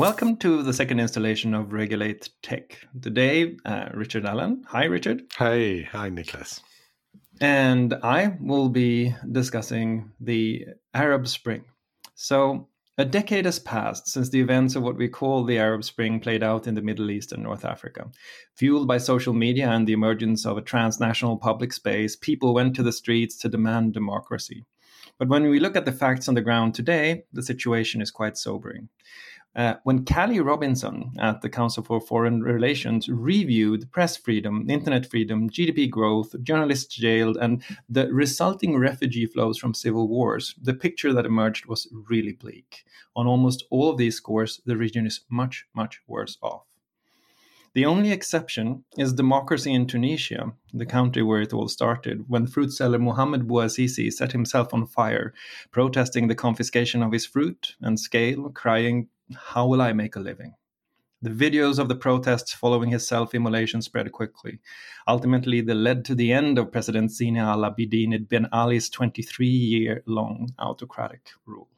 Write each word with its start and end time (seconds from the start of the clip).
Welcome 0.00 0.38
to 0.38 0.62
the 0.62 0.72
second 0.72 0.98
installation 0.98 1.52
of 1.52 1.74
Regulate 1.74 2.30
Tech. 2.40 2.86
Today, 3.02 3.58
uh, 3.66 3.90
Richard 3.92 4.24
Allan. 4.24 4.64
Hi, 4.68 4.84
Richard. 4.84 5.24
Hey, 5.36 5.82
hi, 5.82 6.08
Nicklas. 6.08 6.62
And 7.38 7.92
I 8.02 8.38
will 8.40 8.70
be 8.70 9.14
discussing 9.30 10.10
the 10.18 10.64
Arab 10.94 11.28
Spring. 11.28 11.66
So, 12.14 12.68
a 12.96 13.04
decade 13.04 13.44
has 13.44 13.58
passed 13.58 14.08
since 14.08 14.30
the 14.30 14.40
events 14.40 14.74
of 14.74 14.82
what 14.82 14.96
we 14.96 15.06
call 15.06 15.44
the 15.44 15.58
Arab 15.58 15.84
Spring 15.84 16.18
played 16.18 16.42
out 16.42 16.66
in 16.66 16.74
the 16.74 16.80
Middle 16.80 17.10
East 17.10 17.32
and 17.32 17.42
North 17.42 17.66
Africa. 17.66 18.10
Fueled 18.56 18.88
by 18.88 18.96
social 18.96 19.34
media 19.34 19.68
and 19.68 19.86
the 19.86 19.92
emergence 19.92 20.46
of 20.46 20.56
a 20.56 20.62
transnational 20.62 21.36
public 21.36 21.74
space, 21.74 22.16
people 22.16 22.54
went 22.54 22.74
to 22.76 22.82
the 22.82 22.90
streets 22.90 23.36
to 23.36 23.50
demand 23.50 23.92
democracy. 23.92 24.64
But 25.18 25.28
when 25.28 25.50
we 25.50 25.60
look 25.60 25.76
at 25.76 25.84
the 25.84 25.92
facts 25.92 26.26
on 26.26 26.34
the 26.34 26.40
ground 26.40 26.74
today, 26.74 27.24
the 27.34 27.42
situation 27.42 28.00
is 28.00 28.10
quite 28.10 28.38
sobering. 28.38 28.88
Uh, 29.56 29.74
when 29.82 30.04
Kali 30.04 30.38
Robinson 30.38 31.10
at 31.18 31.42
the 31.42 31.48
Council 31.48 31.82
for 31.82 32.00
Foreign 32.00 32.40
Relations 32.40 33.08
reviewed 33.08 33.90
press 33.90 34.16
freedom, 34.16 34.70
internet 34.70 35.04
freedom, 35.04 35.50
GDP 35.50 35.90
growth, 35.90 36.36
journalists 36.44 36.94
jailed, 36.94 37.36
and 37.36 37.60
the 37.88 38.12
resulting 38.12 38.78
refugee 38.78 39.26
flows 39.26 39.58
from 39.58 39.74
civil 39.74 40.06
wars, 40.06 40.54
the 40.62 40.72
picture 40.72 41.12
that 41.12 41.26
emerged 41.26 41.66
was 41.66 41.88
really 42.08 42.32
bleak. 42.32 42.84
On 43.16 43.26
almost 43.26 43.64
all 43.70 43.90
of 43.90 43.98
these 43.98 44.16
scores, 44.16 44.60
the 44.66 44.76
region 44.76 45.04
is 45.04 45.22
much, 45.28 45.66
much 45.74 46.00
worse 46.06 46.38
off. 46.42 46.62
The 47.72 47.86
only 47.86 48.10
exception 48.10 48.84
is 48.98 49.12
democracy 49.12 49.72
in 49.72 49.86
Tunisia, 49.86 50.52
the 50.74 50.86
country 50.86 51.22
where 51.22 51.40
it 51.40 51.52
all 51.52 51.68
started, 51.68 52.24
when 52.28 52.48
fruit 52.48 52.72
seller 52.72 52.98
Mohamed 52.98 53.46
Bouazizi 53.46 54.12
set 54.12 54.32
himself 54.32 54.74
on 54.74 54.86
fire, 54.86 55.32
protesting 55.70 56.26
the 56.26 56.34
confiscation 56.34 57.02
of 57.02 57.12
his 57.12 57.26
fruit 57.26 57.76
and 57.80 57.98
scale, 57.98 58.50
crying, 58.50 59.08
how 59.36 59.66
will 59.66 59.82
I 59.82 59.92
make 59.92 60.16
a 60.16 60.20
living? 60.20 60.54
The 61.22 61.30
videos 61.30 61.78
of 61.78 61.88
the 61.88 61.96
protests 61.96 62.54
following 62.54 62.90
his 62.90 63.06
self 63.06 63.34
immolation 63.34 63.82
spread 63.82 64.10
quickly. 64.10 64.58
Ultimately, 65.06 65.60
they 65.60 65.74
led 65.74 66.04
to 66.06 66.14
the 66.14 66.32
end 66.32 66.58
of 66.58 66.72
President 66.72 67.10
Zine 67.10 67.38
al 67.38 67.60
Abidine 67.60 68.26
Ben 68.26 68.48
Ali's 68.52 68.88
23 68.88 69.46
year 69.46 70.02
long 70.06 70.54
autocratic 70.58 71.28
rule. 71.44 71.68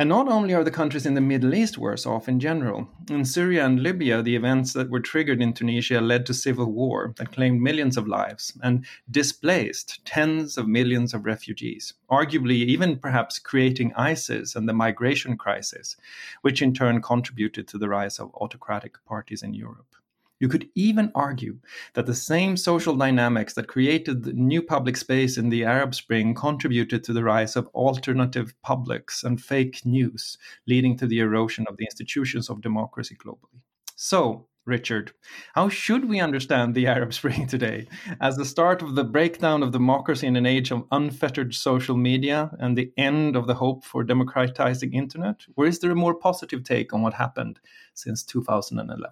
And 0.00 0.08
not 0.08 0.28
only 0.28 0.54
are 0.54 0.62
the 0.62 0.70
countries 0.70 1.06
in 1.06 1.14
the 1.14 1.20
Middle 1.20 1.56
East 1.56 1.76
worse 1.76 2.06
off 2.06 2.28
in 2.28 2.38
general, 2.38 2.86
in 3.10 3.24
Syria 3.24 3.66
and 3.66 3.82
Libya, 3.82 4.22
the 4.22 4.36
events 4.36 4.72
that 4.74 4.90
were 4.90 5.00
triggered 5.00 5.42
in 5.42 5.52
Tunisia 5.52 6.00
led 6.00 6.24
to 6.26 6.34
civil 6.34 6.70
war 6.70 7.14
that 7.16 7.32
claimed 7.32 7.60
millions 7.60 7.96
of 7.96 8.06
lives 8.06 8.56
and 8.62 8.86
displaced 9.10 10.04
tens 10.04 10.56
of 10.56 10.68
millions 10.68 11.14
of 11.14 11.26
refugees, 11.26 11.94
arguably, 12.08 12.64
even 12.64 12.96
perhaps 12.96 13.40
creating 13.40 13.92
ISIS 13.96 14.54
and 14.54 14.68
the 14.68 14.72
migration 14.72 15.36
crisis, 15.36 15.96
which 16.42 16.62
in 16.62 16.72
turn 16.72 17.02
contributed 17.02 17.66
to 17.66 17.76
the 17.76 17.88
rise 17.88 18.20
of 18.20 18.32
autocratic 18.36 19.04
parties 19.04 19.42
in 19.42 19.52
Europe. 19.52 19.96
You 20.40 20.48
could 20.48 20.68
even 20.76 21.10
argue 21.16 21.58
that 21.94 22.06
the 22.06 22.14
same 22.14 22.56
social 22.56 22.94
dynamics 22.94 23.54
that 23.54 23.66
created 23.66 24.22
the 24.22 24.32
new 24.32 24.62
public 24.62 24.96
space 24.96 25.36
in 25.36 25.48
the 25.48 25.64
Arab 25.64 25.96
Spring 25.96 26.32
contributed 26.32 27.02
to 27.04 27.12
the 27.12 27.24
rise 27.24 27.56
of 27.56 27.66
alternative 27.68 28.54
publics 28.62 29.24
and 29.24 29.42
fake 29.42 29.84
news, 29.84 30.38
leading 30.66 30.96
to 30.98 31.08
the 31.08 31.18
erosion 31.18 31.66
of 31.68 31.76
the 31.76 31.84
institutions 31.84 32.48
of 32.48 32.60
democracy 32.60 33.16
globally. 33.16 33.62
So, 33.96 34.46
Richard, 34.64 35.12
how 35.54 35.68
should 35.68 36.04
we 36.04 36.20
understand 36.20 36.74
the 36.74 36.86
Arab 36.86 37.12
Spring 37.18 37.48
today? 37.48 37.88
As 38.20 38.36
the 38.36 38.44
start 38.44 38.80
of 38.80 38.94
the 38.94 39.02
breakdown 39.02 39.64
of 39.64 39.72
democracy 39.72 40.28
in 40.28 40.36
an 40.36 40.46
age 40.46 40.70
of 40.70 40.86
unfettered 40.92 41.52
social 41.54 41.96
media 41.96 42.50
and 42.60 42.76
the 42.76 42.92
end 42.96 43.34
of 43.34 43.48
the 43.48 43.54
hope 43.54 43.84
for 43.84 44.04
democratizing 44.04 44.92
internet? 44.92 45.46
Or 45.56 45.66
is 45.66 45.80
there 45.80 45.90
a 45.90 45.96
more 45.96 46.14
positive 46.14 46.62
take 46.62 46.92
on 46.92 47.02
what 47.02 47.14
happened 47.14 47.58
since 47.94 48.22
2011? 48.22 49.10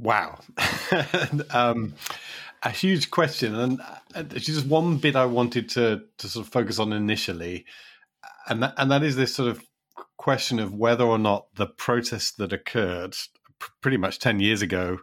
Wow. 0.00 0.38
um, 1.50 1.94
a 2.62 2.70
huge 2.70 3.10
question. 3.10 3.54
And 3.54 3.80
uh, 4.14 4.22
just 4.22 4.66
one 4.66 4.96
bit 4.96 5.14
I 5.14 5.26
wanted 5.26 5.68
to, 5.70 6.02
to 6.18 6.28
sort 6.28 6.46
of 6.46 6.52
focus 6.52 6.78
on 6.78 6.92
initially. 6.92 7.66
And 8.48 8.62
that, 8.62 8.74
and 8.78 8.90
that 8.90 9.02
is 9.02 9.16
this 9.16 9.34
sort 9.34 9.50
of 9.50 9.62
question 10.16 10.58
of 10.58 10.74
whether 10.74 11.04
or 11.04 11.18
not 11.18 11.46
the 11.54 11.66
protests 11.66 12.32
that 12.32 12.52
occurred 12.52 13.14
pr- 13.58 13.70
pretty 13.82 13.96
much 13.98 14.18
10 14.18 14.40
years 14.40 14.62
ago 14.62 14.98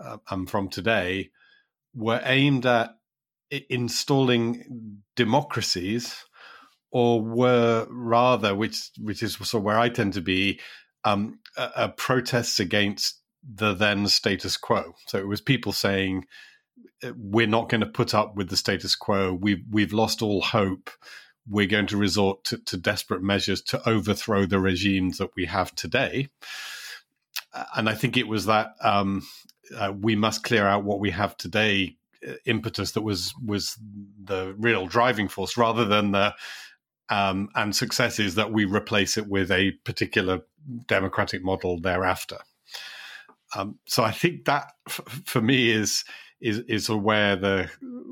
uh, 0.00 0.18
and 0.30 0.48
from 0.48 0.68
today 0.68 1.30
were 1.94 2.20
aimed 2.24 2.64
at 2.64 2.94
installing 3.50 5.02
democracies 5.16 6.24
or 6.90 7.20
were 7.20 7.86
rather, 7.90 8.54
which 8.54 8.90
which 8.98 9.22
is 9.22 9.34
sort 9.34 9.54
of 9.54 9.62
where 9.62 9.78
I 9.78 9.88
tend 9.88 10.14
to 10.14 10.20
be, 10.20 10.60
um, 11.04 11.40
protests 11.96 12.60
against 12.60 13.20
the 13.42 13.74
then 13.74 14.08
status 14.08 14.56
quo. 14.56 14.94
So 15.06 15.18
it 15.18 15.28
was 15.28 15.40
people 15.40 15.72
saying, 15.72 16.26
uh, 17.02 17.12
"We're 17.16 17.46
not 17.46 17.68
going 17.68 17.80
to 17.80 17.86
put 17.86 18.14
up 18.14 18.36
with 18.36 18.48
the 18.50 18.56
status 18.56 18.96
quo. 18.96 19.32
We've 19.32 19.64
we've 19.70 19.92
lost 19.92 20.22
all 20.22 20.42
hope. 20.42 20.90
We're 21.48 21.66
going 21.66 21.86
to 21.86 21.96
resort 21.96 22.44
to, 22.44 22.58
to 22.58 22.76
desperate 22.76 23.22
measures 23.22 23.62
to 23.62 23.88
overthrow 23.88 24.44
the 24.46 24.60
regimes 24.60 25.18
that 25.18 25.30
we 25.36 25.46
have 25.46 25.74
today." 25.74 26.28
And 27.74 27.88
I 27.88 27.94
think 27.94 28.16
it 28.16 28.28
was 28.28 28.46
that 28.46 28.74
um, 28.82 29.22
uh, 29.76 29.92
we 29.98 30.16
must 30.16 30.44
clear 30.44 30.66
out 30.66 30.84
what 30.84 31.00
we 31.00 31.10
have 31.10 31.36
today 31.36 31.96
uh, 32.26 32.32
impetus 32.44 32.92
that 32.92 33.02
was 33.02 33.34
was 33.44 33.78
the 34.22 34.54
real 34.58 34.86
driving 34.86 35.28
force, 35.28 35.56
rather 35.56 35.84
than 35.84 36.12
the 36.12 36.34
um, 37.08 37.48
and 37.54 37.74
successes 37.74 38.34
that 38.34 38.52
we 38.52 38.64
replace 38.64 39.16
it 39.16 39.28
with 39.28 39.50
a 39.50 39.72
particular 39.84 40.40
democratic 40.86 41.42
model 41.42 41.80
thereafter. 41.80 42.38
Um, 43.56 43.78
so 43.86 44.02
I 44.02 44.12
think 44.12 44.44
that 44.44 44.72
f- 44.88 45.22
for 45.24 45.40
me 45.40 45.70
is 45.70 46.04
is 46.40 46.58
is 46.68 46.88
where 46.88 47.36
the 47.36 47.70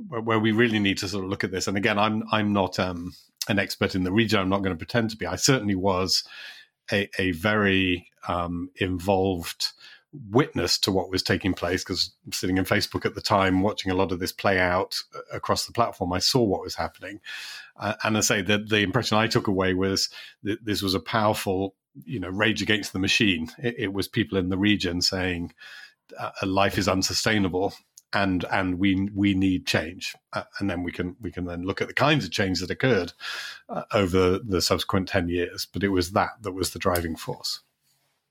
where 0.08 0.38
we 0.38 0.52
really 0.52 0.78
need 0.78 0.98
to 0.98 1.08
sort 1.08 1.24
of 1.24 1.30
look 1.30 1.44
at 1.44 1.50
this. 1.50 1.69
And 1.69 1.76
again, 1.76 1.98
I'm 1.98 2.24
I'm 2.32 2.52
not 2.52 2.78
um, 2.78 3.14
an 3.48 3.58
expert 3.58 3.94
in 3.94 4.04
the 4.04 4.12
region. 4.12 4.41
I'm 4.41 4.48
not 4.48 4.62
going 4.62 4.74
to 4.74 4.78
pretend 4.78 5.10
to 5.10 5.16
be. 5.16 5.26
I 5.26 5.36
certainly 5.36 5.74
was 5.74 6.24
a, 6.91 7.08
a 7.19 7.32
very 7.32 8.08
um, 8.28 8.70
involved 8.76 9.72
witness 10.30 10.78
to 10.78 10.92
what 10.92 11.10
was 11.10 11.22
taking 11.22 11.53
place 11.53 11.84
because 11.84 12.12
sitting 12.32 12.56
in 12.56 12.64
Facebook 12.64 13.04
at 13.04 13.14
the 13.14 13.20
time, 13.20 13.62
watching 13.62 13.92
a 13.92 13.94
lot 13.94 14.12
of 14.12 14.18
this 14.18 14.32
play 14.32 14.58
out 14.58 14.97
uh, 15.14 15.20
across 15.32 15.66
the 15.66 15.72
platform, 15.72 16.12
I 16.12 16.18
saw 16.18 16.42
what 16.42 16.62
was 16.62 16.74
happening. 16.74 17.20
Uh, 17.78 17.94
and 18.03 18.16
I 18.16 18.20
say 18.20 18.42
that 18.42 18.68
the 18.68 18.80
impression 18.80 19.18
I 19.18 19.26
took 19.26 19.47
away 19.47 19.74
was 19.74 20.08
that 20.42 20.64
this 20.64 20.82
was 20.82 20.94
a 20.94 21.00
powerful 21.00 21.74
you 22.04 22.20
know 22.20 22.28
rage 22.28 22.62
against 22.62 22.92
the 22.92 22.98
machine. 22.98 23.48
It, 23.58 23.74
it 23.78 23.92
was 23.92 24.08
people 24.08 24.38
in 24.38 24.48
the 24.48 24.58
region 24.58 25.00
saying 25.00 25.52
uh, 26.18 26.30
life 26.42 26.78
is 26.78 26.88
unsustainable 26.88 27.74
and 28.12 28.44
and 28.50 28.78
we 28.78 29.08
we 29.14 29.34
need 29.34 29.66
change. 29.66 30.14
Uh, 30.32 30.44
and 30.58 30.70
then 30.70 30.82
we 30.82 30.92
can 30.92 31.16
we 31.20 31.30
can 31.30 31.44
then 31.44 31.64
look 31.64 31.80
at 31.80 31.88
the 31.88 31.94
kinds 31.94 32.24
of 32.24 32.30
change 32.30 32.60
that 32.60 32.70
occurred 32.70 33.12
uh, 33.68 33.82
over 33.92 34.38
the 34.38 34.62
subsequent 34.62 35.08
10 35.08 35.28
years. 35.28 35.66
But 35.70 35.82
it 35.82 35.88
was 35.88 36.12
that 36.12 36.30
that 36.42 36.52
was 36.52 36.70
the 36.70 36.78
driving 36.78 37.16
force 37.16 37.60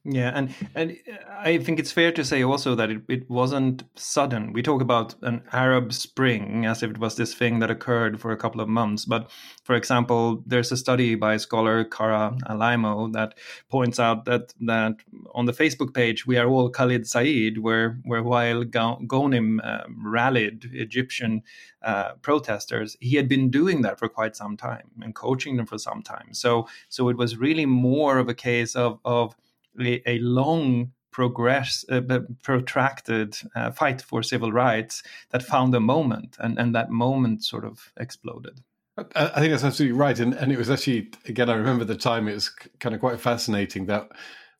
yeah, 0.07 0.31
and 0.35 0.53
and 0.75 0.97
I 1.27 1.57
think 1.57 1.79
it's 1.79 1.91
fair 1.91 2.11
to 2.11 2.23
say 2.23 2.43
also 2.43 2.75
that 2.75 2.91
it, 2.91 3.01
it 3.09 3.27
wasn't 3.27 3.83
sudden. 3.95 4.53
We 4.53 4.61
talk 4.61 4.79
about 4.79 5.15
an 5.23 5.41
Arab 5.51 5.93
Spring 5.93 6.63
as 6.67 6.83
if 6.83 6.91
it 6.91 6.99
was 6.99 7.15
this 7.15 7.33
thing 7.33 7.57
that 7.59 7.71
occurred 7.71 8.21
for 8.21 8.31
a 8.31 8.37
couple 8.37 8.61
of 8.61 8.69
months. 8.69 9.05
But 9.05 9.31
for 9.63 9.73
example, 9.73 10.43
there's 10.45 10.71
a 10.71 10.77
study 10.77 11.15
by 11.15 11.37
scholar 11.37 11.83
Kara 11.83 12.37
Alaimo 12.47 13.11
that 13.13 13.33
points 13.69 13.99
out 13.99 14.25
that 14.25 14.53
that 14.61 14.97
on 15.33 15.45
the 15.45 15.53
Facebook 15.53 15.95
page 15.95 16.27
we 16.27 16.37
are 16.37 16.47
all 16.47 16.69
Khalid 16.69 17.07
Said, 17.07 17.57
where 17.57 17.97
where 18.03 18.21
Wael 18.21 18.63
Ghonim 18.63 19.59
um, 19.65 20.03
rallied 20.05 20.69
Egyptian 20.71 21.41
uh, 21.81 22.13
protesters, 22.21 22.95
he 22.99 23.15
had 23.15 23.27
been 23.27 23.49
doing 23.49 23.81
that 23.81 23.97
for 23.97 24.07
quite 24.07 24.35
some 24.35 24.55
time 24.55 24.91
and 25.01 25.15
coaching 25.15 25.57
them 25.57 25.65
for 25.65 25.79
some 25.79 26.03
time. 26.03 26.33
So 26.33 26.67
so 26.89 27.09
it 27.09 27.17
was 27.17 27.37
really 27.37 27.65
more 27.65 28.19
of 28.19 28.29
a 28.29 28.35
case 28.35 28.75
of 28.75 28.99
of 29.03 29.35
a, 29.79 30.01
a 30.09 30.19
long 30.19 30.91
progress 31.11 31.85
uh, 31.89 32.01
protracted 32.43 33.37
uh, 33.55 33.71
fight 33.71 34.01
for 34.01 34.21
civil 34.21 34.51
rights 34.51 35.01
that 35.29 35.41
found 35.41 35.73
a 35.73 35.79
moment 35.79 36.35
and, 36.39 36.59
and 36.59 36.75
that 36.75 36.91
moment 36.91 37.41
sort 37.41 37.63
of 37.63 37.93
exploded. 37.97 38.59
I 38.97 39.39
think 39.39 39.51
that's 39.51 39.63
absolutely 39.63 39.97
right, 39.97 40.17
and 40.19 40.33
and 40.33 40.51
it 40.51 40.57
was 40.57 40.69
actually 40.69 41.11
again 41.25 41.49
I 41.49 41.55
remember 41.55 41.83
the 41.83 41.95
time 41.95 42.27
it 42.27 42.33
was 42.33 42.49
kind 42.79 42.95
of 42.95 43.01
quite 43.01 43.19
fascinating 43.19 43.85
that 43.87 44.09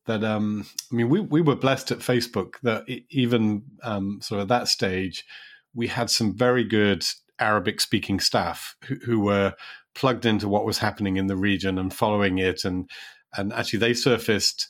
that 0.07 0.23
um 0.23 0.65
I 0.91 0.95
mean 0.95 1.09
we 1.09 1.21
we 1.21 1.41
were 1.41 1.56
blessed 1.56 1.91
at 1.91 2.00
Facebook 2.00 2.56
that 2.63 2.83
even 3.09 3.63
um, 3.83 4.19
sort 4.21 4.41
of 4.41 4.47
that 4.50 4.68
stage 4.68 5.25
we 5.73 5.88
had 5.88 6.09
some 6.09 6.35
very 6.35 6.63
good 6.63 7.06
Arabic 7.39 7.81
speaking 7.81 8.19
staff 8.19 8.75
who, 8.85 8.95
who 9.06 9.19
were 9.19 9.53
plugged 9.94 10.25
into 10.25 10.50
what 10.50 10.65
was 10.65 10.77
happening 10.77 11.18
in 11.18 11.27
the 11.27 11.38
region 11.38 11.77
and 11.77 11.94
following 11.94 12.38
it 12.38 12.65
and 12.65 12.89
and 13.38 13.53
actually 13.53 13.79
they 13.79 13.94
surfaced 13.94 14.68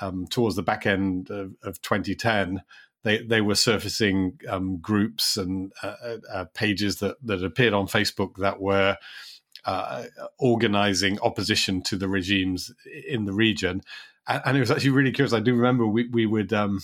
um, 0.00 0.26
towards 0.26 0.56
the 0.56 0.62
back 0.62 0.86
end 0.86 1.30
of, 1.30 1.54
of 1.62 1.80
2010, 1.82 2.62
they 3.06 3.18
they 3.18 3.40
were 3.40 3.54
surfacing 3.54 4.40
um, 4.48 4.78
groups 4.78 5.36
and 5.36 5.72
uh, 5.82 5.94
uh, 6.04 6.16
uh, 6.32 6.44
pages 6.54 6.98
that 6.98 7.16
that 7.22 7.44
appeared 7.44 7.72
on 7.72 7.86
Facebook 7.86 8.36
that 8.38 8.60
were 8.60 8.96
uh, 9.64 10.04
organizing 10.38 11.18
opposition 11.20 11.82
to 11.82 11.96
the 11.96 12.08
regimes 12.08 12.72
in 13.08 13.24
the 13.24 13.32
region. 13.32 13.82
and 14.26 14.56
it 14.56 14.60
was 14.60 14.72
actually 14.72 14.90
really 14.90 15.12
curious. 15.12 15.32
I 15.32 15.40
do 15.40 15.54
remember 15.54 15.86
we, 15.86 16.08
we 16.08 16.26
would 16.26 16.52
um, 16.52 16.80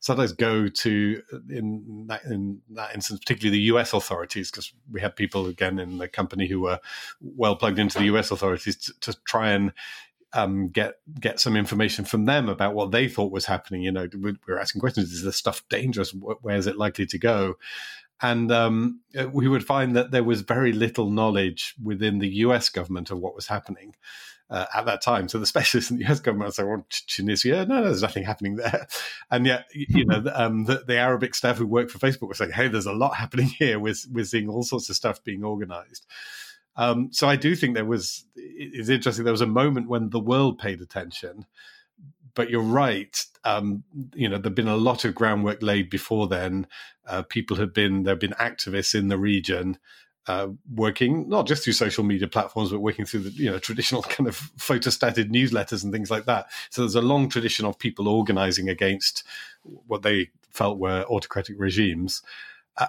sometimes 0.00 0.32
go 0.32 0.66
to 0.66 1.22
in 1.50 2.06
that 2.08 2.24
in 2.24 2.62
that 2.70 2.94
instance, 2.94 3.20
particularly 3.20 3.58
the 3.58 3.64
U.S. 3.64 3.92
authorities, 3.92 4.50
because 4.50 4.72
we 4.90 5.02
had 5.02 5.14
people 5.14 5.46
again 5.46 5.78
in 5.78 5.98
the 5.98 6.08
company 6.08 6.46
who 6.46 6.60
were 6.60 6.80
well 7.20 7.54
plugged 7.54 7.78
into 7.78 7.98
the 7.98 8.06
U.S. 8.06 8.30
authorities 8.30 8.76
to, 8.76 8.92
to 9.00 9.18
try 9.24 9.50
and 9.50 9.72
um, 10.36 10.68
get 10.68 10.96
get 11.18 11.40
some 11.40 11.56
information 11.56 12.04
from 12.04 12.26
them 12.26 12.48
about 12.48 12.74
what 12.74 12.90
they 12.90 13.08
thought 13.08 13.32
was 13.32 13.46
happening. 13.46 13.82
You 13.82 13.92
know, 13.92 14.08
we 14.20 14.34
were 14.46 14.60
asking 14.60 14.80
questions: 14.80 15.12
Is 15.12 15.24
this 15.24 15.36
stuff 15.36 15.62
dangerous? 15.68 16.12
Where 16.12 16.56
is 16.56 16.66
it 16.66 16.76
likely 16.76 17.06
to 17.06 17.18
go? 17.18 17.54
And 18.22 18.50
um, 18.50 19.00
we 19.30 19.46
would 19.46 19.64
find 19.64 19.94
that 19.94 20.10
there 20.10 20.24
was 20.24 20.40
very 20.40 20.72
little 20.72 21.10
knowledge 21.10 21.74
within 21.82 22.18
the 22.18 22.28
U.S. 22.28 22.70
government 22.70 23.10
of 23.10 23.18
what 23.18 23.34
was 23.34 23.46
happening 23.46 23.94
uh, 24.50 24.66
at 24.74 24.86
that 24.86 25.02
time. 25.02 25.28
So 25.28 25.38
the 25.38 25.46
specialists 25.54 25.90
in 25.90 25.98
the 25.98 26.06
US 26.06 26.20
government 26.20 26.54
say, 26.54 26.64
well, 26.64 26.86
Tunisia, 26.90 27.66
no, 27.66 27.80
no, 27.80 27.84
there's 27.84 28.02
nothing 28.02 28.24
happening 28.24 28.56
there. 28.56 28.86
And 29.30 29.44
yet, 29.44 29.66
you 29.74 30.04
know, 30.04 30.20
the, 30.20 30.40
um, 30.40 30.64
the, 30.64 30.84
the, 30.86 30.96
Arabic 30.96 31.34
staff 31.34 31.56
who 31.56 31.66
work 31.66 31.90
for 31.90 31.98
Facebook 31.98 32.28
were 32.28 32.34
saying, 32.34 32.52
hey, 32.52 32.68
there's 32.68 32.86
a 32.86 32.92
lot 32.92 33.16
happening 33.16 33.46
here. 33.58 33.80
We're, 33.80 33.94
we're 34.12 34.24
seeing 34.24 34.48
all 34.48 34.62
sorts 34.62 34.88
of 34.88 34.96
stuff 34.96 35.22
being 35.24 35.42
organized. 35.42 36.06
Um, 36.76 37.10
so 37.12 37.28
I 37.28 37.36
do 37.36 37.54
think 37.54 37.74
there 37.74 37.84
was, 37.84 38.24
it's 38.36 38.88
interesting, 38.88 39.24
there 39.24 39.32
was 39.32 39.40
a 39.40 39.46
moment 39.46 39.88
when 39.88 40.10
the 40.10 40.20
world 40.20 40.58
paid 40.58 40.80
attention. 40.80 41.46
But 42.34 42.50
you're 42.50 42.60
right. 42.60 43.24
Um, 43.44 43.82
you 44.14 44.28
know, 44.28 44.36
there'd 44.36 44.54
been 44.54 44.68
a 44.68 44.76
lot 44.76 45.06
of 45.06 45.14
groundwork 45.14 45.62
laid 45.62 45.88
before 45.88 46.26
then. 46.26 46.66
Uh, 47.06 47.22
people 47.22 47.56
had 47.56 47.72
been 47.72 48.02
there 48.02 48.12
have 48.12 48.20
been 48.20 48.32
activists 48.32 48.94
in 48.94 49.08
the 49.08 49.16
region 49.16 49.78
uh, 50.28 50.48
working 50.74 51.28
not 51.28 51.46
just 51.46 51.62
through 51.62 51.72
social 51.72 52.04
media 52.04 52.26
platforms, 52.26 52.70
but 52.70 52.80
working 52.80 53.04
through 53.04 53.20
the 53.20 53.30
you 53.30 53.50
know 53.50 53.58
traditional 53.60 54.02
kind 54.02 54.28
of 54.28 54.36
photostated 54.58 55.30
newsletters 55.30 55.84
and 55.84 55.92
things 55.92 56.10
like 56.10 56.24
that. 56.24 56.46
So 56.70 56.82
there's 56.82 56.94
a 56.94 57.00
long 57.00 57.28
tradition 57.28 57.64
of 57.64 57.78
people 57.78 58.08
organizing 58.08 58.68
against 58.68 59.24
what 59.62 60.02
they 60.02 60.30
felt 60.50 60.78
were 60.78 61.04
autocratic 61.04 61.56
regimes. 61.58 62.22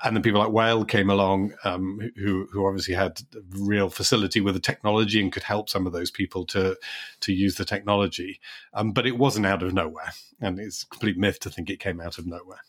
And 0.03 0.15
then 0.15 0.23
people 0.23 0.41
like 0.41 0.49
Wael 0.49 0.85
came 0.87 1.09
along, 1.09 1.53
um, 1.63 2.11
who 2.17 2.47
who 2.51 2.67
obviously 2.67 2.93
had 2.93 3.21
real 3.51 3.89
facility 3.89 4.41
with 4.41 4.53
the 4.53 4.59
technology 4.59 5.21
and 5.21 5.31
could 5.31 5.43
help 5.43 5.69
some 5.69 5.87
of 5.87 5.93
those 5.93 6.11
people 6.11 6.45
to 6.47 6.75
to 7.21 7.33
use 7.33 7.55
the 7.55 7.65
technology. 7.65 8.39
Um, 8.73 8.91
but 8.91 9.07
it 9.07 9.17
wasn't 9.17 9.45
out 9.45 9.63
of 9.63 9.73
nowhere, 9.73 10.11
and 10.41 10.59
it's 10.59 10.83
a 10.83 10.87
complete 10.87 11.17
myth 11.17 11.39
to 11.39 11.49
think 11.49 11.69
it 11.69 11.79
came 11.79 12.01
out 12.01 12.17
of 12.17 12.25
nowhere. 12.25 12.59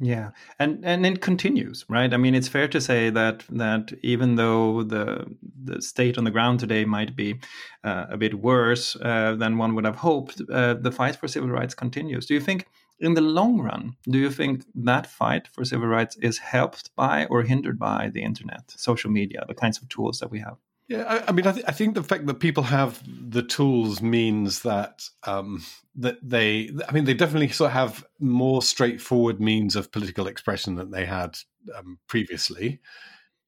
Yeah, 0.00 0.30
and 0.58 0.84
and 0.84 1.06
it 1.06 1.20
continues, 1.20 1.84
right? 1.88 2.12
I 2.12 2.16
mean, 2.16 2.34
it's 2.34 2.48
fair 2.48 2.68
to 2.68 2.80
say 2.80 3.10
that 3.10 3.44
that 3.50 3.92
even 4.02 4.36
though 4.36 4.82
the 4.82 5.26
the 5.62 5.80
state 5.80 6.18
on 6.18 6.24
the 6.24 6.30
ground 6.30 6.60
today 6.60 6.84
might 6.84 7.14
be 7.14 7.40
uh, 7.84 8.06
a 8.10 8.16
bit 8.16 8.34
worse 8.34 8.96
uh, 8.96 9.36
than 9.36 9.58
one 9.58 9.74
would 9.74 9.84
have 9.84 9.96
hoped, 9.96 10.40
uh, 10.52 10.74
the 10.74 10.92
fight 10.92 11.16
for 11.16 11.28
civil 11.28 11.50
rights 11.50 11.74
continues. 11.74 12.26
Do 12.26 12.34
you 12.34 12.40
think, 12.40 12.66
in 13.00 13.14
the 13.14 13.20
long 13.20 13.60
run, 13.60 13.96
do 14.04 14.18
you 14.18 14.30
think 14.30 14.64
that 14.74 15.06
fight 15.06 15.48
for 15.48 15.64
civil 15.64 15.88
rights 15.88 16.16
is 16.16 16.38
helped 16.38 16.94
by 16.94 17.26
or 17.26 17.42
hindered 17.42 17.78
by 17.78 18.10
the 18.12 18.22
internet, 18.22 18.72
social 18.76 19.10
media, 19.10 19.44
the 19.48 19.54
kinds 19.54 19.78
of 19.78 19.88
tools 19.88 20.20
that 20.20 20.30
we 20.30 20.40
have? 20.40 20.56
Yeah, 20.88 21.04
I, 21.04 21.28
I 21.28 21.32
mean, 21.32 21.46
I, 21.46 21.52
th- 21.52 21.64
I, 21.66 21.72
think 21.72 21.94
the 21.94 22.02
fact 22.02 22.26
that 22.26 22.40
people 22.40 22.64
have 22.64 23.02
the 23.06 23.42
tools 23.42 24.02
means 24.02 24.62
that 24.62 25.08
um, 25.22 25.64
that 25.96 26.18
they, 26.22 26.70
I 26.86 26.92
mean, 26.92 27.04
they 27.04 27.14
definitely 27.14 27.48
sort 27.48 27.68
of 27.68 27.72
have 27.72 28.04
more 28.20 28.60
straightforward 28.60 29.40
means 29.40 29.76
of 29.76 29.92
political 29.92 30.26
expression 30.26 30.74
than 30.74 30.90
they 30.90 31.06
had 31.06 31.38
um, 31.74 31.98
previously. 32.06 32.80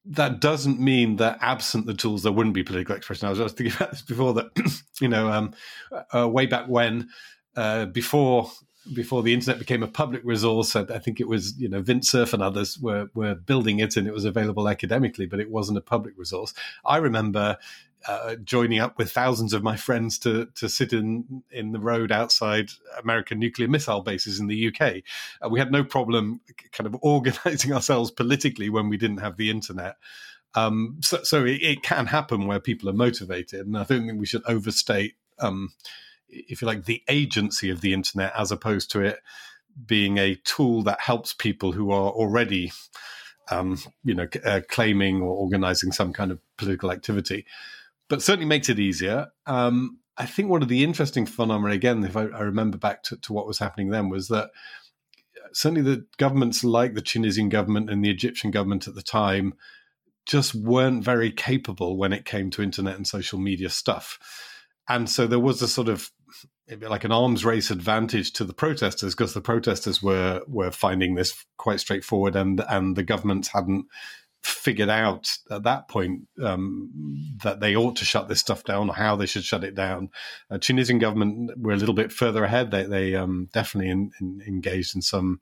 That 0.07 0.41
doesn't 0.41 0.81
mean 0.81 1.17
that 1.17 1.39
absent 1.43 1.85
the 1.85 1.93
tools, 1.93 2.23
there 2.23 2.33
wouldn't 2.33 2.55
be 2.55 2.63
political 2.63 2.97
expression. 2.97 3.27
I 3.27 3.31
was, 3.31 3.41
was 3.41 3.53
thinking 3.53 3.77
about 3.77 3.91
this 3.91 4.03
before 4.03 4.33
that, 4.35 4.47
you 5.01 5.09
know, 5.09 5.31
um, 5.31 5.53
uh, 6.15 6.27
way 6.29 6.47
back 6.47 6.69
when, 6.69 7.11
uh, 7.55 7.87
before 7.87 8.51
before 8.93 9.23
the 9.23 9.35
internet 9.35 9.59
became 9.59 9.83
a 9.83 9.89
public 9.89 10.23
resource. 10.25 10.77
I, 10.77 10.83
I 10.83 10.99
think 10.99 11.21
it 11.21 11.29
was 11.29 11.59
you 11.59 11.69
know 11.69 11.81
Vint 11.81 12.05
Cerf 12.05 12.33
and 12.33 12.43
others 12.43 12.79
were 12.79 13.09
were 13.15 13.35
building 13.35 13.79
it, 13.81 13.97
and 13.97 14.07
it 14.07 14.15
was 14.15 14.25
available 14.25 14.69
academically, 14.69 15.27
but 15.27 15.41
it 15.41 15.51
wasn't 15.51 15.79
a 15.79 15.83
public 15.83 16.15
resource. 16.17 16.55
I 16.85 16.99
remember. 16.99 17.59
Uh, 18.07 18.37
joining 18.37 18.79
up 18.79 18.99
with 18.99 19.11
thousands 19.11 19.53
of 19.53 19.65
my 19.65 19.75
friends 19.75 20.17
to 20.17 20.47
to 20.55 20.69
sit 20.69 20.93
in 20.93 21.43
in 21.51 21.73
the 21.73 21.81
road 21.81 22.13
outside 22.13 22.71
American 23.03 23.37
nuclear 23.37 23.67
missile 23.67 24.01
bases 24.01 24.39
in 24.39 24.47
the 24.47 24.69
UK. 24.69 25.03
Uh, 25.43 25.49
we 25.49 25.59
had 25.59 25.73
no 25.73 25.83
problem 25.83 26.41
kind 26.71 26.87
of 26.87 26.97
organizing 27.03 27.73
ourselves 27.73 28.13
politically 28.13 28.69
when 28.69 28.89
we 28.89 28.97
didn't 28.97 29.17
have 29.17 29.37
the 29.37 29.51
internet. 29.51 29.97
Um, 30.55 30.99
so, 31.03 31.23
so 31.25 31.45
it, 31.45 31.63
it, 31.63 31.83
can 31.83 32.07
happen 32.07 32.47
where 32.47 32.61
people 32.61 32.89
are 32.89 32.93
motivated, 32.93 33.67
and 33.67 33.77
I 33.77 33.83
don't 33.83 34.07
think 34.07 34.21
we 34.21 34.27
should 34.27 34.45
overstate 34.47 35.15
um, 35.41 35.73
if 36.49 36.61
you 36.61 36.67
like, 36.67 36.85
the 36.85 37.03
agency 37.09 37.71
of 37.71 37.81
the 37.81 37.93
internet 37.93 38.33
as 38.37 38.53
opposed 38.53 38.91
to 38.93 39.01
it 39.01 39.21
being 39.87 40.19
a 40.19 40.37
tool 40.37 40.83
that 40.83 41.01
helps 41.01 41.35
people 41.35 41.73
who 41.73 41.91
are 41.91 42.11
already, 42.11 42.73
um, 43.51 43.79
you 44.05 44.15
know, 44.15 44.27
uh, 44.45 44.61
claiming 44.69 45.21
or 45.21 45.31
organizing 45.31 45.93
some 45.93 46.13
kind 46.13 46.31
of 46.31 46.39
political 46.57 46.91
activity. 46.91 47.45
But 48.09 48.23
certainly 48.23 48.47
makes 48.47 48.69
it 48.69 48.79
easier. 48.79 49.29
Um, 49.47 49.99
I 50.17 50.27
think 50.27 50.49
one 50.49 50.63
of 50.63 50.69
the 50.69 50.83
interesting 50.83 51.27
phenomena, 51.27 51.75
again, 51.75 52.03
if 52.05 52.17
I, 52.17 52.23
I 52.23 52.41
remember 52.41 52.79
back 52.79 53.03
to, 53.05 53.17
to, 53.19 53.33
what 53.33 53.47
was 53.47 53.59
happening 53.59 53.91
then, 53.91 54.09
was 54.09 54.29
that 54.29 54.51
certainly 55.53 55.83
the 55.83 56.07
governments 56.17 56.65
like 56.65 56.95
the 56.95 57.03
Tunisian 57.03 57.49
government 57.49 57.91
and 57.91 58.05
the 58.05 58.11
Egyptian 58.11 58.51
government 58.51 58.89
at 58.89 58.95
the 58.95 59.03
time 59.03 59.55
just 60.25 60.55
weren't 60.55 61.05
very 61.05 61.31
capable 61.31 61.97
when 61.97 62.13
it 62.13 62.25
came 62.25 62.51
to 62.51 62.63
internet 62.63 62.97
and 62.97 63.07
social 63.07 63.39
media 63.39 63.69
stuff. 63.69 64.19
And 64.89 65.09
so 65.09 65.27
there 65.27 65.41
was 65.41 65.63
a 65.63 65.69
sort 65.69 65.89
of 65.89 66.11
like 66.81 67.05
an 67.05 67.13
arms 67.13 67.45
race 67.45 67.71
advantage 67.71 68.33
to 68.33 68.45
the 68.45 68.53
protesters 68.53 69.15
because 69.15 69.35
the 69.35 69.41
protesters 69.41 70.03
were 70.03 70.43
were 70.49 70.71
finding 70.71 71.15
this 71.15 71.45
quite 71.57 71.81
straightforward 71.81 72.35
and 72.35 72.63
and 72.69 72.97
the 72.97 73.05
governments 73.05 73.49
hadn't 73.49 73.87
figured 74.47 74.89
out 74.89 75.39
at 75.51 75.65
that 75.65 75.89
point 75.89 76.23
um, 76.41 77.37
that 77.43 77.59
they 77.59 77.75
ought 77.75 77.97
to 77.97 78.05
shut 78.05 78.29
this 78.29 78.39
stuff 78.39 78.63
down 78.63 78.89
or 78.89 78.95
how 78.95 79.17
they 79.17 79.27
should 79.27 79.43
shut 79.43 79.65
it 79.65 79.75
down. 79.75 80.09
Uh, 80.49 80.57
Tunisian 80.57 81.01
government 81.01 81.51
were 81.59 81.73
a 81.73 81.77
little 81.77 81.95
bit 81.95 82.13
further 82.13 82.45
ahead. 82.45 82.71
They, 82.71 82.85
they 82.85 83.15
um, 83.17 83.49
definitely 83.53 83.91
in, 83.91 84.13
in, 84.21 84.43
engaged 84.47 84.95
in 84.95 85.03
some 85.03 85.41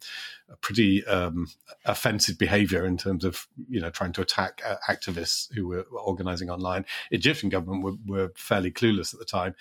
pretty 0.62 1.04
um, 1.04 1.48
offensive 1.84 2.38
behavior 2.38 2.86
in 2.86 2.96
terms 2.96 3.24
of 3.24 3.46
you 3.68 3.80
know 3.80 3.90
trying 3.90 4.12
to 4.14 4.22
attack 4.22 4.62
uh, 4.66 4.76
activists 4.88 5.52
who 5.52 5.66
were, 5.68 5.82
organizing 5.92 6.48
online. 6.48 6.86
Egyptian 7.10 7.50
government 7.50 7.84
were, 7.84 7.96
were 8.06 8.32
fairly 8.36 8.70
clueless 8.70 9.12
at 9.12 9.20
the 9.20 9.26
time 9.26 9.54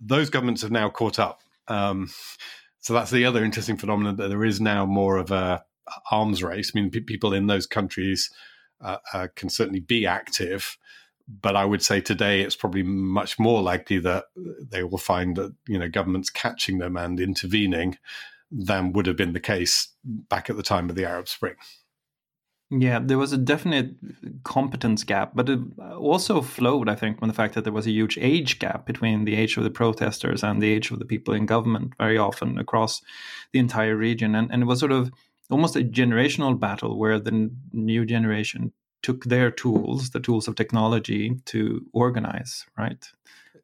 those 0.00 0.30
governments 0.30 0.62
have 0.62 0.70
now 0.70 0.88
caught 0.88 1.18
up. 1.18 1.40
Um, 1.68 2.10
so 2.80 2.92
that's 2.92 3.10
the 3.10 3.24
other 3.24 3.44
interesting 3.44 3.76
phenomenon 3.76 4.16
that 4.16 4.28
there 4.28 4.44
is 4.44 4.60
now 4.60 4.86
more 4.86 5.16
of 5.16 5.30
a 5.30 5.64
arms 6.10 6.42
race. 6.42 6.72
I 6.74 6.80
mean, 6.80 6.90
people 6.90 7.32
in 7.32 7.46
those 7.46 7.66
countries 7.66 8.30
uh, 8.80 8.98
uh, 9.12 9.28
can 9.34 9.48
certainly 9.48 9.80
be 9.80 10.06
active, 10.06 10.76
but 11.28 11.56
I 11.56 11.64
would 11.64 11.82
say 11.82 12.00
today 12.00 12.42
it's 12.42 12.56
probably 12.56 12.82
much 12.82 13.38
more 13.38 13.62
likely 13.62 13.98
that 14.00 14.26
they 14.36 14.82
will 14.82 14.98
find 14.98 15.36
that 15.36 15.54
you 15.66 15.78
know 15.78 15.88
governments 15.88 16.30
catching 16.30 16.78
them 16.78 16.96
and 16.96 17.18
intervening 17.18 17.98
than 18.50 18.92
would 18.92 19.06
have 19.06 19.16
been 19.16 19.32
the 19.32 19.40
case 19.40 19.88
back 20.04 20.48
at 20.48 20.56
the 20.56 20.62
time 20.62 20.88
of 20.88 20.96
the 20.96 21.04
Arab 21.04 21.28
Spring. 21.28 21.54
Yeah, 22.68 22.98
there 23.00 23.18
was 23.18 23.32
a 23.32 23.38
definite 23.38 23.94
competence 24.42 25.04
gap, 25.04 25.32
but 25.36 25.48
it 25.48 25.60
also 25.78 26.42
flowed, 26.42 26.88
I 26.88 26.96
think, 26.96 27.20
from 27.20 27.28
the 27.28 27.34
fact 27.34 27.54
that 27.54 27.62
there 27.62 27.72
was 27.72 27.86
a 27.86 27.92
huge 27.92 28.18
age 28.20 28.58
gap 28.58 28.86
between 28.86 29.24
the 29.24 29.36
age 29.36 29.56
of 29.56 29.62
the 29.62 29.70
protesters 29.70 30.42
and 30.42 30.60
the 30.60 30.70
age 30.70 30.90
of 30.90 30.98
the 30.98 31.04
people 31.04 31.32
in 31.32 31.46
government 31.46 31.92
very 31.96 32.18
often 32.18 32.58
across 32.58 33.02
the 33.52 33.60
entire 33.60 33.94
region. 33.94 34.34
And, 34.34 34.50
and 34.50 34.62
it 34.64 34.66
was 34.66 34.80
sort 34.80 34.90
of 34.90 35.12
almost 35.48 35.76
a 35.76 35.84
generational 35.84 36.58
battle 36.58 36.98
where 36.98 37.20
the 37.20 37.52
new 37.72 38.04
generation 38.04 38.72
took 39.00 39.26
their 39.26 39.52
tools, 39.52 40.10
the 40.10 40.18
tools 40.18 40.48
of 40.48 40.56
technology, 40.56 41.36
to 41.44 41.86
organize, 41.92 42.66
right? 42.76 43.08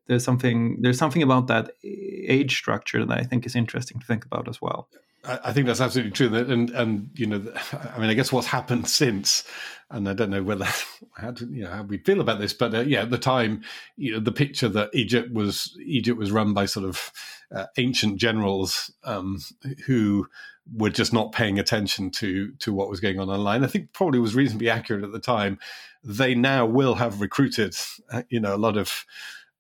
There's 0.07 0.25
something 0.25 0.79
there's 0.81 0.99
something 0.99 1.23
about 1.23 1.47
that 1.47 1.73
age 1.85 2.57
structure 2.57 3.05
that 3.05 3.19
I 3.19 3.23
think 3.23 3.47
is 3.47 3.57
interesting 3.57 4.01
to 4.01 4.07
think 4.07 4.25
about 4.25 4.49
as 4.49 4.61
well. 4.61 4.89
I 5.25 5.53
think 5.53 5.67
that's 5.67 5.81
absolutely 5.81 6.13
true. 6.13 6.35
And 6.35 6.71
and 6.71 7.11
you 7.15 7.27
know, 7.27 7.53
I 7.95 7.99
mean, 7.99 8.11
I 8.11 8.15
guess 8.15 8.33
what's 8.33 8.49
happened 8.49 8.89
since, 9.03 9.45
and 9.91 10.09
I 10.09 10.15
don't 10.15 10.31
know 10.31 10.43
whether 10.43 10.67
how 11.17 11.33
to, 11.33 11.47
you 11.47 11.65
know 11.65 11.71
how 11.71 11.83
we 11.83 11.99
feel 11.99 12.21
about 12.21 12.41
this, 12.41 12.53
but 12.53 12.75
uh, 12.75 12.81
yeah, 12.81 13.03
at 13.03 13.11
the 13.11 13.19
time, 13.19 13.63
you 13.97 14.13
know, 14.13 14.21
the 14.21 14.33
picture 14.33 14.69
that 14.69 14.91
Egypt 14.93 15.33
was 15.33 15.77
Egypt 15.85 16.19
was 16.19 16.33
run 16.33 16.55
by 16.55 16.67
sort 16.67 16.87
of 16.87 17.13
uh, 17.55 17.67
ancient 17.77 18.19
generals 18.19 18.93
um, 19.05 19.39
who 19.87 20.27
were 20.75 20.91
just 20.91 21.13
not 21.13 21.33
paying 21.33 21.59
attention 21.59 22.11
to 22.11 22.53
to 22.59 22.73
what 22.73 22.91
was 22.91 23.01
going 23.01 23.21
on 23.21 23.31
online. 23.31 23.63
I 23.63 23.69
think 23.69 23.93
probably 23.93 24.19
was 24.19 24.35
reasonably 24.35 24.71
accurate 24.71 25.05
at 25.05 25.13
the 25.13 25.21
time. 25.21 25.59
They 26.05 26.35
now 26.35 26.67
will 26.67 26.95
have 26.97 27.21
recruited, 27.21 27.77
uh, 28.11 28.23
you 28.29 28.41
know, 28.41 28.55
a 28.55 28.57
lot 28.57 28.77
of 28.77 29.05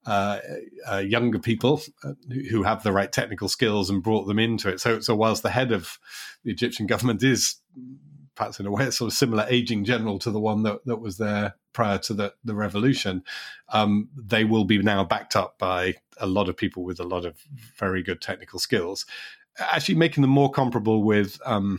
uh, 0.07 0.39
uh, 0.91 0.99
younger 0.99 1.39
people 1.39 1.81
uh, 2.05 2.13
who 2.51 2.63
have 2.63 2.83
the 2.83 2.93
right 2.93 3.13
technical 3.13 3.49
skills 3.49 3.89
and 3.89 4.03
brought 4.03 4.25
them 4.27 4.39
into 4.39 4.69
it. 4.69 4.81
So, 4.81 5.01
so 5.01 5.15
whilst 5.15 5.43
the 5.43 5.51
head 5.51 5.73
of 5.73 5.99
the 6.45 6.51
Egyptian 6.51 6.87
government 6.87 7.23
is 7.23 7.57
perhaps 8.35 8.59
in 8.59 8.67
a 8.67 8.71
way 8.71 8.87
a 8.87 8.93
sort 8.93 9.13
of 9.13 9.17
similar 9.17 9.47
aging 9.49 9.85
general 9.85 10.19
to 10.19 10.31
the 10.31 10.41
one 10.41 10.63
that, 10.63 10.85
that 10.87 11.01
was 11.01 11.19
there 11.19 11.55
prior 11.73 11.99
to 11.99 12.15
the, 12.15 12.35
the 12.45 12.55
revolution, 12.55 13.23
um, 13.69 14.09
they 14.17 14.45
will 14.45 14.65
be 14.65 14.79
now 14.79 15.05
backed 15.05 15.37
up 15.37 15.59
by 15.59 15.95
a 16.19 16.27
lot 16.27 16.49
of 16.49 16.57
people 16.57 16.83
with 16.83 16.99
a 16.99 17.05
lot 17.05 17.25
of 17.25 17.37
very 17.77 18.03
good 18.03 18.21
technical 18.21 18.59
skills, 18.59 19.07
actually 19.59 19.95
making 19.95 20.23
them 20.23 20.31
more 20.31 20.51
comparable 20.51 21.03
with 21.03 21.39
um, 21.45 21.79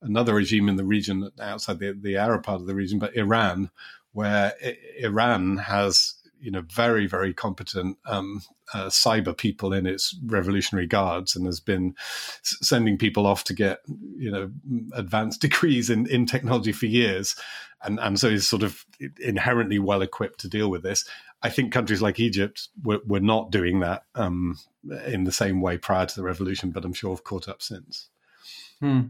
another 0.00 0.34
regime 0.34 0.68
in 0.68 0.76
the 0.76 0.84
region 0.84 1.30
outside 1.40 1.78
the, 1.78 1.92
the 1.92 2.16
Arab 2.16 2.42
part 2.42 2.60
of 2.60 2.66
the 2.66 2.74
region, 2.74 2.98
but 2.98 3.14
Iran, 3.14 3.70
where 4.12 4.54
Iran 4.98 5.58
has 5.58 6.14
you 6.42 6.50
know 6.50 6.62
very 6.62 7.06
very 7.06 7.32
competent 7.32 7.96
um, 8.04 8.42
uh, 8.74 8.86
cyber 8.86 9.36
people 9.36 9.72
in 9.72 9.86
its 9.86 10.18
revolutionary 10.26 10.86
guards 10.86 11.36
and 11.36 11.46
has 11.46 11.60
been 11.60 11.94
sending 12.42 12.98
people 12.98 13.26
off 13.26 13.44
to 13.44 13.54
get 13.54 13.80
you 14.16 14.30
know 14.30 14.50
advanced 14.94 15.40
degrees 15.46 15.88
in, 15.88 16.06
in 16.06 16.26
technology 16.26 16.72
for 16.72 16.86
years. 16.86 17.36
And 17.84 17.98
and 17.98 18.18
so 18.18 18.28
is 18.28 18.48
sort 18.48 18.62
of 18.62 18.84
inherently 19.20 19.78
well 19.78 20.02
equipped 20.02 20.40
to 20.40 20.48
deal 20.48 20.70
with 20.70 20.82
this. 20.82 21.04
I 21.42 21.48
think 21.48 21.72
countries 21.72 22.00
like 22.00 22.20
egypt 22.20 22.68
were, 22.84 23.00
were 23.04 23.20
not 23.20 23.50
doing 23.50 23.80
that 23.80 24.04
um, 24.14 24.58
in 25.06 25.24
the 25.24 25.32
same 25.32 25.60
way 25.60 25.76
prior 25.76 26.06
to 26.06 26.14
the 26.14 26.22
revolution 26.22 26.70
but 26.70 26.84
i'm 26.84 26.92
sure 26.92 27.10
have 27.10 27.24
caught 27.24 27.48
up 27.48 27.62
since. 27.62 28.08
Hmm. 28.78 29.00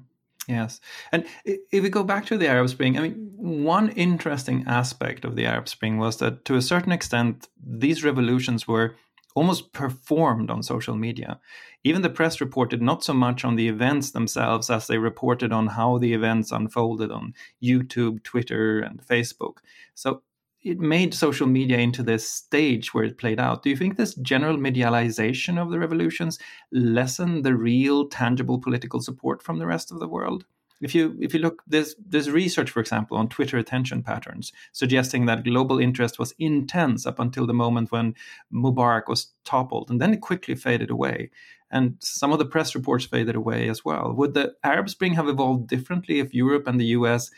Yes. 0.49 0.81
And 1.13 1.25
if 1.45 1.83
we 1.83 1.89
go 1.89 2.03
back 2.03 2.27
to 2.27 2.37
the 2.37 2.49
Arab 2.49 2.69
Spring, 2.69 2.99
I 2.99 3.03
mean, 3.03 3.33
one 3.37 3.91
interesting 3.91 4.65
aspect 4.67 5.25
of 5.25 5.37
the 5.37 5.47
Arab 5.47 5.69
Spring 5.69 5.99
was 5.99 6.17
that 6.19 6.45
to 6.47 6.57
a 6.57 6.63
certain 6.63 6.93
extent, 6.93 7.49
these 7.65 8.03
revolutions 8.03 8.67
were 8.67 8.97
almost 9.35 9.73
performed 9.73 10.51
on 10.51 10.63
social 10.63 10.97
media. 10.97 11.41
Even 11.85 12.03
the 12.03 12.11
press 12.11 12.41
reported 12.41 12.83
not 12.83 13.03
so 13.03 13.15
much 13.15 13.45
on 13.45 13.57
the 13.57 13.69
events 13.69 14.11
themselves 14.11 14.69
as 14.69 14.87
they 14.87 14.99
reported 14.99 15.53
on 15.53 15.69
how 15.69 15.99
the 15.99 16.13
events 16.13 16.53
unfolded 16.53 17.11
on 17.11 17.35
YouTube, 17.63 18.23
Twitter, 18.23 18.81
and 18.81 19.01
Facebook. 19.07 19.59
So 19.95 20.23
it 20.62 20.78
made 20.78 21.12
social 21.12 21.47
media 21.47 21.78
into 21.78 22.02
this 22.02 22.28
stage 22.28 22.95
where 22.95 23.04
it 23.04 23.19
played 23.19 23.40
out. 23.40 23.62
Do 23.62 23.71
you 23.71 23.76
think 23.76 23.97
this 23.97 24.14
general 24.16 24.57
medialization 24.57 25.61
of 25.61 25.71
the 25.71 25.78
revolutions 25.78 26.38
lessened 26.71 27.45
the 27.45 27.54
real, 27.54 28.09
tangible 28.09 28.59
political 28.59 29.00
support 29.00 29.42
from 29.42 29.59
the 29.59 29.66
rest 29.66 29.90
of 29.90 29.99
the 29.99 30.09
world? 30.09 30.45
If 30.81 30.97
you 30.97 31.16
if 31.21 31.33
you 31.33 31.38
look, 31.38 31.62
there's 31.66 31.95
there's 32.04 32.28
research, 32.28 32.69
for 32.71 32.81
example, 32.81 33.16
on 33.16 33.28
Twitter 33.28 33.57
attention 33.57 34.02
patterns, 34.02 34.52
suggesting 34.73 35.26
that 35.26 35.45
global 35.45 35.78
interest 35.78 36.19
was 36.19 36.35
intense 36.40 37.07
up 37.07 37.21
until 37.21 37.47
the 37.47 37.54
moment 37.54 37.92
when 37.92 38.16
Mubarak 38.52 39.07
was 39.07 39.28
toppled, 39.45 39.90
and 39.90 40.00
then 40.00 40.12
it 40.12 40.21
quickly 40.21 40.57
faded 40.57 40.90
away. 40.90 41.31
And 41.71 41.97
some 42.00 42.33
of 42.33 42.38
the 42.38 42.45
press 42.45 42.75
reports 42.75 43.07
faded 43.07 43.37
away 43.37 43.69
as 43.69 43.85
well. 43.85 44.12
Would 44.12 44.35
the 44.35 44.54
Arab 44.64 44.90
Spring 44.90 45.14
have 45.14 45.28
evolved 45.28 45.69
differently 45.69 46.19
if 46.19 46.35
Europe 46.35 46.66
and 46.66 46.81
the 46.81 46.92
US 46.99 47.31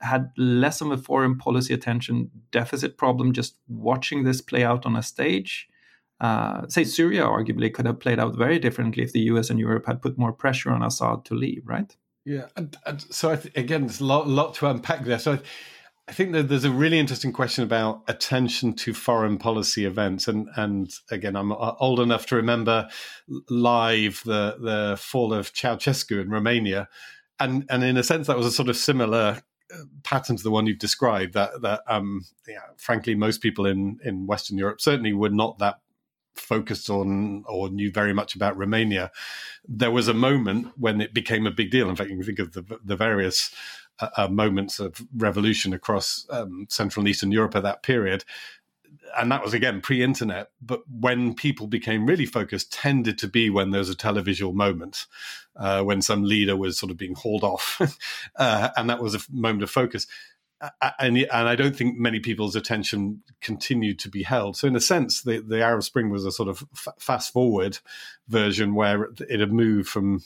had 0.00 0.30
less 0.36 0.80
of 0.80 0.90
a 0.90 0.98
foreign 0.98 1.36
policy 1.38 1.72
attention 1.72 2.30
deficit 2.50 2.98
problem 2.98 3.32
just 3.32 3.56
watching 3.68 4.24
this 4.24 4.40
play 4.40 4.62
out 4.62 4.86
on 4.86 4.96
a 4.96 5.02
stage. 5.02 5.68
Uh, 6.20 6.66
say 6.68 6.84
Syria 6.84 7.24
arguably 7.24 7.72
could 7.72 7.86
have 7.86 8.00
played 8.00 8.18
out 8.18 8.36
very 8.36 8.58
differently 8.58 9.02
if 9.02 9.12
the 9.12 9.20
US 9.20 9.50
and 9.50 9.58
Europe 9.58 9.86
had 9.86 10.02
put 10.02 10.18
more 10.18 10.32
pressure 10.32 10.70
on 10.70 10.82
Assad 10.82 11.24
to 11.26 11.34
leave, 11.34 11.62
right? 11.66 11.94
Yeah, 12.24 12.46
and, 12.56 12.76
and 12.84 13.00
so 13.00 13.36
th- 13.36 13.56
again, 13.56 13.82
there's 13.82 14.00
a 14.00 14.04
lot, 14.04 14.26
lot 14.26 14.54
to 14.54 14.68
unpack 14.68 15.04
there. 15.04 15.18
So 15.18 15.34
I, 15.34 15.40
I 16.08 16.12
think 16.12 16.32
that 16.32 16.48
there's 16.48 16.64
a 16.64 16.70
really 16.70 16.98
interesting 16.98 17.32
question 17.32 17.64
about 17.64 18.02
attention 18.08 18.74
to 18.74 18.94
foreign 18.94 19.38
policy 19.38 19.84
events, 19.84 20.28
and 20.28 20.48
and 20.56 20.92
again, 21.10 21.36
I'm 21.36 21.52
uh, 21.52 21.74
old 21.78 22.00
enough 22.00 22.26
to 22.26 22.36
remember 22.36 22.88
live 23.48 24.22
the 24.24 24.56
the 24.60 24.96
fall 24.98 25.32
of 25.32 25.52
Ceausescu 25.52 26.20
in 26.20 26.30
Romania, 26.30 26.88
and 27.40 27.64
and 27.70 27.84
in 27.84 27.96
a 27.96 28.02
sense 28.02 28.28
that 28.28 28.36
was 28.36 28.46
a 28.46 28.52
sort 28.52 28.68
of 28.68 28.76
similar 28.76 29.42
pattern 30.02 30.36
to 30.36 30.42
the 30.42 30.50
one 30.50 30.66
you've 30.66 30.78
described 30.78 31.34
that 31.34 31.62
that 31.62 31.82
um, 31.86 32.24
yeah, 32.46 32.60
frankly 32.76 33.14
most 33.14 33.40
people 33.40 33.66
in 33.66 33.98
in 34.04 34.26
Western 34.26 34.58
Europe 34.58 34.80
certainly 34.80 35.12
were 35.12 35.30
not 35.30 35.58
that 35.58 35.80
focused 36.34 36.90
on 36.90 37.44
or 37.48 37.70
knew 37.70 37.90
very 37.90 38.12
much 38.12 38.34
about 38.34 38.56
Romania. 38.56 39.10
There 39.66 39.90
was 39.90 40.06
a 40.06 40.14
moment 40.14 40.72
when 40.76 41.00
it 41.00 41.14
became 41.14 41.46
a 41.46 41.50
big 41.50 41.70
deal. 41.70 41.88
In 41.88 41.96
fact, 41.96 42.10
you 42.10 42.16
can 42.16 42.24
think 42.24 42.38
of 42.38 42.52
the 42.52 42.78
the 42.84 42.96
various 42.96 43.54
uh, 44.00 44.08
uh, 44.16 44.28
moments 44.28 44.78
of 44.78 45.06
revolution 45.16 45.72
across 45.72 46.26
um, 46.30 46.66
Central 46.68 47.02
and 47.02 47.08
Eastern 47.08 47.32
Europe 47.32 47.56
at 47.56 47.62
that 47.62 47.82
period. 47.82 48.24
And 49.18 49.30
that 49.32 49.42
was 49.42 49.54
again 49.54 49.80
pre-internet, 49.80 50.50
but 50.60 50.82
when 50.88 51.34
people 51.34 51.66
became 51.66 52.06
really 52.06 52.26
focused, 52.26 52.72
tended 52.72 53.18
to 53.18 53.28
be 53.28 53.50
when 53.50 53.70
there 53.70 53.80
was 53.80 53.90
a 53.90 53.96
televisual 53.96 54.54
moment, 54.54 55.06
uh, 55.56 55.82
when 55.82 56.02
some 56.02 56.22
leader 56.24 56.56
was 56.56 56.78
sort 56.78 56.90
of 56.90 56.96
being 56.96 57.14
hauled 57.14 57.44
off, 57.44 57.80
uh, 58.36 58.70
and 58.76 58.90
that 58.90 59.02
was 59.02 59.14
a 59.14 59.20
moment 59.30 59.62
of 59.62 59.70
focus. 59.70 60.06
And, 60.98 61.18
and 61.18 61.48
I 61.48 61.54
don't 61.54 61.76
think 61.76 61.98
many 61.98 62.18
people's 62.18 62.56
attention 62.56 63.22
continued 63.42 63.98
to 64.00 64.08
be 64.08 64.22
held. 64.22 64.56
So, 64.56 64.66
in 64.66 64.74
a 64.74 64.80
sense, 64.80 65.22
the, 65.22 65.40
the 65.40 65.62
Arab 65.62 65.82
Spring 65.82 66.08
was 66.08 66.24
a 66.24 66.32
sort 66.32 66.48
of 66.48 66.64
fast 66.98 67.32
forward 67.32 67.78
version 68.28 68.74
where 68.74 69.10
it 69.28 69.38
had 69.38 69.52
moved 69.52 69.88
from 69.88 70.22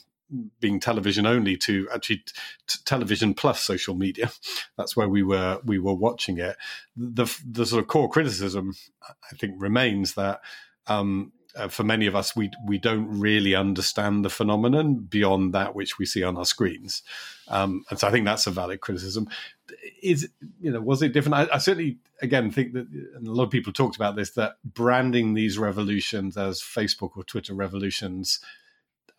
being 0.59 0.79
television 0.79 1.25
only 1.25 1.57
to 1.57 1.87
actually 1.93 2.23
t- 2.67 2.79
television 2.85 3.33
plus 3.33 3.61
social 3.61 3.95
media. 3.95 4.31
That's 4.77 4.95
where 4.95 5.09
we 5.09 5.23
were 5.23 5.59
we 5.63 5.79
were 5.79 5.93
watching 5.93 6.37
it. 6.37 6.57
The 6.95 7.25
the 7.45 7.65
sort 7.65 7.81
of 7.81 7.87
core 7.87 8.09
criticism, 8.09 8.73
I 9.03 9.35
think, 9.35 9.55
remains 9.57 10.13
that. 10.15 10.41
Um, 10.87 11.33
uh, 11.53 11.67
for 11.67 11.83
many 11.83 12.07
of 12.07 12.15
us, 12.15 12.33
we 12.33 12.49
we 12.65 12.77
don't 12.77 13.19
really 13.19 13.55
understand 13.55 14.23
the 14.23 14.29
phenomenon 14.29 14.95
beyond 14.95 15.53
that 15.53 15.75
which 15.75 15.99
we 15.99 16.05
see 16.05 16.23
on 16.23 16.37
our 16.37 16.45
screens, 16.45 17.03
um, 17.49 17.83
and 17.89 17.99
so 17.99 18.07
I 18.07 18.11
think 18.11 18.25
that's 18.25 18.47
a 18.47 18.51
valid 18.51 18.79
criticism. 18.79 19.27
Is 20.01 20.29
you 20.61 20.71
know 20.71 20.79
was 20.79 21.01
it 21.01 21.11
different? 21.11 21.35
I, 21.35 21.55
I, 21.55 21.57
certainly 21.57 21.97
again 22.21 22.51
think 22.51 22.71
that, 22.71 22.87
a 23.17 23.19
lot 23.29 23.43
of 23.43 23.49
people 23.49 23.73
talked 23.73 23.97
about 23.97 24.15
this 24.15 24.31
that 24.31 24.53
branding 24.63 25.33
these 25.33 25.57
revolutions 25.57 26.37
as 26.37 26.61
Facebook 26.61 27.17
or 27.17 27.23
Twitter 27.25 27.53
revolutions 27.53 28.39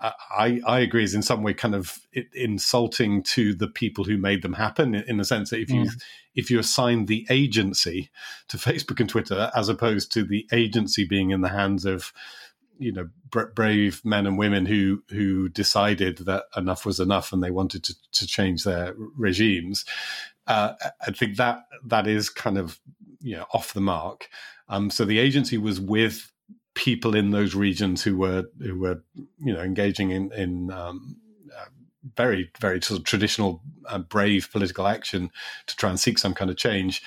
I, 0.02 0.60
I 0.66 0.80
agree 0.80 1.04
is 1.04 1.14
in 1.14 1.22
some 1.22 1.42
way 1.42 1.54
kind 1.54 1.74
of 1.74 2.00
insulting 2.34 3.22
to 3.22 3.54
the 3.54 3.68
people 3.68 4.04
who 4.04 4.18
made 4.18 4.42
them 4.42 4.54
happen 4.54 4.96
in 4.96 5.16
the 5.16 5.24
sense 5.24 5.50
that 5.50 5.60
if 5.60 5.70
you 5.70 5.84
mm. 5.84 6.02
if 6.34 6.50
you 6.50 6.58
assign 6.58 7.06
the 7.06 7.24
agency 7.30 8.10
to 8.48 8.56
Facebook 8.58 8.98
and 8.98 9.08
Twitter 9.08 9.50
as 9.54 9.68
opposed 9.68 10.12
to 10.12 10.24
the 10.24 10.46
agency 10.52 11.04
being 11.04 11.30
in 11.30 11.40
the 11.40 11.48
hands 11.48 11.84
of 11.84 12.12
you 12.78 12.92
know 12.92 13.08
brave 13.54 14.04
men 14.04 14.26
and 14.26 14.38
women 14.38 14.66
who 14.66 15.02
who 15.10 15.48
decided 15.48 16.18
that 16.18 16.44
enough 16.56 16.84
was 16.84 16.98
enough 16.98 17.32
and 17.32 17.42
they 17.42 17.50
wanted 17.50 17.84
to, 17.84 17.94
to 18.10 18.26
change 18.26 18.64
their 18.64 18.94
regimes 19.16 19.84
uh, 20.48 20.72
I 21.06 21.12
think 21.12 21.36
that 21.36 21.60
that 21.86 22.08
is 22.08 22.28
kind 22.28 22.58
of 22.58 22.80
you 23.20 23.36
know 23.36 23.46
off 23.52 23.72
the 23.72 23.80
mark 23.80 24.28
um, 24.68 24.90
so 24.90 25.04
the 25.04 25.18
agency 25.18 25.58
was 25.58 25.80
with 25.80 26.31
people 26.74 27.14
in 27.14 27.30
those 27.30 27.54
regions 27.54 28.02
who 28.02 28.16
were 28.16 28.44
who 28.60 28.78
were 28.78 29.02
you 29.38 29.52
know 29.52 29.60
engaging 29.60 30.10
in 30.10 30.32
in 30.32 30.70
um, 30.70 31.16
uh, 31.56 31.66
very 32.16 32.50
very 32.60 32.80
sort 32.80 32.98
of 32.98 33.04
traditional 33.04 33.62
uh, 33.88 33.98
brave 33.98 34.48
political 34.50 34.86
action 34.86 35.30
to 35.66 35.76
try 35.76 35.90
and 35.90 36.00
seek 36.00 36.18
some 36.18 36.34
kind 36.34 36.50
of 36.50 36.56
change 36.56 37.02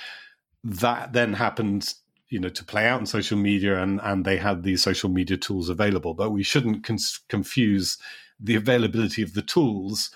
that 0.64 1.14
then 1.14 1.34
happened 1.34 1.94
you 2.30 2.40
know 2.40 2.50
to 2.50 2.64
play 2.64 2.88
out 2.88 3.00
in 3.00 3.06
social 3.06 3.38
media 3.38 3.82
and 3.82 4.00
and 4.04 4.26
they 4.26 4.38
had 4.38 4.64
these 4.64 4.82
social 4.82 5.10
media 5.10 5.38
tools 5.38 5.70
available. 5.70 6.14
But 6.14 6.32
we 6.32 6.44
shouldn't 6.44 6.86
confuse 7.30 7.98
the 8.40 8.56
availability 8.56 9.22
of 9.22 9.34
the 9.34 9.42
tools 9.42 10.12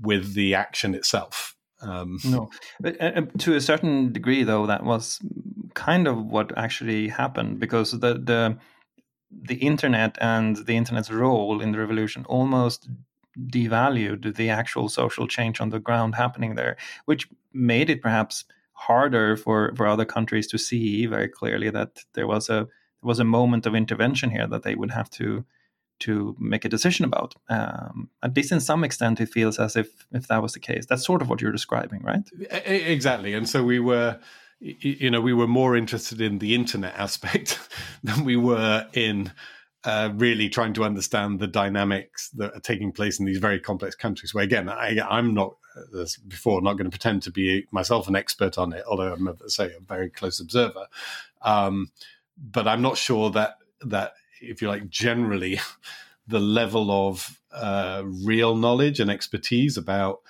with 0.00 0.34
the 0.34 0.54
action 0.54 0.94
itself. 0.94 1.54
Um, 1.80 2.18
no. 2.24 2.50
But, 2.80 3.00
uh, 3.00 3.22
to 3.38 3.54
a 3.54 3.60
certain 3.60 4.12
degree 4.12 4.44
though 4.44 4.66
that 4.66 4.84
was 4.84 5.20
kind 5.74 6.08
of 6.08 6.24
what 6.26 6.56
actually 6.56 7.08
happened 7.08 7.60
because 7.60 7.90
the 7.92 8.14
the 8.14 8.56
the 9.30 9.56
internet 9.56 10.16
and 10.20 10.56
the 10.56 10.76
internet's 10.76 11.10
role 11.10 11.60
in 11.60 11.72
the 11.72 11.78
revolution 11.78 12.24
almost 12.26 12.88
devalued 13.38 14.36
the 14.36 14.50
actual 14.50 14.88
social 14.88 15.28
change 15.28 15.60
on 15.60 15.70
the 15.70 15.78
ground 15.78 16.14
happening 16.14 16.54
there, 16.54 16.76
which 17.04 17.28
made 17.52 17.90
it 17.90 18.02
perhaps 18.02 18.44
harder 18.72 19.36
for, 19.36 19.72
for 19.76 19.86
other 19.86 20.04
countries 20.04 20.46
to 20.46 20.58
see 20.58 21.06
very 21.06 21.28
clearly 21.28 21.70
that 21.70 22.04
there 22.14 22.26
was 22.26 22.48
a 22.48 22.68
there 23.00 23.08
was 23.08 23.20
a 23.20 23.24
moment 23.24 23.64
of 23.64 23.76
intervention 23.76 24.30
here 24.30 24.48
that 24.48 24.64
they 24.64 24.74
would 24.74 24.90
have 24.90 25.08
to 25.08 25.44
to 26.00 26.36
make 26.38 26.64
a 26.64 26.68
decision 26.68 27.04
about. 27.04 27.34
Um, 27.48 28.08
at 28.22 28.36
least 28.36 28.52
in 28.52 28.60
some 28.60 28.84
extent, 28.84 29.20
it 29.20 29.28
feels 29.28 29.58
as 29.58 29.76
if 29.76 30.06
if 30.12 30.26
that 30.28 30.42
was 30.42 30.52
the 30.52 30.60
case. 30.60 30.86
That's 30.86 31.04
sort 31.04 31.22
of 31.22 31.28
what 31.28 31.40
you're 31.40 31.52
describing, 31.52 32.02
right? 32.02 32.28
Exactly. 32.66 33.34
And 33.34 33.48
so 33.48 33.62
we 33.62 33.78
were 33.78 34.18
you 34.60 35.10
know, 35.10 35.20
we 35.20 35.32
were 35.32 35.46
more 35.46 35.76
interested 35.76 36.20
in 36.20 36.38
the 36.38 36.54
internet 36.54 36.94
aspect 36.96 37.58
than 38.02 38.24
we 38.24 38.36
were 38.36 38.86
in 38.92 39.32
uh, 39.84 40.10
really 40.14 40.48
trying 40.48 40.72
to 40.74 40.84
understand 40.84 41.38
the 41.38 41.46
dynamics 41.46 42.30
that 42.30 42.52
are 42.52 42.60
taking 42.60 42.90
place 42.92 43.20
in 43.20 43.26
these 43.26 43.38
very 43.38 43.60
complex 43.60 43.94
countries. 43.94 44.34
Where 44.34 44.44
again, 44.44 44.68
I, 44.68 44.98
am 45.10 45.34
not, 45.34 45.56
as 45.98 46.16
before, 46.16 46.60
not 46.60 46.74
going 46.74 46.86
to 46.86 46.90
pretend 46.90 47.22
to 47.22 47.30
be 47.30 47.66
myself 47.70 48.08
an 48.08 48.16
expert 48.16 48.58
on 48.58 48.72
it, 48.72 48.84
although 48.88 49.12
I'm, 49.12 49.36
say, 49.46 49.66
a 49.66 49.80
very 49.80 50.10
close 50.10 50.40
observer. 50.40 50.86
Um, 51.42 51.92
but 52.36 52.66
I'm 52.66 52.82
not 52.82 52.96
sure 52.96 53.30
that 53.30 53.58
that 53.82 54.14
if 54.40 54.60
you 54.60 54.68
like, 54.68 54.88
generally, 54.88 55.60
the 56.26 56.40
level 56.40 56.90
of 56.90 57.40
uh, 57.52 58.02
real 58.04 58.56
knowledge 58.56 59.00
and 59.00 59.10
expertise 59.10 59.76
about 59.76 60.20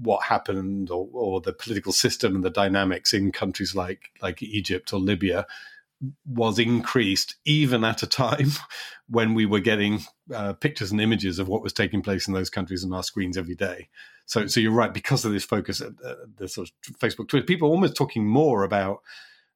what 0.00 0.24
happened 0.24 0.90
or, 0.90 1.08
or 1.12 1.40
the 1.40 1.52
political 1.52 1.92
system 1.92 2.34
and 2.34 2.44
the 2.44 2.50
dynamics 2.50 3.12
in 3.12 3.32
countries 3.32 3.74
like 3.74 4.10
like 4.20 4.42
Egypt 4.42 4.92
or 4.92 5.00
Libya 5.00 5.46
was 6.26 6.58
increased 6.58 7.36
even 7.44 7.82
at 7.84 8.02
a 8.02 8.06
time 8.06 8.50
when 9.08 9.34
we 9.34 9.46
were 9.46 9.60
getting 9.60 10.00
uh, 10.34 10.52
pictures 10.52 10.90
and 10.92 11.00
images 11.00 11.38
of 11.38 11.48
what 11.48 11.62
was 11.62 11.72
taking 11.72 12.02
place 12.02 12.28
in 12.28 12.34
those 12.34 12.50
countries 12.50 12.84
on 12.84 12.92
our 12.92 13.02
screens 13.02 13.38
every 13.38 13.54
day. 13.54 13.88
So, 14.26 14.46
so 14.46 14.60
you're 14.60 14.72
right 14.72 14.92
because 14.92 15.24
of 15.24 15.32
this 15.32 15.44
focus, 15.44 15.80
uh, 15.80 15.90
the 16.36 16.48
sort 16.48 16.70
of 16.88 16.98
Facebook, 16.98 17.28
Twitter, 17.28 17.46
people 17.46 17.68
are 17.68 17.72
almost 17.72 17.96
talking 17.96 18.26
more 18.26 18.64
about 18.64 19.02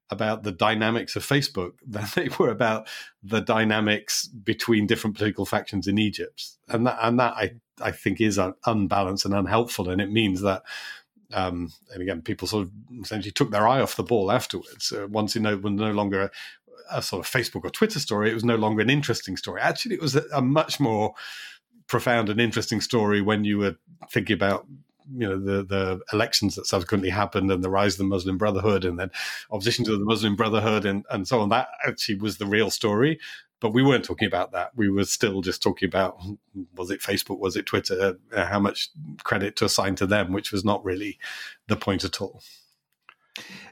about 0.09 0.43
the 0.43 0.51
dynamics 0.51 1.15
of 1.15 1.25
Facebook 1.25 1.71
than 1.87 2.05
they 2.15 2.29
were 2.37 2.49
about 2.49 2.87
the 3.23 3.39
dynamics 3.39 4.27
between 4.27 4.87
different 4.87 5.15
political 5.15 5.45
factions 5.45 5.87
in 5.87 5.97
Egypt, 5.97 6.49
and 6.67 6.85
that 6.87 6.97
and 7.01 7.19
that 7.19 7.33
I 7.33 7.51
I 7.81 7.91
think 7.91 8.21
is 8.21 8.39
unbalanced 8.65 9.25
and 9.25 9.33
unhelpful, 9.33 9.89
and 9.89 10.01
it 10.01 10.11
means 10.11 10.41
that 10.41 10.63
um, 11.33 11.71
and 11.93 12.01
again, 12.01 12.21
people 12.21 12.47
sort 12.47 12.63
of 12.63 12.71
essentially 13.01 13.31
took 13.31 13.51
their 13.51 13.67
eye 13.67 13.81
off 13.81 13.95
the 13.95 14.03
ball 14.03 14.31
afterwards. 14.31 14.91
Uh, 14.91 15.07
once 15.07 15.35
you 15.35 15.41
know, 15.41 15.57
when 15.57 15.75
no 15.75 15.91
longer 15.91 16.23
a, 16.23 16.97
a, 16.97 17.01
sort 17.01 17.25
of 17.25 17.31
Facebook 17.31 17.63
or 17.63 17.69
Twitter 17.69 17.99
story, 17.99 18.29
it 18.29 18.33
was 18.33 18.43
no 18.43 18.55
longer 18.55 18.81
an 18.81 18.89
interesting 18.89 19.37
story. 19.37 19.61
Actually, 19.61 19.95
it 19.95 20.01
was 20.01 20.15
a, 20.15 20.23
a 20.33 20.41
much 20.41 20.79
more 20.79 21.13
profound 21.87 22.29
and 22.29 22.39
interesting 22.39 22.81
story 22.81 23.21
when 23.21 23.43
you 23.43 23.57
were 23.57 23.75
thinking 24.09 24.33
about 24.33 24.65
you 25.13 25.27
know 25.27 25.39
the 25.39 25.63
the 25.63 25.99
elections 26.13 26.55
that 26.55 26.65
subsequently 26.65 27.09
happened 27.09 27.51
and 27.51 27.63
the 27.63 27.69
rise 27.69 27.93
of 27.93 27.99
the 27.99 28.03
Muslim 28.05 28.37
Brotherhood 28.37 28.85
and 28.85 28.99
then 28.99 29.11
opposition 29.51 29.83
to 29.85 29.97
the 29.97 30.05
Muslim 30.05 30.35
Brotherhood 30.35 30.85
and 30.85 31.05
and 31.09 31.27
so 31.27 31.39
on. 31.39 31.49
That 31.49 31.69
actually 31.85 32.15
was 32.15 32.37
the 32.37 32.45
real 32.45 32.69
story. 32.69 33.19
But 33.61 33.73
we 33.73 33.83
weren't 33.83 34.03
talking 34.03 34.27
about 34.27 34.51
that. 34.51 34.71
We 34.75 34.89
were 34.89 35.05
still 35.05 35.39
just 35.41 35.63
talking 35.63 35.87
about 35.87 36.19
was 36.75 36.91
it 36.91 36.99
Facebook, 36.99 37.39
was 37.39 37.55
it 37.55 37.65
Twitter, 37.65 38.17
uh, 38.33 38.45
how 38.45 38.59
much 38.59 38.89
credit 39.23 39.55
to 39.57 39.65
assign 39.65 39.95
to 39.95 40.05
them, 40.05 40.33
which 40.33 40.51
was 40.51 40.65
not 40.65 40.83
really 40.83 41.17
the 41.67 41.77
point 41.77 42.03
at 42.03 42.19
all. 42.19 42.41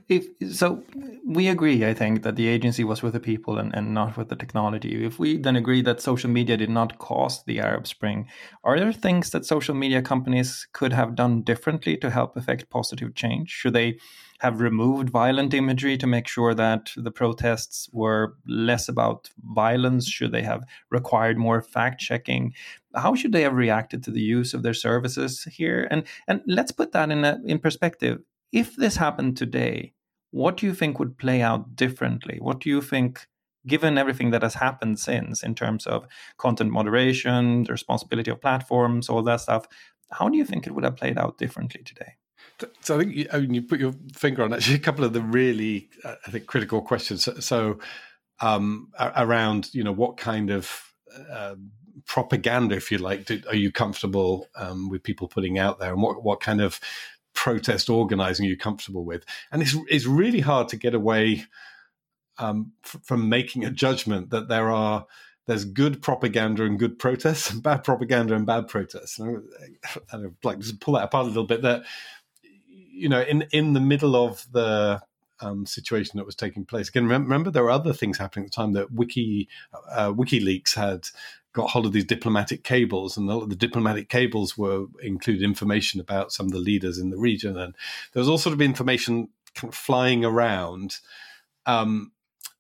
If 0.09 0.25
so, 0.51 0.83
we 1.23 1.49
agree. 1.49 1.85
I 1.85 1.93
think 1.93 2.23
that 2.23 2.35
the 2.35 2.47
agency 2.47 2.83
was 2.83 3.03
with 3.03 3.13
the 3.13 3.19
people 3.19 3.59
and, 3.59 3.71
and 3.75 3.93
not 3.93 4.17
with 4.17 4.29
the 4.29 4.35
technology. 4.35 5.05
If 5.05 5.19
we 5.19 5.37
then 5.37 5.55
agree 5.55 5.83
that 5.83 6.01
social 6.01 6.31
media 6.31 6.57
did 6.57 6.71
not 6.71 6.97
cause 6.97 7.43
the 7.43 7.59
Arab 7.59 7.85
Spring, 7.85 8.27
are 8.63 8.79
there 8.79 8.91
things 8.91 9.29
that 9.29 9.45
social 9.45 9.75
media 9.75 10.01
companies 10.01 10.67
could 10.73 10.93
have 10.93 11.13
done 11.13 11.43
differently 11.43 11.95
to 11.97 12.09
help 12.09 12.35
affect 12.35 12.71
positive 12.71 13.13
change? 13.13 13.51
Should 13.51 13.73
they 13.73 13.99
have 14.39 14.61
removed 14.61 15.11
violent 15.11 15.53
imagery 15.53 15.95
to 15.99 16.07
make 16.07 16.27
sure 16.27 16.55
that 16.55 16.91
the 16.97 17.11
protests 17.11 17.87
were 17.93 18.35
less 18.47 18.89
about 18.89 19.29
violence? 19.53 20.09
Should 20.09 20.31
they 20.31 20.41
have 20.41 20.63
required 20.89 21.37
more 21.37 21.61
fact 21.61 22.01
checking? 22.01 22.55
How 22.95 23.13
should 23.13 23.31
they 23.31 23.43
have 23.43 23.53
reacted 23.53 24.01
to 24.05 24.11
the 24.11 24.21
use 24.21 24.55
of 24.55 24.63
their 24.63 24.73
services 24.73 25.43
here? 25.43 25.87
And 25.91 26.03
and 26.27 26.41
let's 26.47 26.71
put 26.71 26.93
that 26.93 27.11
in 27.11 27.23
a, 27.23 27.37
in 27.45 27.59
perspective. 27.59 28.21
If 28.51 28.75
this 28.75 28.95
happened 28.95 29.37
today, 29.37 29.93
what 30.31 30.57
do 30.57 30.65
you 30.65 30.74
think 30.74 31.00
would 31.00 31.17
play 31.17 31.41
out 31.41 31.75
differently? 31.75 32.38
What 32.39 32.59
do 32.59 32.69
you 32.69 32.81
think? 32.81 33.27
given 33.67 33.98
everything 33.98 34.31
that 34.31 34.41
has 34.41 34.55
happened 34.55 35.00
since 35.00 35.43
in 35.43 35.55
terms 35.55 35.86
of 35.86 36.07
content 36.38 36.71
moderation, 36.71 37.63
the 37.63 37.71
responsibility 37.71 38.31
of 38.31 38.41
platforms, 38.41 39.09
all 39.09 39.21
that 39.24 39.41
stuff, 39.41 39.67
how 40.12 40.29
do 40.29 40.38
you 40.38 40.45
think 40.45 40.65
it 40.65 40.71
would 40.71 40.83
have 40.83 40.95
played 40.95 41.17
out 41.17 41.38
differently 41.38 41.83
today? 41.83 42.13
So 42.81 42.95
I 42.95 43.00
think 43.00 43.15
you, 43.15 43.27
I 43.31 43.39
mean, 43.39 43.53
you 43.53 43.62
put 43.62 43.79
your 43.79 43.93
finger 44.13 44.43
on 44.43 44.53
actually 44.53 44.75
a 44.75 44.79
couple 44.79 45.05
of 45.05 45.13
the 45.13 45.21
really, 45.21 45.89
uh, 46.03 46.15
I 46.25 46.31
think, 46.31 46.45
critical 46.45 46.81
questions. 46.81 47.24
So, 47.24 47.39
so 47.39 47.79
um, 48.41 48.91
around, 49.00 49.74
you 49.74 49.83
know, 49.83 49.91
what 49.91 50.17
kind 50.17 50.50
of 50.50 50.93
uh, 51.31 51.55
propaganda, 52.05 52.75
if 52.75 52.91
you 52.91 52.98
like, 52.98 53.25
do, 53.25 53.41
are 53.48 53.55
you 53.55 53.71
comfortable 53.71 54.48
um, 54.55 54.89
with 54.89 55.03
people 55.03 55.27
putting 55.27 55.57
out 55.57 55.79
there, 55.79 55.93
and 55.93 56.01
what 56.01 56.24
what 56.24 56.41
kind 56.41 56.59
of 56.59 56.79
protest 57.39 57.89
organizing 57.89 58.46
you're 58.46 58.58
comfortable 58.58 59.05
with? 59.05 59.24
And 59.51 59.62
it's 59.62 59.75
it's 59.88 60.05
really 60.05 60.41
hard 60.41 60.67
to 60.69 60.75
get 60.75 60.93
away 60.93 61.46
um, 62.38 62.74
f- 62.84 62.98
from 63.03 63.29
making 63.29 63.63
a 63.63 63.71
judgment 63.71 64.30
that 64.32 64.49
there 64.49 64.69
are 64.69 65.06
there's 65.47 65.63
good 65.63 66.02
propaganda 66.02 66.63
and 66.63 66.78
good 66.78 66.99
protests, 66.99 67.49
and 67.49 67.63
bad 67.63 67.84
propaganda 67.86 68.36
and 68.36 68.45
bad 68.45 68.67
protests. 68.67 69.17
And 69.19 69.41
I, 70.12 70.17
I, 70.17 70.25
like 70.43 70.60
just 70.60 70.82
pull 70.82 70.95
that 70.95 71.06
apart 71.06 71.25
a 71.25 71.28
little 71.30 71.45
bit. 71.45 71.62
That 71.62 71.84
you 72.43 73.08
know, 73.08 73.21
in 73.21 73.45
in 73.52 73.71
the 73.71 73.80
middle 73.80 74.17
of 74.17 74.45
the 74.52 75.02
um, 75.41 75.65
situation 75.65 76.17
that 76.17 76.25
was 76.25 76.36
taking 76.36 76.65
place. 76.65 76.89
Again, 76.89 77.08
remember 77.08 77.52
there 77.52 77.63
were 77.63 77.69
other 77.69 77.93
things 77.93 78.17
happening 78.17 78.45
at 78.45 78.52
the 78.52 78.56
time 78.56 78.73
that 78.73 78.91
Wiki 78.91 79.47
uh, 79.91 80.12
WikiLeaks 80.12 80.75
had 80.75 81.08
got 81.54 81.71
hold 81.71 81.86
of 81.86 81.93
these 81.93 82.06
diplomatic 82.06 82.63
cables, 82.63 83.17
and 83.17 83.30
the, 83.30 83.47
the 83.47 83.56
diplomatic 83.56 84.10
cables 84.10 84.58
were 84.58 84.86
included 85.02 85.43
information 85.43 85.99
about 85.99 86.32
some 86.32 86.45
of 86.45 86.52
the 86.52 86.60
leaders 86.60 86.97
in 86.97 87.10
the 87.10 87.17
region, 87.17 87.58
and 87.58 87.75
there 88.13 88.21
was 88.21 88.30
all 88.30 88.38
sort 88.38 88.54
of 88.54 88.62
information 88.62 89.30
kind 89.56 89.71
of 89.73 89.78
flying 89.78 90.23
around. 90.23 90.97
Um, 91.65 92.12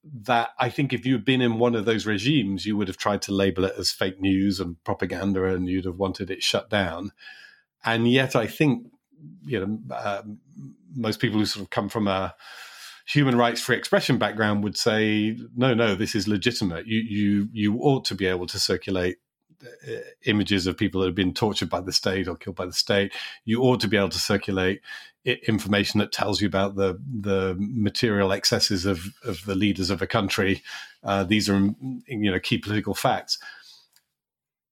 that 0.03 0.51
I 0.57 0.69
think 0.69 0.93
if 0.93 1.05
you 1.05 1.13
had 1.13 1.25
been 1.25 1.41
in 1.41 1.59
one 1.59 1.75
of 1.75 1.83
those 1.83 2.05
regimes, 2.05 2.65
you 2.65 2.77
would 2.77 2.87
have 2.87 2.97
tried 2.97 3.21
to 3.23 3.33
label 3.33 3.65
it 3.65 3.73
as 3.77 3.91
fake 3.91 4.19
news 4.19 4.59
and 4.59 4.81
propaganda, 4.83 5.43
and 5.43 5.67
you'd 5.67 5.85
have 5.85 5.97
wanted 5.97 6.31
it 6.31 6.41
shut 6.41 6.69
down. 6.69 7.11
And 7.83 8.09
yet, 8.09 8.35
I 8.35 8.47
think 8.47 8.87
you 9.45 9.59
know, 9.59 9.95
uh, 9.95 10.21
most 10.95 11.19
people 11.19 11.39
who 11.39 11.45
sort 11.45 11.63
of 11.63 11.69
come 11.69 11.89
from 11.89 12.07
a 12.07 12.35
human 13.09 13.35
rights 13.35 13.59
free 13.59 13.75
expression 13.75 14.17
background 14.17 14.63
would 14.63 14.77
say, 14.77 15.35
no, 15.55 15.73
no, 15.73 15.95
this 15.95 16.13
is 16.13 16.27
legitimate. 16.27 16.85
You 16.85 16.99
you 16.99 17.49
you 17.51 17.79
ought 17.79 18.05
to 18.05 18.15
be 18.15 18.27
able 18.27 18.47
to 18.47 18.59
circulate 18.59 19.17
uh, 19.63 19.91
images 20.25 20.67
of 20.67 20.77
people 20.77 21.01
that 21.01 21.07
have 21.07 21.15
been 21.15 21.33
tortured 21.33 21.69
by 21.69 21.81
the 21.81 21.91
state 21.91 22.27
or 22.27 22.35
killed 22.35 22.55
by 22.55 22.65
the 22.65 22.73
state. 22.73 23.13
You 23.45 23.61
ought 23.63 23.81
to 23.81 23.87
be 23.87 23.97
able 23.97 24.09
to 24.09 24.19
circulate 24.19 24.81
information 25.25 25.99
that 25.99 26.11
tells 26.11 26.39
you 26.39 26.47
about 26.47 26.75
the 26.75 26.99
the 27.21 27.55
material 27.59 28.31
excesses 28.31 28.85
of 28.85 28.99
of 29.23 29.43
the 29.45 29.55
leaders 29.55 29.89
of 29.89 30.01
a 30.01 30.07
country. 30.07 30.61
Uh, 31.03 31.23
these 31.23 31.49
are 31.49 31.57
you 32.07 32.31
know 32.31 32.39
key 32.39 32.57
political 32.59 32.93
facts 32.93 33.39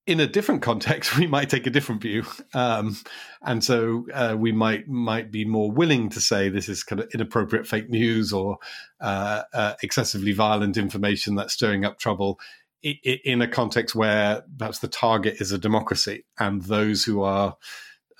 in 0.07 0.21
a 0.21 0.25
different 0.25 0.61
context, 0.61 1.17
we 1.19 1.27
might 1.27 1.49
take 1.49 1.67
a 1.67 1.69
different 1.69 2.01
view, 2.01 2.25
um, 2.53 2.97
and 3.41 3.63
so 3.63 4.07
uh, 4.13 4.35
we 4.37 4.51
might 4.51 4.87
might 4.87 5.31
be 5.31 5.45
more 5.45 5.71
willing 5.71 6.09
to 6.09 6.21
say 6.21 6.49
this 6.49 6.69
is 6.69 6.83
kind 6.83 7.01
of 7.01 7.09
inappropriate 7.13 7.67
fake 7.67 7.89
news 7.89 8.33
or 8.33 8.57
uh, 9.01 9.43
uh, 9.53 9.73
excessively 9.83 10.31
violent 10.31 10.77
information 10.77 11.35
that's 11.35 11.53
stirring 11.53 11.85
up 11.85 11.99
trouble 11.99 12.39
in 12.83 13.41
a 13.41 13.47
context 13.47 13.95
where 13.95 14.43
perhaps 14.57 14.79
the 14.79 14.87
target 14.87 15.41
is 15.41 15.51
a 15.51 15.57
democracy 15.57 16.23
and 16.39 16.61
those 16.63 17.03
who 17.03 17.21
are 17.23 17.57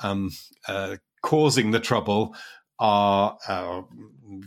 um, 0.02 0.32
uh, 0.68 0.98
causing 1.22 1.72
the 1.72 1.80
trouble 1.80 2.36
are 2.80 3.38
uh, 3.48 3.82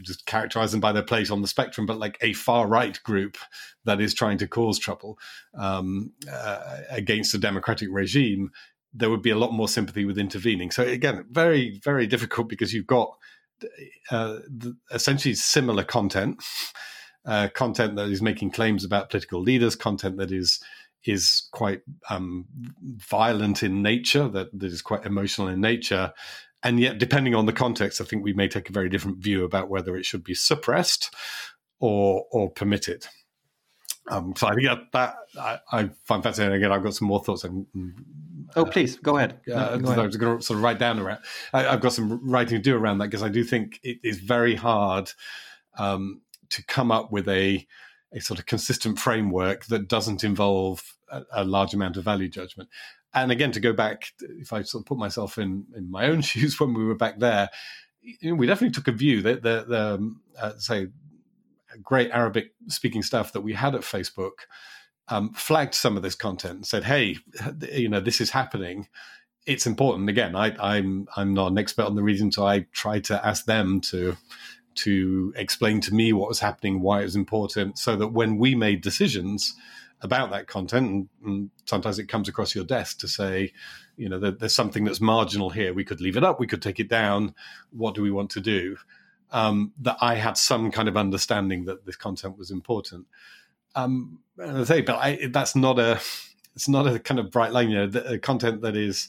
just 0.02 0.26
characterize 0.26 0.72
them 0.72 0.80
by 0.80 0.92
their 0.92 1.02
place 1.02 1.30
on 1.30 1.42
the 1.42 1.48
spectrum, 1.48 1.86
but 1.86 1.98
like 1.98 2.18
a 2.20 2.32
far 2.32 2.66
right 2.66 3.02
group 3.02 3.36
that 3.84 4.00
is 4.00 4.14
trying 4.14 4.38
to 4.38 4.46
cause 4.46 4.78
trouble 4.78 5.18
um, 5.54 6.12
uh, 6.30 6.80
against 6.90 7.34
a 7.34 7.38
democratic 7.38 7.88
regime, 7.90 8.50
there 8.92 9.10
would 9.10 9.22
be 9.22 9.30
a 9.30 9.38
lot 9.38 9.52
more 9.52 9.68
sympathy 9.68 10.04
with 10.04 10.18
intervening. 10.18 10.70
So 10.70 10.84
again, 10.84 11.24
very 11.30 11.80
very 11.84 12.06
difficult 12.06 12.48
because 12.48 12.72
you've 12.72 12.86
got 12.86 13.16
uh, 14.10 14.38
essentially 14.90 15.34
similar 15.34 15.84
content, 15.84 16.42
uh, 17.26 17.48
content 17.54 17.96
that 17.96 18.08
is 18.08 18.22
making 18.22 18.50
claims 18.52 18.84
about 18.84 19.10
political 19.10 19.40
leaders, 19.40 19.76
content 19.76 20.16
that 20.18 20.32
is 20.32 20.60
is 21.04 21.48
quite 21.52 21.80
um, 22.10 22.44
violent 22.82 23.62
in 23.62 23.82
nature, 23.82 24.28
that, 24.28 24.48
that 24.58 24.70
is 24.70 24.82
quite 24.82 25.06
emotional 25.06 25.48
in 25.48 25.58
nature, 25.58 26.12
and 26.62 26.78
yet, 26.78 26.98
depending 26.98 27.34
on 27.34 27.46
the 27.46 27.52
context, 27.52 28.00
I 28.00 28.04
think 28.04 28.24
we 28.24 28.32
may 28.32 28.48
take 28.48 28.68
a 28.68 28.72
very 28.72 28.88
different 28.88 29.18
view 29.18 29.44
about 29.44 29.68
whether 29.68 29.96
it 29.96 30.04
should 30.04 30.24
be 30.24 30.34
suppressed 30.34 31.14
or 31.78 32.26
or 32.30 32.50
permitted. 32.50 33.06
Um, 34.08 34.34
so 34.36 34.48
I 34.48 34.54
think 34.54 34.66
that, 34.66 34.92
that 34.92 35.14
I, 35.38 35.58
I, 35.70 35.90
find 36.04 36.22
fascinating. 36.22 36.56
Again, 36.56 36.72
I've 36.72 36.82
got 36.82 36.94
some 36.94 37.06
more 37.06 37.22
thoughts. 37.22 37.44
On, 37.44 37.66
oh, 38.56 38.64
please 38.64 38.96
go 38.96 39.16
ahead. 39.16 39.40
Uh, 39.46 39.76
go 39.76 39.86
ahead. 39.86 39.98
I 40.00 40.06
was 40.06 40.16
going 40.16 40.38
to 40.38 40.44
sort 40.44 40.56
of 40.56 40.64
write 40.64 40.78
down 40.78 40.98
around. 40.98 41.20
I, 41.52 41.62
have 41.62 41.80
got 41.80 41.92
some 41.92 42.28
writing 42.28 42.58
to 42.58 42.62
do 42.62 42.76
around 42.76 42.98
that 42.98 43.06
because 43.06 43.22
I 43.22 43.28
do 43.28 43.44
think 43.44 43.78
it 43.82 43.98
is 44.02 44.18
very 44.18 44.56
hard 44.56 45.12
um, 45.78 46.22
to 46.50 46.64
come 46.64 46.90
up 46.90 47.12
with 47.12 47.28
a 47.28 47.66
a 48.12 48.20
sort 48.20 48.40
of 48.40 48.46
consistent 48.46 48.98
framework 48.98 49.66
that 49.66 49.86
doesn't 49.86 50.24
involve 50.24 50.96
a, 51.12 51.22
a 51.32 51.44
large 51.44 51.74
amount 51.74 51.96
of 51.96 52.02
value 52.02 52.28
judgment 52.28 52.68
and 53.12 53.32
again, 53.32 53.52
to 53.52 53.60
go 53.60 53.72
back, 53.72 54.12
if 54.20 54.52
I 54.52 54.62
sort 54.62 54.82
of 54.82 54.86
put 54.86 54.98
myself 54.98 55.38
in 55.38 55.66
in 55.76 55.90
my 55.90 56.06
own 56.06 56.20
shoes 56.22 56.58
when 56.60 56.74
we 56.74 56.84
were 56.84 56.94
back 56.94 57.18
there, 57.18 57.48
we 58.22 58.46
definitely 58.46 58.70
took 58.70 58.88
a 58.88 58.92
view 58.92 59.22
that 59.22 59.42
the, 59.42 59.64
the 59.68 59.94
um, 59.94 60.20
uh, 60.40 60.52
say 60.58 60.88
great 61.82 62.10
Arabic 62.10 62.52
speaking 62.68 63.02
stuff 63.02 63.32
that 63.32 63.42
we 63.42 63.52
had 63.52 63.74
at 63.74 63.82
Facebook 63.82 64.46
um, 65.08 65.32
flagged 65.34 65.74
some 65.74 65.96
of 65.96 66.02
this 66.02 66.14
content 66.14 66.54
and 66.54 66.66
said, 66.66 66.84
"Hey, 66.84 67.16
you 67.72 67.88
know, 67.88 68.00
this 68.00 68.20
is 68.20 68.30
happening. 68.30 68.88
It's 69.46 69.66
important." 69.66 70.08
Again, 70.08 70.36
I, 70.36 70.54
I'm 70.60 71.08
I'm 71.16 71.34
not 71.34 71.50
an 71.50 71.58
expert 71.58 71.86
on 71.86 71.96
the 71.96 72.02
region, 72.02 72.30
so 72.30 72.46
I 72.46 72.66
tried 72.72 73.04
to 73.04 73.26
ask 73.26 73.44
them 73.44 73.80
to 73.82 74.16
to 74.76 75.32
explain 75.36 75.80
to 75.80 75.94
me 75.94 76.12
what 76.12 76.28
was 76.28 76.40
happening, 76.40 76.80
why 76.80 77.00
it 77.00 77.04
was 77.04 77.16
important, 77.16 77.76
so 77.76 77.96
that 77.96 78.08
when 78.08 78.38
we 78.38 78.54
made 78.54 78.82
decisions 78.82 79.54
about 80.02 80.30
that 80.30 80.46
content, 80.46 80.90
and, 80.90 81.08
and, 81.24 81.50
sometimes 81.66 81.98
it 81.98 82.08
comes 82.08 82.28
across 82.28 82.54
your 82.54 82.64
desk 82.64 82.98
to 82.98 83.06
say, 83.06 83.52
you 83.96 84.08
know, 84.08 84.18
there's 84.18 84.54
something 84.54 84.84
that's 84.84 85.00
marginal 85.00 85.50
here. 85.50 85.72
We 85.72 85.84
could 85.84 86.00
leave 86.00 86.16
it 86.16 86.24
up, 86.24 86.40
we 86.40 86.46
could 86.46 86.62
take 86.62 86.80
it 86.80 86.88
down. 86.88 87.34
What 87.70 87.94
do 87.94 88.02
we 88.02 88.10
want 88.10 88.30
to 88.30 88.40
do? 88.40 88.76
Um, 89.30 89.72
that 89.80 89.98
I 90.00 90.16
had 90.16 90.36
some 90.36 90.72
kind 90.72 90.88
of 90.88 90.96
understanding 90.96 91.66
that 91.66 91.86
this 91.86 91.96
content 91.96 92.36
was 92.36 92.50
important. 92.50 93.06
Um, 93.76 94.18
I 94.42 94.64
say, 94.64 94.80
but 94.80 94.96
I, 94.96 95.28
that's 95.30 95.54
not 95.54 95.78
a 95.78 96.00
it's 96.56 96.68
not 96.68 96.86
a 96.86 96.98
kind 96.98 97.20
of 97.20 97.30
bright 97.30 97.52
line. 97.52 97.70
You 97.70 97.76
know, 97.76 97.86
the, 97.86 98.18
content 98.18 98.62
that 98.62 98.76
is 98.76 99.08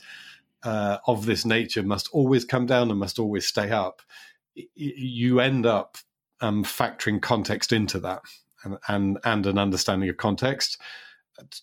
uh, 0.63 0.97
of 1.07 1.25
this 1.25 1.45
nature 1.45 1.81
must 1.81 2.09
always 2.11 2.45
come 2.45 2.67
down 2.67 2.91
and 2.91 2.99
must 2.99 3.17
always 3.17 3.47
stay 3.47 3.71
up. 3.71 4.01
You 4.75 5.39
end 5.39 5.65
up 5.65 5.97
um, 6.41 6.63
factoring 6.63 7.21
context 7.21 7.73
into 7.73 7.99
that 8.01 8.21
and, 8.87 9.17
and, 9.23 9.45
an 9.45 9.57
understanding 9.57 10.09
of 10.09 10.17
context 10.17 10.79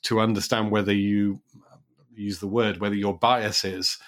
to 0.02 0.20
understand 0.20 0.70
whether 0.70 0.92
you 0.92 1.40
use 2.14 2.40
the 2.40 2.48
word 2.48 2.80
whether 2.80 2.96
your 2.96 3.16
bias 3.16 3.64
is 3.64 3.98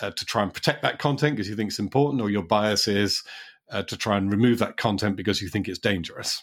uh, 0.00 0.10
to 0.10 0.24
try 0.24 0.42
and 0.42 0.52
protect 0.52 0.82
that 0.82 0.98
content 0.98 1.36
because 1.36 1.48
you 1.48 1.56
think 1.56 1.68
it's 1.68 1.78
important, 1.78 2.22
or 2.22 2.30
your 2.30 2.42
bias 2.42 2.88
is 2.88 3.22
uh, 3.70 3.82
to 3.82 3.96
try 3.96 4.16
and 4.16 4.30
remove 4.30 4.58
that 4.58 4.76
content 4.76 5.16
because 5.16 5.40
you 5.40 5.48
think 5.48 5.68
it's 5.68 5.78
dangerous. 5.78 6.42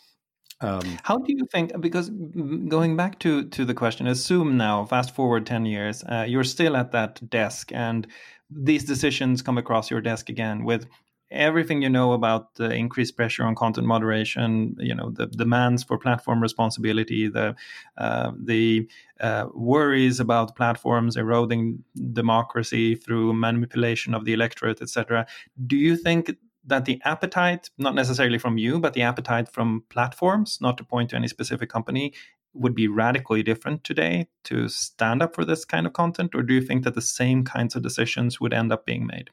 Um, 0.62 0.98
How 1.04 1.18
do 1.18 1.34
you 1.34 1.46
think? 1.52 1.72
Because 1.82 2.10
going 2.10 2.96
back 2.96 3.20
to 3.20 3.50
to 3.50 3.66
the 3.66 3.74
question, 3.74 4.08
assume 4.08 4.58
now, 4.58 4.86
fast 4.86 5.14
forward 5.14 5.46
ten 5.46 5.66
years, 5.66 6.04
uh, 6.04 6.26
you're 6.28 6.44
still 6.44 6.78
at 6.78 6.92
that 6.92 7.30
desk, 7.30 7.72
and 7.74 8.08
these 8.50 8.84
decisions 8.84 9.42
come 9.42 9.58
across 9.58 9.92
your 9.92 10.02
desk 10.02 10.30
again 10.30 10.64
with 10.64 10.88
everything 11.34 11.82
you 11.82 11.90
know 11.90 12.14
about 12.14 12.56
the 12.56 12.72
increased 12.72 13.18
pressure 13.18 13.44
on 13.44 13.56
content 13.56 13.88
moderation, 13.88 14.76
you 14.80 14.96
know 14.96 15.10
the 15.10 15.28
demands 15.28 15.84
for 15.84 15.98
platform 15.98 16.42
responsibility, 16.42 17.28
the 17.28 17.56
uh, 17.98 18.32
the 18.42 18.88
uh, 19.20 19.48
worries 19.54 20.20
about 20.20 20.56
platforms 20.56 21.18
eroding 21.18 21.84
democracy 22.14 22.96
through 22.96 23.34
manipulation 23.34 24.14
of 24.14 24.26
the 24.26 24.34
electorate, 24.34 24.82
etc. 24.82 25.26
Do 25.68 25.76
you 25.76 25.98
think 25.98 26.32
that 26.66 26.86
the 26.86 27.02
appetite, 27.04 27.70
not 27.78 27.96
necessarily 27.96 28.38
from 28.38 28.58
you, 28.58 28.80
but 28.80 28.94
the 28.94 29.02
appetite 29.02 29.50
from 29.50 29.84
platforms, 29.90 30.60
not 30.62 30.78
to 30.78 30.84
point 30.84 31.10
to 31.10 31.16
any 31.16 31.28
specific 31.28 31.70
company, 31.70 32.14
would 32.54 32.76
be 32.76 32.88
radically 32.88 33.44
different 33.44 33.84
today 33.84 34.28
to 34.44 34.68
stand 34.70 35.22
up 35.22 35.36
for 35.36 35.44
this 35.44 35.66
kind 35.66 35.88
of 35.88 35.94
content, 35.94 36.36
or 36.36 36.44
do 36.44 36.54
you 36.54 36.62
think 36.62 36.84
that 36.84 36.94
the 36.94 37.02
same 37.02 37.44
kinds 37.44 37.76
of 37.76 37.82
decisions 37.82 38.40
would 38.40 38.54
end 38.54 38.72
up 38.72 38.86
being 38.86 39.06
made? 39.06 39.30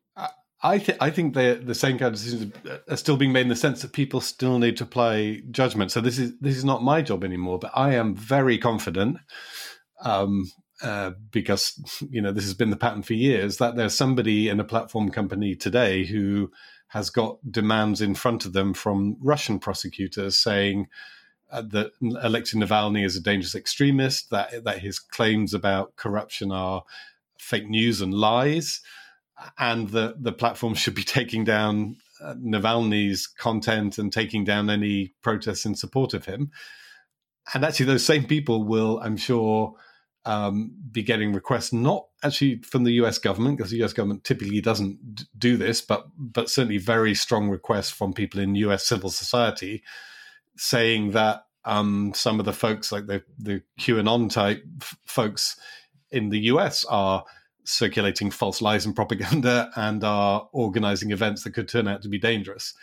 I, 0.63 0.79
th- 0.79 0.99
I 1.01 1.11
think 1.11 1.33
the 1.35 1.75
same 1.75 1.99
kind 1.99 2.09
of 2.09 2.21
decisions 2.21 2.53
are 2.89 2.97
still 2.97 3.17
being 3.17 3.33
made 3.33 3.43
in 3.43 3.49
the 3.49 3.57
sense 3.57 3.81
that 3.81 3.93
people 3.93 4.21
still 4.21 4.59
need 4.59 4.77
to 4.79 4.85
apply 4.85 5.43
judgment. 5.51 5.91
So 5.91 6.01
this 6.03 6.19
is 6.19 6.39
this 6.41 6.57
is 6.57 6.65
not 6.65 6.83
my 6.83 7.01
job 7.01 7.25
anymore, 7.25 7.59
but 7.59 7.71
I 7.75 7.95
am 7.95 8.15
very 8.15 8.59
confident, 8.59 9.17
um, 10.05 10.51
uh, 10.83 11.13
because 11.31 11.81
you 12.11 12.21
know 12.21 12.31
this 12.31 12.45
has 12.45 12.53
been 12.53 12.69
the 12.69 12.77
pattern 12.77 13.03
for 13.03 13.15
years 13.15 13.57
that 13.57 13.77
there's 13.77 13.97
somebody 13.97 14.49
in 14.51 14.61
a 14.61 14.65
platform 14.65 15.11
company 15.11 15.55
today 15.55 16.05
who 16.05 16.51
has 16.89 17.09
got 17.09 17.39
demands 17.51 18.03
in 18.03 18.15
front 18.15 18.45
of 18.45 18.53
them 18.53 18.75
from 18.75 19.17
Russian 19.23 19.61
prosecutors 19.61 20.37
saying 20.37 20.89
uh, 21.51 21.63
that 21.63 21.93
Alexei 22.21 22.59
Navalny 22.59 23.05
is 23.05 23.17
a 23.17 23.23
dangerous 23.23 23.55
extremist, 23.55 24.29
that 24.29 24.65
that 24.65 24.81
his 24.81 24.99
claims 24.99 25.55
about 25.55 25.97
corruption 25.97 26.53
are 26.53 26.85
fake 27.39 27.69
news 27.69 28.03
and 28.03 28.13
lies 28.13 28.83
and 29.59 29.89
the 29.91 30.17
the 30.19 30.33
platform 30.33 30.75
should 30.75 30.95
be 30.95 31.03
taking 31.19 31.45
down 31.45 31.97
uh, 32.23 32.35
Navalny's 32.35 33.27
content 33.27 33.99
and 33.99 34.13
taking 34.13 34.45
down 34.45 34.71
any 34.71 35.15
protests 35.23 35.65
in 35.65 35.75
support 35.75 36.15
of 36.15 36.27
him. 36.27 36.51
And 37.55 37.65
actually, 37.65 37.87
those 37.87 38.05
same 38.05 38.25
people 38.25 38.65
will, 38.65 39.01
I'm 39.03 39.17
sure, 39.17 39.75
um, 40.25 40.77
be 40.91 41.03
getting 41.03 41.33
requests 41.33 41.73
not 41.73 42.07
actually 42.23 42.59
from 42.59 42.85
the 42.85 42.93
U.S. 42.95 43.19
government 43.19 43.57
because 43.57 43.71
the 43.71 43.79
U.S. 43.79 43.95
government 43.95 44.25
typically 44.25 44.61
doesn't 44.61 45.15
d- 45.15 45.25
do 45.37 45.57
this, 45.57 45.81
but 45.81 46.07
but 46.17 46.51
certainly 46.51 46.79
very 46.79 47.15
strong 47.15 47.49
requests 47.49 47.91
from 47.91 48.13
people 48.13 48.41
in 48.41 48.55
U.S. 48.57 48.87
civil 48.87 49.11
society 49.11 49.83
saying 50.57 51.13
that 51.13 51.45
um, 51.65 52.13
some 52.15 52.39
of 52.39 52.47
the 52.47 52.53
folks, 52.53 52.93
like 52.93 53.07
the 53.07 53.23
the 53.39 53.63
QAnon 53.81 54.31
type 54.31 54.63
f- 54.81 54.97
folks 55.07 55.59
in 56.11 56.29
the 56.29 56.41
U.S., 56.41 56.85
are 56.85 57.25
circulating 57.71 58.31
false 58.31 58.61
lies 58.61 58.85
and 58.85 58.97
propaganda 58.97 59.71
and 59.77 60.03
are 60.05 60.49
organizing 60.53 61.11
events 61.11 61.45
that 61.45 61.55
could 61.55 61.69
turn 61.69 61.89
out 61.89 62.03
to 62.03 62.09
be 62.09 62.19
dangerous. 62.19 62.75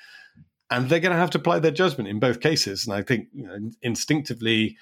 And 0.70 0.90
they're 0.90 1.00
going 1.00 1.14
to 1.14 1.20
have 1.20 1.30
to 1.32 1.38
apply 1.38 1.60
their 1.60 1.72
judgment 1.72 2.10
in 2.10 2.20
both 2.20 2.42
cases. 2.42 2.86
And 2.86 2.96
I 2.96 3.02
think 3.02 3.28
you 3.34 3.48
know, 3.48 3.58
instinctively, 3.82 4.78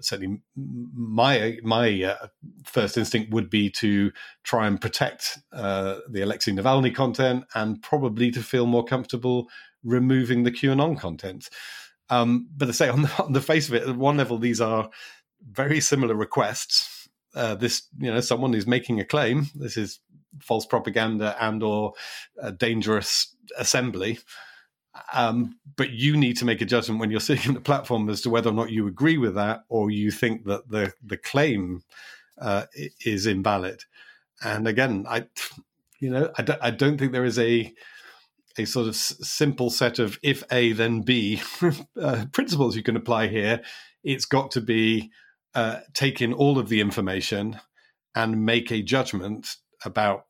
certainly 0.00 0.40
my 0.56 1.58
my 1.62 2.02
uh, 2.02 2.26
first 2.64 2.96
instinct 2.96 3.32
would 3.32 3.50
be 3.50 3.70
to 3.70 4.12
try 4.44 4.66
and 4.66 4.80
protect 4.80 5.38
uh, 5.52 5.98
the 6.10 6.22
Alexei 6.22 6.52
Navalny 6.52 6.94
content 6.94 7.44
and 7.54 7.82
probably 7.82 8.30
to 8.30 8.42
feel 8.42 8.66
more 8.66 8.84
comfortable 8.84 9.48
removing 9.82 10.42
the 10.42 10.52
QAnon 10.52 10.98
content. 10.98 11.48
Um, 12.08 12.48
but 12.56 12.68
I 12.68 12.72
say 12.72 12.88
on 12.88 13.02
the, 13.02 13.24
on 13.24 13.32
the 13.32 13.40
face 13.40 13.68
of 13.68 13.74
it, 13.74 13.88
at 13.88 13.96
one 13.96 14.16
level, 14.16 14.38
these 14.38 14.60
are 14.60 14.90
very 15.50 15.80
similar 15.80 16.14
requests 16.14 16.95
uh, 17.36 17.54
this 17.54 17.82
you 17.98 18.12
know 18.12 18.20
someone 18.20 18.52
who's 18.52 18.66
making 18.66 18.98
a 18.98 19.04
claim. 19.04 19.46
This 19.54 19.76
is 19.76 20.00
false 20.40 20.66
propaganda 20.66 21.36
and 21.40 21.62
or 21.62 21.92
a 22.40 22.52
dangerous 22.52 23.34
assembly. 23.58 24.18
Um, 25.12 25.58
but 25.76 25.90
you 25.90 26.16
need 26.16 26.38
to 26.38 26.46
make 26.46 26.62
a 26.62 26.66
judgment 26.66 27.00
when 27.00 27.10
you're 27.10 27.20
sitting 27.20 27.48
on 27.48 27.54
the 27.54 27.60
platform 27.60 28.08
as 28.08 28.22
to 28.22 28.30
whether 28.30 28.48
or 28.48 28.54
not 28.54 28.70
you 28.70 28.86
agree 28.86 29.18
with 29.18 29.34
that 29.34 29.60
or 29.68 29.90
you 29.90 30.10
think 30.10 30.46
that 30.46 30.70
the 30.70 30.92
the 31.04 31.18
claim 31.18 31.82
uh, 32.40 32.64
is 33.04 33.26
invalid. 33.26 33.82
And 34.42 34.68
again 34.68 35.06
i 35.08 35.26
you 36.00 36.10
know 36.10 36.30
I 36.36 36.42
d- 36.42 36.60
I 36.60 36.70
don't 36.70 36.98
think 36.98 37.12
there 37.12 37.24
is 37.24 37.38
a 37.38 37.72
a 38.58 38.64
sort 38.64 38.88
of 38.88 38.96
simple 38.96 39.68
set 39.68 39.98
of 39.98 40.18
if 40.22 40.42
a 40.50 40.72
then 40.72 41.02
b 41.02 41.42
uh, 42.00 42.26
principles 42.32 42.76
you 42.76 42.82
can 42.82 42.96
apply 42.96 43.28
here. 43.28 43.60
It's 44.02 44.24
got 44.24 44.50
to 44.52 44.60
be 44.60 45.10
uh, 45.56 45.80
take 45.94 46.20
in 46.20 46.34
all 46.34 46.58
of 46.58 46.68
the 46.68 46.80
information 46.82 47.58
and 48.14 48.44
make 48.44 48.70
a 48.70 48.82
judgment 48.82 49.56
about 49.84 50.26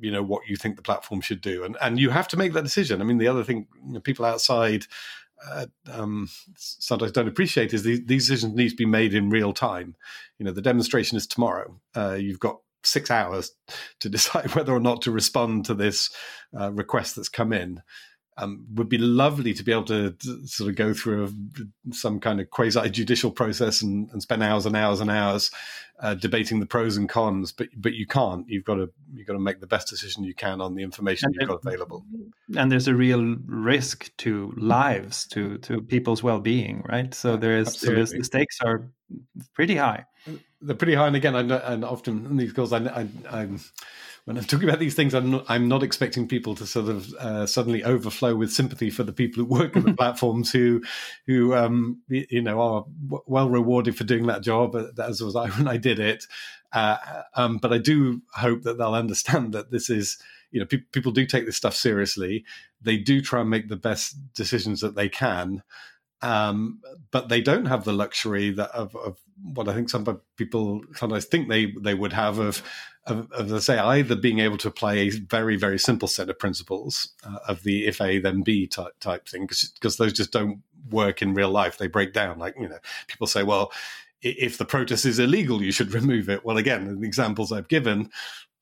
you 0.00 0.10
know 0.10 0.22
what 0.22 0.48
you 0.48 0.56
think 0.56 0.76
the 0.76 0.82
platform 0.82 1.20
should 1.20 1.42
do. 1.42 1.62
And 1.62 1.76
and 1.80 2.00
you 2.00 2.08
have 2.10 2.26
to 2.28 2.38
make 2.38 2.54
that 2.54 2.64
decision. 2.64 3.00
I 3.00 3.04
mean 3.04 3.18
the 3.18 3.28
other 3.28 3.44
thing 3.44 3.68
you 3.86 3.92
know, 3.92 4.00
people 4.00 4.24
outside 4.24 4.86
uh, 5.46 5.66
um, 5.90 6.30
sometimes 6.56 7.12
don't 7.12 7.28
appreciate 7.28 7.74
is 7.74 7.82
these, 7.82 8.04
these, 8.06 8.28
decisions 8.28 8.54
need 8.54 8.70
to 8.70 8.76
be 8.76 8.86
made 8.86 9.12
in 9.12 9.28
real 9.28 9.52
time. 9.52 9.94
You 10.38 10.46
know 10.46 10.52
the 10.52 10.62
demonstration 10.62 11.18
is 11.18 11.26
tomorrow. 11.26 11.78
Uh, 11.94 12.14
you've 12.14 12.40
got 12.40 12.56
six 12.82 13.10
hours 13.10 13.52
to 14.00 14.08
decide 14.16 14.54
whether 14.54 14.72
or 14.72 14.80
not 14.80 15.02
to 15.02 15.10
respond 15.10 15.66
to 15.66 15.74
this 15.74 16.08
uh, 16.58 16.72
request 16.72 17.16
that's 17.16 17.28
come 17.28 17.52
in 17.52 17.82
um, 18.38 18.66
would 18.74 18.88
be 18.88 18.98
lovely 18.98 19.52
to 19.52 19.62
be 19.62 19.72
able 19.72 19.84
to, 19.84 20.12
to 20.12 20.46
sort 20.46 20.70
of 20.70 20.76
go 20.76 20.94
through 20.94 21.24
a, 21.26 21.94
some 21.94 22.18
kind 22.18 22.40
of 22.40 22.50
quasi 22.50 22.88
judicial 22.88 23.30
process 23.30 23.82
and, 23.82 24.08
and, 24.10 24.22
spend 24.22 24.42
hours 24.42 24.64
and 24.64 24.74
hours 24.74 25.00
and 25.00 25.10
hours 25.10 25.50
uh, 26.00 26.14
debating 26.14 26.58
the 26.58 26.66
pros 26.66 26.96
and 26.96 27.08
cons. 27.08 27.52
But 27.52 27.68
but 27.76 27.92
you 27.92 28.06
can't. 28.06 28.48
You've 28.48 28.64
got 28.64 28.76
to 28.76 28.90
you've 29.12 29.26
got 29.26 29.34
to 29.34 29.38
make 29.38 29.60
the 29.60 29.66
best 29.66 29.88
decision 29.88 30.24
you 30.24 30.34
can 30.34 30.60
on 30.60 30.74
the 30.74 30.82
information 30.82 31.26
and 31.26 31.36
you've 31.38 31.48
got 31.48 31.60
available. 31.64 32.04
And 32.56 32.72
there's 32.72 32.88
a 32.88 32.94
real 32.94 33.36
risk 33.46 34.10
to 34.18 34.52
lives, 34.56 35.26
to 35.28 35.58
to 35.58 35.82
people's 35.82 36.22
well 36.22 36.40
being, 36.40 36.82
right? 36.88 37.12
So 37.12 37.36
there 37.36 37.58
is 37.58 37.80
there 37.80 37.98
is 37.98 38.12
the 38.12 38.24
stakes 38.24 38.60
are 38.62 38.88
pretty 39.54 39.76
high. 39.76 40.06
They're 40.60 40.76
pretty 40.76 40.94
high, 40.94 41.08
and 41.08 41.16
again, 41.16 41.34
I 41.34 41.42
know 41.42 41.60
and 41.64 41.84
often 41.84 42.26
in 42.26 42.36
these 42.36 42.52
calls, 42.52 42.72
I, 42.72 42.78
I, 42.78 43.08
I'm 43.30 43.58
when 44.24 44.38
I'm 44.38 44.44
talking 44.44 44.68
about 44.68 44.78
these 44.78 44.94
things, 44.94 45.14
I'm 45.14 45.32
not, 45.32 45.44
I'm 45.48 45.66
not 45.66 45.82
expecting 45.82 46.28
people 46.28 46.54
to 46.54 46.66
sort 46.66 46.88
of 46.88 47.12
uh, 47.14 47.46
suddenly 47.46 47.82
overflow 47.82 48.36
with 48.36 48.52
sympathy 48.52 48.88
for 48.88 49.02
the 49.02 49.12
people 49.12 49.42
who 49.42 49.48
work 49.50 49.74
in 49.74 49.82
the 49.82 49.94
platforms 49.98 50.52
who, 50.52 50.82
who 51.26 51.54
um, 51.54 52.00
you 52.08 52.40
know, 52.40 52.60
are 52.60 52.84
w- 53.04 53.24
well 53.26 53.50
rewarded 53.50 53.96
for 53.96 54.04
doing 54.04 54.26
that 54.26 54.42
job, 54.42 54.76
as 54.98 55.20
was 55.20 55.34
I 55.34 55.48
when 55.50 55.66
I 55.66 55.76
did 55.76 55.98
it. 55.98 56.26
Uh, 56.72 56.98
um, 57.34 57.58
but 57.58 57.72
I 57.72 57.78
do 57.78 58.22
hope 58.34 58.62
that 58.62 58.78
they'll 58.78 58.94
understand 58.94 59.52
that 59.54 59.72
this 59.72 59.90
is, 59.90 60.18
you 60.52 60.60
know, 60.60 60.66
pe- 60.66 60.78
people 60.92 61.10
do 61.10 61.26
take 61.26 61.44
this 61.44 61.56
stuff 61.56 61.74
seriously. 61.74 62.44
They 62.80 62.98
do 62.98 63.20
try 63.22 63.40
and 63.40 63.50
make 63.50 63.68
the 63.68 63.76
best 63.76 64.16
decisions 64.34 64.80
that 64.82 64.94
they 64.94 65.08
can. 65.08 65.64
Um, 66.22 66.80
but 67.10 67.28
they 67.28 67.40
don't 67.40 67.66
have 67.66 67.84
the 67.84 67.92
luxury 67.92 68.50
that 68.52 68.70
of, 68.70 68.94
of, 68.96 69.18
what 69.54 69.68
I 69.68 69.74
think 69.74 69.90
some 69.90 70.20
people 70.36 70.82
sometimes 70.94 71.24
think 71.24 71.48
they 71.48 71.72
they 71.80 71.94
would 71.94 72.12
have 72.12 72.38
of 72.38 72.62
of, 73.06 73.30
of 73.32 73.60
say 73.60 73.76
either 73.76 74.14
being 74.14 74.38
able 74.38 74.56
to 74.58 74.68
apply 74.68 74.94
a 74.94 75.10
very 75.10 75.56
very 75.56 75.80
simple 75.80 76.06
set 76.06 76.30
of 76.30 76.38
principles 76.38 77.08
uh, 77.24 77.38
of 77.48 77.64
the 77.64 77.86
if 77.88 78.00
A 78.00 78.20
then 78.20 78.42
B 78.42 78.68
type 78.68 78.92
type 79.00 79.28
thing 79.28 79.48
because 79.48 79.96
those 79.96 80.12
just 80.12 80.30
don't 80.30 80.62
work 80.90 81.22
in 81.22 81.34
real 81.34 81.50
life. 81.50 81.78
They 81.78 81.86
break 81.86 82.12
down. 82.12 82.38
Like 82.38 82.54
you 82.58 82.68
know, 82.68 82.78
people 83.08 83.26
say, 83.26 83.42
well, 83.42 83.72
if 84.20 84.58
the 84.58 84.64
protest 84.64 85.04
is 85.04 85.18
illegal, 85.18 85.62
you 85.62 85.72
should 85.72 85.92
remove 85.94 86.28
it. 86.28 86.44
Well, 86.44 86.56
again, 86.56 87.00
the 87.00 87.06
examples 87.06 87.52
I've 87.52 87.68
given, 87.68 88.10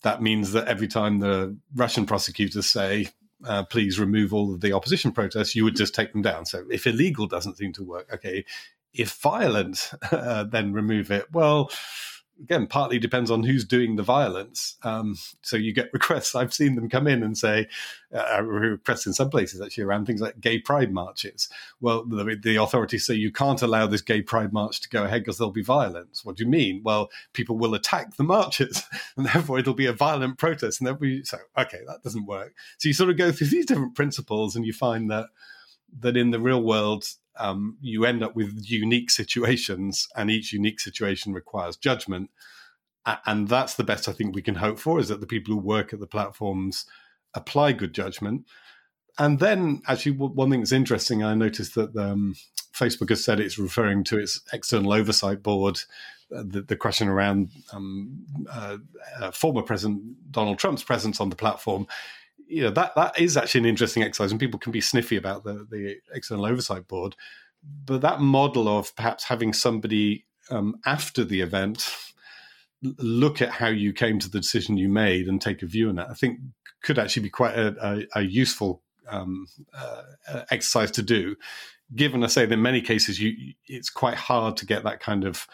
that 0.03 0.23
means 0.23 0.53
that 0.53 0.68
every 0.68 0.88
time 0.88 1.20
the 1.20 1.57
Russian 1.75 2.07
prosecutors 2.07 2.66
say 2.66 3.09
uh, 3.44 3.64
please 3.64 3.98
remove 3.98 4.33
all 4.35 4.53
of 4.53 4.61
the 4.61 4.72
opposition 4.72 5.12
protests, 5.12 5.55
you 5.55 5.64
would 5.64 5.76
just 5.76 5.94
take 5.94 6.12
them 6.12 6.22
down. 6.22 6.46
So 6.46 6.64
if 6.70 6.87
illegal 6.87 7.26
doesn't 7.26 7.57
seem 7.57 7.72
to 7.74 7.85
work, 7.85 8.12
okay, 8.12 8.44
if 8.92 9.12
violent, 9.12 9.92
uh, 10.12 10.44
then 10.44 10.72
remove 10.72 11.11
it. 11.11 11.26
Well, 11.33 11.70
again, 12.42 12.66
partly 12.66 12.98
depends 12.98 13.31
on 13.31 13.42
who's 13.42 13.64
doing 13.64 13.96
the 13.96 14.03
violence. 14.03 14.76
Um, 14.83 15.16
so 15.42 15.57
you 15.57 15.72
get 15.72 15.90
requests. 15.92 16.35
I've 16.35 16.55
seen 16.55 16.74
them 16.74 16.88
come 16.88 17.07
in 17.07 17.22
and 17.22 17.37
say, 17.37 17.68
uh, 18.14 18.42
requests 18.42 19.07
in 19.07 19.12
some 19.12 19.31
places 19.31 19.61
actually 19.61 19.85
around 19.85 20.07
things 20.07 20.20
like 20.20 20.40
gay 20.40 20.59
pride 20.59 20.92
marches. 20.92 21.48
Well, 21.81 22.05
the, 22.05 22.37
the, 22.42 22.57
authorities 22.57 23.07
say 23.07 23.14
you 23.14 23.31
can't 23.31 23.62
allow 23.62 23.87
this 23.87 24.00
gay 24.00 24.22
pride 24.22 24.53
march 24.53 24.81
to 24.81 24.88
go 24.88 25.05
ahead 25.05 25.22
because 25.22 25.38
there'll 25.38 25.53
be 25.53 25.62
violence. 25.62 26.24
What 26.24 26.37
do 26.37 26.44
you 26.44 26.50
mean? 26.50 26.83
Well, 26.85 27.11
people 27.33 27.57
will 27.57 27.74
attack 27.74 28.16
the 28.16 28.24
marches 28.24 28.83
and 29.16 29.26
therefore 29.26 29.59
it'll 29.59 29.74
be 29.74 29.87
a 29.87 29.92
violent 29.92 30.38
protest. 30.38 30.81
And 30.81 30.87
there'll 30.87 31.00
be, 31.00 31.22
so, 31.24 31.38
okay, 31.57 31.81
that 31.87 32.03
doesn't 32.03 32.26
work. 32.26 32.55
So 32.79 32.88
you 32.88 32.94
sort 32.94 33.11
of 33.11 33.16
go 33.16 33.33
through 33.33 33.48
these 33.48 33.66
different 33.66 33.94
principles 33.94 34.57
and 34.57 34.66
you 34.66 34.72
find 34.72 35.11
that, 35.11 35.26
that 36.00 36.16
in 36.16 36.31
the 36.31 36.40
real 36.40 36.62
world, 36.62 37.05
um, 37.38 37.77
you 37.81 38.05
end 38.05 38.23
up 38.23 38.35
with 38.35 38.59
unique 38.69 39.11
situations, 39.11 40.09
and 40.16 40.31
each 40.31 40.53
unique 40.53 40.81
situation 40.81 41.33
requires 41.33 41.77
judgment. 41.77 42.31
And 43.27 43.49
that's 43.49 43.75
the 43.75 43.85
best 43.85 44.09
I 44.09 44.12
think 44.12 44.35
we 44.35 44.43
can 44.43 44.57
hope 44.57 44.79
for 44.79 45.01
is 45.01 45.09
that 45.09 45.21
the 45.21 45.27
people 45.27 45.55
who 45.55 45.61
work 45.61 45.93
at 45.93 46.01
the 46.01 46.07
platforms 46.07 46.85
apply 47.35 47.73
good 47.73 47.95
judgment. 47.95 48.45
And 49.19 49.38
then, 49.38 49.83
actually, 49.88 50.12
one 50.12 50.51
thing 50.51 50.61
that's 50.61 50.73
interesting, 50.73 51.23
I 51.23 51.35
noticed 51.35 51.75
that 51.75 51.97
um, 51.97 52.37
Facebook 52.75 53.09
has 53.09 53.25
said 53.25 53.40
it's 53.40 53.59
referring 53.59 54.05
to 54.05 54.19
its 54.19 54.40
external 54.53 54.93
oversight 54.93 55.43
board. 55.43 55.81
Uh, 56.35 56.45
the, 56.47 56.62
the, 56.62 56.77
question 56.77 57.09
around 57.09 57.51
um, 57.73 58.25
uh, 58.49 58.79
uh, 59.21 59.31
former 59.33 59.62
President 59.62 60.01
Donald 60.31 60.61
Trump's 60.61 60.85
presence 60.85 61.21
on 61.21 61.29
the 61.29 61.35
platform 61.35 61.88
you 62.51 62.63
know 62.63 62.71
that 62.71 62.95
that 62.97 63.19
is 63.19 63.37
actually 63.37 63.61
an 63.61 63.67
interesting 63.67 64.03
exercise, 64.03 64.31
and 64.31 64.41
people 64.41 64.59
can 64.59 64.73
be 64.73 64.81
sniffy 64.81 65.17
about 65.17 65.45
the 65.45 65.67
the 65.71 65.97
external 66.13 66.47
oversight 66.47 66.89
board. 66.89 67.17
But 67.85 68.01
that 68.01 68.21
model 68.21 68.69
of 68.69 68.95
perhaps 68.97 69.25
having 69.25 69.53
somebody 69.53 70.27
um, 70.51 70.77
after 70.85 71.25
the 71.25 71.41
event 71.43 71.95
look 72.83 73.43
at 73.43 73.51
how 73.51 73.69
you 73.69 73.93
came 73.93 74.19
to 74.19 74.31
the 74.31 74.41
decision 74.41 74.79
you 74.79 74.89
made 74.89 75.29
and 75.29 75.41
take 75.41 75.63
a 75.63 75.67
view 75.67 75.91
on 75.91 75.97
that, 75.97 76.09
I 76.11 76.15
think 76.15 76.41
could 76.83 76.99
actually 76.99 77.25
be 77.25 77.31
quite 77.31 77.55
a, 77.55 77.75
a, 78.15 78.21
a 78.21 78.23
useful 78.23 78.83
um, 79.09 79.47
uh, 79.75 80.03
exercise 80.51 80.91
to 80.93 81.03
do. 81.03 81.37
Given, 81.95 82.25
I 82.25 82.29
say, 82.29 82.47
that 82.47 82.55
in 82.55 82.63
many 82.63 82.81
cases, 82.81 83.21
you 83.21 83.55
it's 83.67 83.91
quite 83.91 84.15
hard 84.15 84.57
to 84.59 84.67
get 84.67 84.85
that 84.85 85.01
kind 85.01 85.25
of 85.25 85.47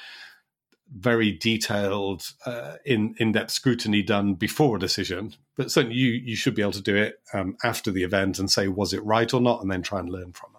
very 0.94 1.32
detailed, 1.32 2.32
uh, 2.44 2.76
in 2.84 3.14
in 3.18 3.32
depth 3.32 3.50
scrutiny 3.50 4.02
done 4.02 4.34
before 4.34 4.76
a 4.76 4.80
decision. 4.80 5.34
But 5.56 5.70
certainly, 5.70 5.96
you 5.96 6.10
you 6.10 6.36
should 6.36 6.54
be 6.54 6.62
able 6.62 6.72
to 6.72 6.82
do 6.82 6.96
it 6.96 7.20
um, 7.32 7.56
after 7.64 7.90
the 7.90 8.02
event 8.02 8.38
and 8.38 8.50
say 8.50 8.68
was 8.68 8.92
it 8.92 9.04
right 9.04 9.32
or 9.32 9.40
not, 9.40 9.62
and 9.62 9.70
then 9.70 9.82
try 9.82 10.00
and 10.00 10.10
learn 10.10 10.32
from 10.32 10.50
it. 10.54 10.55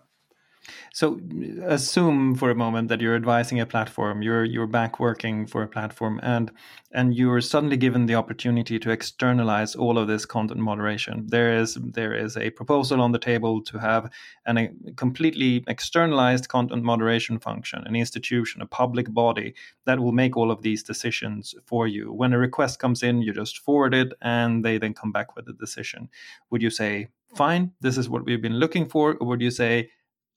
So 0.94 1.20
assume 1.66 2.36
for 2.36 2.50
a 2.50 2.56
moment 2.56 2.90
that 2.90 3.02
you're 3.02 3.16
advising 3.16 3.60
a 3.60 3.66
platform, 3.66 4.22
you're 4.22 4.46
you're 4.46 4.68
back 4.68 5.00
working 5.00 5.48
for 5.48 5.64
a 5.64 5.68
platform, 5.68 6.20
and 6.24 6.52
and 6.92 7.14
you're 7.14 7.42
suddenly 7.42 7.78
given 7.78 8.06
the 8.06 8.16
opportunity 8.16 8.80
to 8.80 8.92
externalize 8.92 9.76
all 9.76 9.98
of 9.98 10.08
this 10.08 10.26
content 10.26 10.60
moderation. 10.60 11.28
There 11.28 11.58
is 11.58 11.76
there 11.76 12.14
is 12.14 12.38
a 12.38 12.50
proposal 12.52 13.02
on 13.02 13.12
the 13.12 13.20
table 13.20 13.62
to 13.64 13.78
have 13.80 14.10
an, 14.46 14.58
a 14.58 14.70
completely 14.96 15.64
externalized 15.68 16.48
content 16.48 16.84
moderation 16.84 17.40
function, 17.40 17.84
an 17.86 17.96
institution, 17.96 18.62
a 18.62 18.66
public 18.66 19.14
body 19.14 19.54
that 19.86 20.00
will 20.00 20.14
make 20.14 20.38
all 20.38 20.52
of 20.52 20.62
these 20.62 20.84
decisions 20.84 21.56
for 21.66 21.88
you. 21.88 22.12
When 22.12 22.34
a 22.34 22.38
request 22.38 22.80
comes 22.80 23.04
in, 23.04 23.22
you 23.22 23.34
just 23.34 23.60
forward 23.60 23.94
it, 23.94 24.14
and 24.22 24.64
they 24.64 24.78
then 24.78 24.94
come 24.94 25.12
back 25.12 25.36
with 25.36 25.48
a 25.48 25.54
decision. 25.54 26.10
Would 26.50 26.62
you 26.62 26.70
say? 26.70 27.10
Fine, 27.36 27.74
this 27.82 27.98
is 27.98 28.08
what 28.08 28.26
we've 28.26 28.42
been 28.42 28.58
looking 28.58 28.88
for, 28.88 29.16
or 29.20 29.28
would 29.28 29.42
you 29.42 29.52
say, 29.52 29.90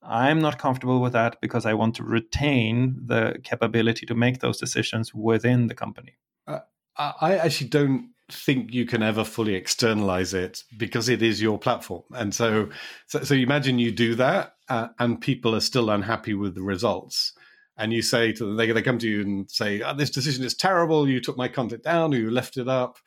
I'm 0.03 0.41
not 0.41 0.59
comfortable 0.59 1.01
with 1.01 1.13
that 1.13 1.41
because 1.41 1.67
I 1.67 1.75
want 1.75 1.97
to 1.97 2.05
retain 2.05 3.01
the 3.05 3.39
capability 3.45 4.07
to 4.07 4.15
make 4.15 4.41
those 4.41 4.59
decisions 4.59 5.15
within 5.15 5.67
the 5.67 5.75
company. 5.75 6.17
Uh, 6.47 6.61
I 6.97 7.37
actually 7.37 7.69
don't 7.69 8.11
think 8.31 8.73
you 8.73 8.87
can 8.87 9.03
ever 9.03 9.25
fully 9.25 9.55
externalize 9.55 10.33
it 10.35 10.63
because 10.77 11.09
it 11.09 11.23
is 11.23 11.43
your 11.43 11.59
platform. 11.59 12.03
And 12.13 12.35
so, 12.35 12.69
so, 13.07 13.23
so 13.25 13.35
imagine 13.35 13.79
you 13.79 13.91
do 13.91 14.15
that 14.15 14.55
uh, 14.69 14.89
and 14.99 15.21
people 15.21 15.55
are 15.55 15.61
still 15.61 15.91
unhappy 15.91 16.35
with 16.35 16.55
the 16.55 16.63
results. 16.63 17.33
And 17.77 17.93
you 17.93 18.03
say 18.03 18.33
to 18.33 18.45
them, 18.45 18.57
they, 18.57 18.71
they 18.73 18.83
come 18.83 18.99
to 18.99 19.09
you 19.09 19.23
and 19.23 19.51
say, 19.51 19.81
oh, 19.83 19.95
This 19.95 20.11
decision 20.11 20.45
is 20.45 20.55
terrible. 20.55 21.09
You 21.09 21.21
took 21.21 21.37
my 21.37 21.49
content 21.49 21.83
down 21.83 22.15
or 22.15 22.19
you 22.19 22.31
left 22.31 22.57
it 22.57 22.69
up. 22.69 22.99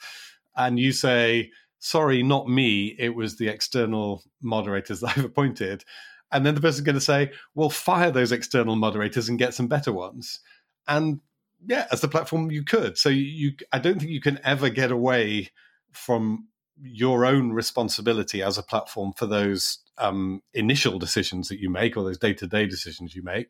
And 0.56 0.80
you 0.80 0.92
say, 0.92 1.52
Sorry, 1.80 2.24
not 2.24 2.48
me. 2.48 2.96
It 2.98 3.14
was 3.14 3.38
the 3.38 3.50
external 3.50 4.24
moderators 4.42 5.02
that 5.02 5.18
I've 5.18 5.26
appointed 5.26 5.84
and 6.34 6.46
then 6.46 6.56
the 6.56 6.62
person's 6.62 6.86
going 6.86 6.96
to 6.96 7.02
say, 7.02 7.32
"Well, 7.56 7.70
fire 7.70 8.12
those 8.12 8.32
external 8.32 8.76
moderators 8.76 9.30
and 9.30 9.40
get 9.40 9.54
some 9.54 9.68
better 9.68 9.94
ones." 9.94 10.40
And 10.88 11.22
yeah, 11.66 11.88
as 11.92 12.02
the 12.02 12.08
platform, 12.08 12.52
you 12.52 12.64
could. 12.64 12.98
So 12.98 13.10
you, 13.10 13.54
I 13.72 13.80
don't 13.80 14.00
think 14.00 14.12
you 14.12 14.22
can 14.22 14.40
ever 14.44 14.70
get 14.70 14.92
away 14.92 15.52
from 15.92 16.48
your 16.82 17.26
own 17.26 17.52
responsibility 17.52 18.42
as 18.42 18.58
a 18.58 18.64
platform 18.64 19.14
for 19.14 19.28
those 19.28 19.80
um, 19.98 20.42
initial 20.54 21.00
decisions 21.00 21.48
that 21.48 21.60
you 21.60 21.70
make 21.70 21.96
or 21.96 22.04
those 22.04 22.18
day-to-day 22.18 22.66
decisions 22.66 23.16
you 23.16 23.24
make. 23.24 23.48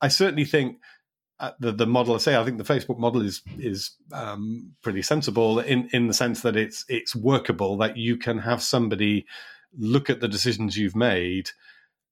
I 0.00 0.08
certainly 0.08 0.44
think 0.44 0.78
uh, 1.40 1.52
the 1.58 1.72
the 1.72 1.86
model 1.86 2.14
I 2.14 2.18
say 2.18 2.36
I 2.36 2.44
think 2.44 2.58
the 2.58 2.64
Facebook 2.64 2.98
model 2.98 3.20
is 3.20 3.42
is 3.58 3.96
um, 4.12 4.72
pretty 4.82 5.02
sensible 5.02 5.58
in 5.58 5.88
in 5.92 6.06
the 6.06 6.14
sense 6.14 6.42
that 6.42 6.56
it's 6.56 6.84
it's 6.88 7.14
workable 7.14 7.76
that 7.78 7.96
you 7.96 8.16
can 8.16 8.38
have 8.38 8.62
somebody 8.62 9.26
look 9.76 10.08
at 10.08 10.20
the 10.20 10.28
decisions 10.28 10.76
you've 10.76 10.96
made 10.96 11.50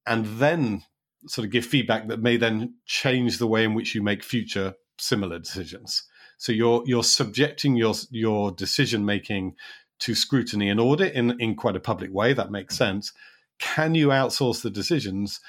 and 0.06 0.26
then 0.38 0.82
sort 1.26 1.44
of 1.44 1.52
give 1.52 1.64
feedback 1.64 2.08
that 2.08 2.20
may 2.20 2.36
then 2.36 2.74
change 2.86 3.38
the 3.38 3.46
way 3.46 3.64
in 3.64 3.74
which 3.74 3.94
you 3.94 4.02
make 4.02 4.24
future 4.24 4.74
similar 4.98 5.38
decisions. 5.38 6.04
So 6.38 6.52
you're 6.52 6.82
you're 6.86 7.04
subjecting 7.04 7.76
your 7.76 7.94
your 8.10 8.50
decision 8.50 9.04
making 9.04 9.54
to 10.00 10.14
scrutiny 10.14 10.68
and 10.68 10.80
audit 10.80 11.14
in 11.14 11.40
in 11.40 11.54
quite 11.54 11.76
a 11.76 11.80
public 11.80 12.12
way. 12.12 12.32
That 12.32 12.50
makes 12.50 12.76
sense. 12.76 13.12
Can 13.58 13.94
you 13.94 14.08
outsource 14.08 14.62
the 14.62 14.70
decisions? 14.70 15.40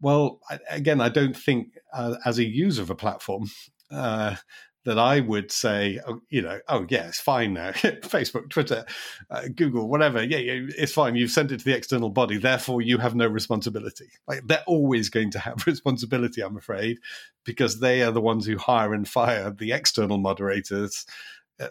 Well, 0.00 0.40
again, 0.68 1.00
I 1.00 1.08
don't 1.08 1.36
think 1.36 1.78
uh, 1.92 2.16
as 2.24 2.38
a 2.38 2.44
user 2.44 2.82
of 2.82 2.90
a 2.90 2.96
platform 2.96 3.48
uh, 3.90 4.36
that 4.84 4.98
I 4.98 5.20
would 5.20 5.50
say, 5.50 6.00
oh, 6.06 6.20
you 6.28 6.42
know, 6.42 6.60
oh 6.68 6.86
yeah, 6.88 7.08
it's 7.08 7.20
fine 7.20 7.54
now. 7.54 7.70
Facebook, 7.72 8.50
Twitter, 8.50 8.84
uh, 9.30 9.42
Google, 9.54 9.88
whatever. 9.88 10.22
Yeah, 10.22 10.38
yeah, 10.38 10.66
it's 10.76 10.92
fine. 10.92 11.16
You've 11.16 11.30
sent 11.30 11.52
it 11.52 11.58
to 11.58 11.64
the 11.64 11.76
external 11.76 12.10
body, 12.10 12.36
therefore 12.36 12.82
you 12.82 12.98
have 12.98 13.14
no 13.14 13.26
responsibility. 13.26 14.10
Like 14.28 14.46
they're 14.46 14.64
always 14.66 15.08
going 15.08 15.30
to 15.32 15.38
have 15.38 15.62
responsibility, 15.66 16.42
I'm 16.42 16.56
afraid, 16.56 16.98
because 17.44 17.80
they 17.80 18.02
are 18.02 18.12
the 18.12 18.20
ones 18.20 18.46
who 18.46 18.58
hire 18.58 18.94
and 18.94 19.08
fire 19.08 19.50
the 19.50 19.72
external 19.72 20.18
moderators 20.18 21.06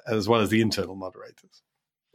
as 0.08 0.28
well 0.28 0.42
as 0.42 0.50
the 0.50 0.62
internal 0.62 0.96
moderators. 0.96 1.62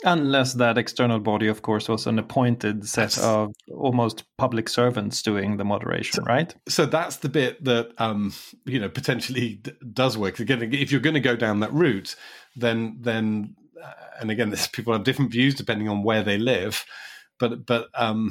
Unless 0.05 0.55
that 0.55 0.79
external 0.79 1.19
body, 1.19 1.49
of 1.49 1.63
course, 1.63 1.89
was 1.89 2.07
an 2.07 2.21
appointed 2.21 2.89
set 2.89 3.19
of 3.19 3.53
almost 3.69 4.25
public 4.37 4.69
servants 4.69 5.23
doing 5.23 5.57
the 5.57 5.65
moderation, 5.65 6.23
so, 6.23 6.23
right? 6.23 6.55
So 6.69 6.87
that's 6.87 7.17
the 7.17 7.29
bit 7.29 7.65
that 7.65 7.93
um, 7.99 8.33
you 8.65 8.79
know 8.79 8.89
potentially 8.89 9.55
d- 9.55 9.73
does 9.93 10.17
work. 10.17 10.39
Again, 10.39 10.73
if 10.73 10.93
you're 10.93 11.01
going 11.01 11.15
to 11.15 11.21
go 11.21 11.35
down 11.35 11.61
that 11.61 11.73
route, 11.73 12.15
then 12.55 12.99
then 13.01 13.57
uh, 13.83 13.93
and 14.21 14.31
again, 14.31 14.51
this, 14.51 14.69
people 14.69 14.93
have 14.93 15.05
different 15.05 15.33
views 15.33 15.55
depending 15.55 15.89
on 15.89 16.03
where 16.03 16.23
they 16.23 16.39
live. 16.39 16.85
But 17.39 17.67
but 17.67 17.89
um, 17.95 18.31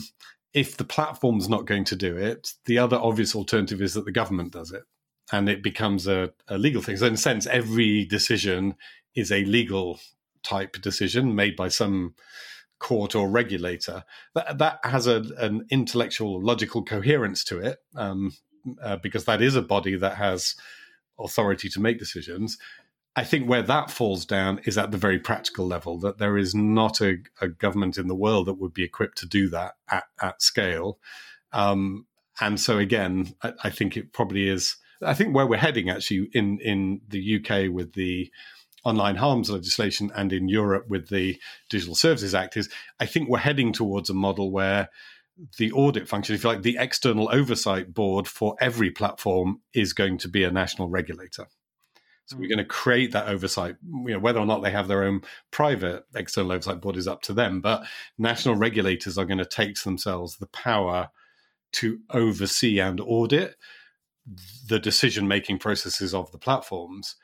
if 0.53 0.77
the 0.77 0.85
platform's 0.85 1.49
not 1.49 1.65
going 1.65 1.83
to 1.85 1.95
do 1.95 2.15
it, 2.15 2.53
the 2.65 2.77
other 2.79 2.97
obvious 2.97 3.35
alternative 3.35 3.81
is 3.81 3.93
that 3.93 4.05
the 4.05 4.11
government 4.11 4.53
does 4.53 4.71
it, 4.71 4.83
and 5.31 5.49
it 5.49 5.61
becomes 5.63 6.07
a, 6.07 6.31
a 6.47 6.57
legal 6.57 6.81
thing. 6.81 6.97
So 6.97 7.07
in 7.07 7.13
a 7.13 7.17
sense, 7.17 7.45
every 7.45 8.05
decision 8.05 8.75
is 9.15 9.31
a 9.31 9.43
legal 9.45 9.99
type 10.47 10.81
decision 10.81 11.35
made 11.35 11.55
by 11.55 11.67
some 11.67 12.13
court 12.79 13.15
or 13.15 13.27
regulator 13.27 14.03
that 14.35 14.59
that 14.59 14.79
has 14.83 15.07
a, 15.07 15.23
an 15.39 15.65
intellectual 15.71 16.39
logical 16.39 16.83
coherence 16.83 17.43
to 17.43 17.57
it 17.57 17.79
um, 17.95 18.31
uh, 18.83 18.97
because 18.97 19.25
that 19.25 19.41
is 19.41 19.55
a 19.55 19.61
body 19.61 19.95
that 19.95 20.15
has 20.17 20.55
authority 21.19 21.69
to 21.69 21.81
make 21.81 21.97
decisions. 21.97 22.57
I 23.15 23.23
think 23.23 23.49
where 23.49 23.63
that 23.63 23.89
falls 23.89 24.25
down 24.25 24.59
is 24.65 24.77
at 24.77 24.91
the 24.91 24.97
very 24.97 25.17
practical 25.17 25.65
level 25.65 25.97
that 26.01 26.19
there 26.19 26.37
is 26.37 26.53
not 26.53 27.01
a, 27.01 27.17
a 27.41 27.47
government 27.47 27.97
in 27.97 28.07
the 28.07 28.15
world 28.15 28.45
that 28.45 28.59
would 28.59 28.75
be 28.75 28.83
equipped 28.83 29.17
to 29.19 29.25
do 29.25 29.49
that 29.49 29.73
at, 29.89 30.03
at 30.21 30.43
scale. 30.43 30.99
Um, 31.51 32.05
and 32.39 32.59
so 32.59 32.77
again 32.77 33.33
I, 33.41 33.53
I 33.65 33.69
think 33.69 33.97
it 33.97 34.13
probably 34.13 34.47
is 34.47 34.77
i 35.01 35.13
think 35.13 35.35
where 35.35 35.47
we're 35.47 35.57
heading 35.57 35.89
actually 35.89 36.29
in 36.33 36.59
in 36.59 37.01
the 37.07 37.37
uk 37.37 37.73
with 37.73 37.93
the 37.93 38.31
online 38.83 39.15
harms 39.15 39.49
legislation 39.49 40.11
and 40.15 40.31
in 40.31 40.47
Europe 40.47 40.87
with 40.87 41.09
the 41.09 41.39
Digital 41.69 41.95
Services 41.95 42.33
Act 42.33 42.57
is 42.57 42.69
I 42.99 43.05
think 43.05 43.29
we're 43.29 43.39
heading 43.39 43.73
towards 43.73 44.09
a 44.09 44.13
model 44.13 44.51
where 44.51 44.89
the 45.57 45.71
audit 45.71 46.07
function, 46.07 46.35
if 46.35 46.43
you 46.43 46.49
like, 46.49 46.63
the 46.63 46.77
external 46.79 47.29
oversight 47.31 47.93
board 47.93 48.27
for 48.27 48.55
every 48.59 48.89
platform 48.89 49.61
is 49.73 49.93
going 49.93 50.17
to 50.19 50.27
be 50.27 50.43
a 50.43 50.51
national 50.51 50.89
regulator. 50.89 51.47
So 52.25 52.35
we're 52.35 52.43
hmm. 52.43 52.49
going 52.49 52.57
to 52.59 52.65
create 52.65 53.11
that 53.11 53.27
oversight. 53.27 53.75
You 53.83 54.13
know, 54.13 54.19
whether 54.19 54.39
or 54.39 54.45
not 54.45 54.61
they 54.61 54.71
have 54.71 54.87
their 54.87 55.03
own 55.03 55.21
private 55.51 56.05
external 56.15 56.51
oversight 56.51 56.81
board 56.81 56.97
is 56.97 57.07
up 57.07 57.21
to 57.23 57.33
them. 57.33 57.61
But 57.61 57.85
national 58.17 58.55
regulators 58.55 59.17
are 59.17 59.25
going 59.25 59.37
to 59.37 59.45
take 59.45 59.75
to 59.75 59.83
themselves 59.83 60.37
the 60.37 60.47
power 60.47 61.09
to 61.73 61.99
oversee 62.11 62.79
and 62.79 62.99
audit 62.99 63.55
the 64.67 64.79
decision 64.79 65.27
making 65.27 65.59
processes 65.59 66.13
of 66.13 66.31
the 66.31 66.37
platforms, 66.37 67.15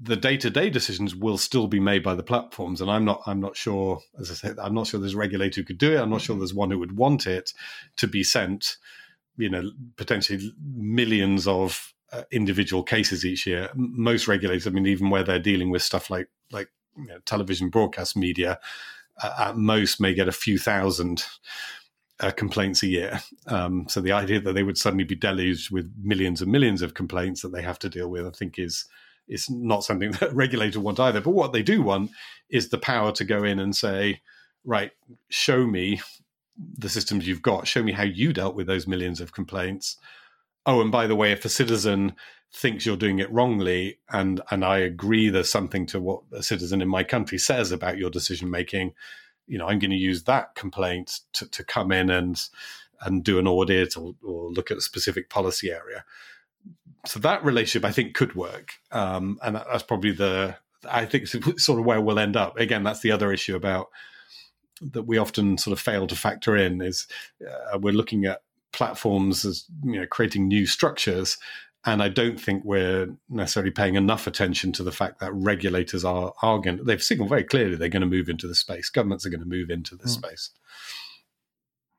the 0.00 0.16
day 0.16 0.36
to 0.36 0.50
day 0.50 0.70
decisions 0.70 1.14
will 1.14 1.38
still 1.38 1.66
be 1.66 1.80
made 1.80 2.02
by 2.02 2.14
the 2.14 2.22
platforms. 2.22 2.80
And 2.80 2.90
I'm 2.90 3.04
not 3.04 3.22
I'm 3.26 3.40
not 3.40 3.56
sure, 3.56 4.00
as 4.18 4.30
I 4.30 4.34
said, 4.34 4.58
I'm 4.58 4.74
not 4.74 4.86
sure 4.86 5.00
there's 5.00 5.14
a 5.14 5.18
regulator 5.18 5.60
who 5.60 5.66
could 5.66 5.78
do 5.78 5.92
it. 5.92 6.00
I'm 6.00 6.10
not 6.10 6.20
sure 6.20 6.36
there's 6.36 6.54
one 6.54 6.70
who 6.70 6.78
would 6.78 6.96
want 6.96 7.26
it 7.26 7.52
to 7.96 8.06
be 8.06 8.22
sent, 8.22 8.76
you 9.36 9.48
know, 9.48 9.70
potentially 9.96 10.52
millions 10.62 11.46
of 11.46 11.94
uh, 12.12 12.22
individual 12.30 12.82
cases 12.82 13.24
each 13.24 13.46
year. 13.46 13.70
Most 13.74 14.28
regulators, 14.28 14.66
I 14.66 14.70
mean, 14.70 14.86
even 14.86 15.10
where 15.10 15.24
they're 15.24 15.38
dealing 15.38 15.70
with 15.70 15.82
stuff 15.82 16.10
like 16.10 16.28
like 16.50 16.68
you 16.96 17.06
know, 17.06 17.18
television 17.24 17.68
broadcast 17.68 18.16
media, 18.16 18.58
uh, 19.22 19.34
at 19.38 19.56
most 19.56 20.00
may 20.00 20.14
get 20.14 20.28
a 20.28 20.32
few 20.32 20.58
thousand 20.58 21.24
uh, 22.20 22.30
complaints 22.30 22.82
a 22.82 22.88
year. 22.88 23.20
Um, 23.46 23.86
so 23.88 24.00
the 24.00 24.12
idea 24.12 24.40
that 24.40 24.52
they 24.54 24.62
would 24.62 24.78
suddenly 24.78 25.04
be 25.04 25.16
deluged 25.16 25.70
with 25.70 25.92
millions 26.02 26.40
and 26.42 26.50
millions 26.50 26.82
of 26.82 26.94
complaints 26.94 27.42
that 27.42 27.52
they 27.52 27.62
have 27.62 27.78
to 27.80 27.88
deal 27.88 28.08
with, 28.08 28.26
I 28.26 28.30
think, 28.30 28.58
is 28.58 28.86
is 29.28 29.48
not 29.50 29.84
something 29.84 30.10
that 30.20 30.34
regulators 30.34 30.78
want 30.78 31.00
either. 31.00 31.20
But 31.20 31.30
what 31.30 31.52
they 31.52 31.62
do 31.62 31.82
want 31.82 32.10
is 32.50 32.68
the 32.68 32.78
power 32.78 33.12
to 33.12 33.24
go 33.24 33.44
in 33.44 33.58
and 33.58 33.74
say, 33.74 34.20
right, 34.64 34.92
show 35.28 35.66
me 35.66 36.00
the 36.56 36.88
systems 36.88 37.26
you've 37.26 37.42
got, 37.42 37.66
show 37.66 37.82
me 37.82 37.92
how 37.92 38.04
you 38.04 38.32
dealt 38.32 38.54
with 38.54 38.66
those 38.66 38.86
millions 38.86 39.20
of 39.20 39.32
complaints. 39.32 39.96
Oh, 40.66 40.80
and 40.80 40.92
by 40.92 41.06
the 41.06 41.16
way, 41.16 41.32
if 41.32 41.44
a 41.44 41.48
citizen 41.48 42.14
thinks 42.52 42.86
you're 42.86 42.96
doing 42.96 43.18
it 43.18 43.32
wrongly, 43.32 43.98
and 44.10 44.40
and 44.50 44.64
I 44.64 44.78
agree 44.78 45.28
there's 45.28 45.50
something 45.50 45.86
to 45.86 46.00
what 46.00 46.22
a 46.32 46.42
citizen 46.42 46.80
in 46.80 46.88
my 46.88 47.02
country 47.02 47.38
says 47.38 47.72
about 47.72 47.98
your 47.98 48.10
decision 48.10 48.50
making, 48.50 48.94
you 49.46 49.58
know, 49.58 49.66
I'm 49.66 49.80
going 49.80 49.90
to 49.90 49.96
use 49.96 50.22
that 50.24 50.54
complaint 50.54 51.20
to, 51.34 51.50
to 51.50 51.64
come 51.64 51.92
in 51.92 52.08
and 52.10 52.40
and 53.00 53.24
do 53.24 53.38
an 53.38 53.46
audit 53.46 53.96
or, 53.96 54.14
or 54.22 54.50
look 54.50 54.70
at 54.70 54.78
a 54.78 54.82
specific 54.82 55.28
policy 55.28 55.70
area. 55.70 56.04
So 57.06 57.20
that 57.20 57.44
relationship, 57.44 57.86
I 57.86 57.92
think, 57.92 58.14
could 58.14 58.34
work, 58.34 58.74
um, 58.90 59.38
and 59.42 59.56
that's 59.56 59.82
probably 59.82 60.12
the 60.12 60.56
I 60.88 61.04
think 61.06 61.26
sort 61.58 61.78
of 61.78 61.84
where 61.84 62.00
we'll 62.00 62.18
end 62.18 62.36
up. 62.36 62.58
Again, 62.58 62.82
that's 62.82 63.00
the 63.00 63.12
other 63.12 63.32
issue 63.32 63.56
about 63.56 63.88
that 64.80 65.04
we 65.04 65.18
often 65.18 65.56
sort 65.56 65.72
of 65.72 65.80
fail 65.80 66.06
to 66.06 66.16
factor 66.16 66.56
in 66.56 66.82
is 66.82 67.06
uh, 67.46 67.78
we're 67.78 67.92
looking 67.92 68.24
at 68.24 68.42
platforms 68.72 69.44
as 69.44 69.66
you 69.84 70.00
know 70.00 70.06
creating 70.06 70.48
new 70.48 70.66
structures 70.66 71.38
and 71.86 72.02
I 72.02 72.08
don't 72.08 72.40
think 72.40 72.64
we're 72.64 73.14
necessarily 73.28 73.70
paying 73.70 73.94
enough 73.94 74.26
attention 74.26 74.72
to 74.72 74.82
the 74.82 74.90
fact 74.90 75.20
that 75.20 75.32
regulators 75.32 76.04
are, 76.04 76.32
are 76.42 76.58
going 76.58 76.84
they've 76.84 77.02
signaled 77.02 77.28
very 77.28 77.44
clearly 77.44 77.76
they're 77.76 77.88
going 77.88 78.00
to 78.00 78.06
move 78.06 78.28
into 78.28 78.48
the 78.48 78.54
space. 78.54 78.90
Governments 78.90 79.24
are 79.24 79.30
going 79.30 79.42
to 79.42 79.46
move 79.46 79.70
into 79.70 79.94
this 79.96 80.16
mm. 80.16 80.20
space. 80.20 80.50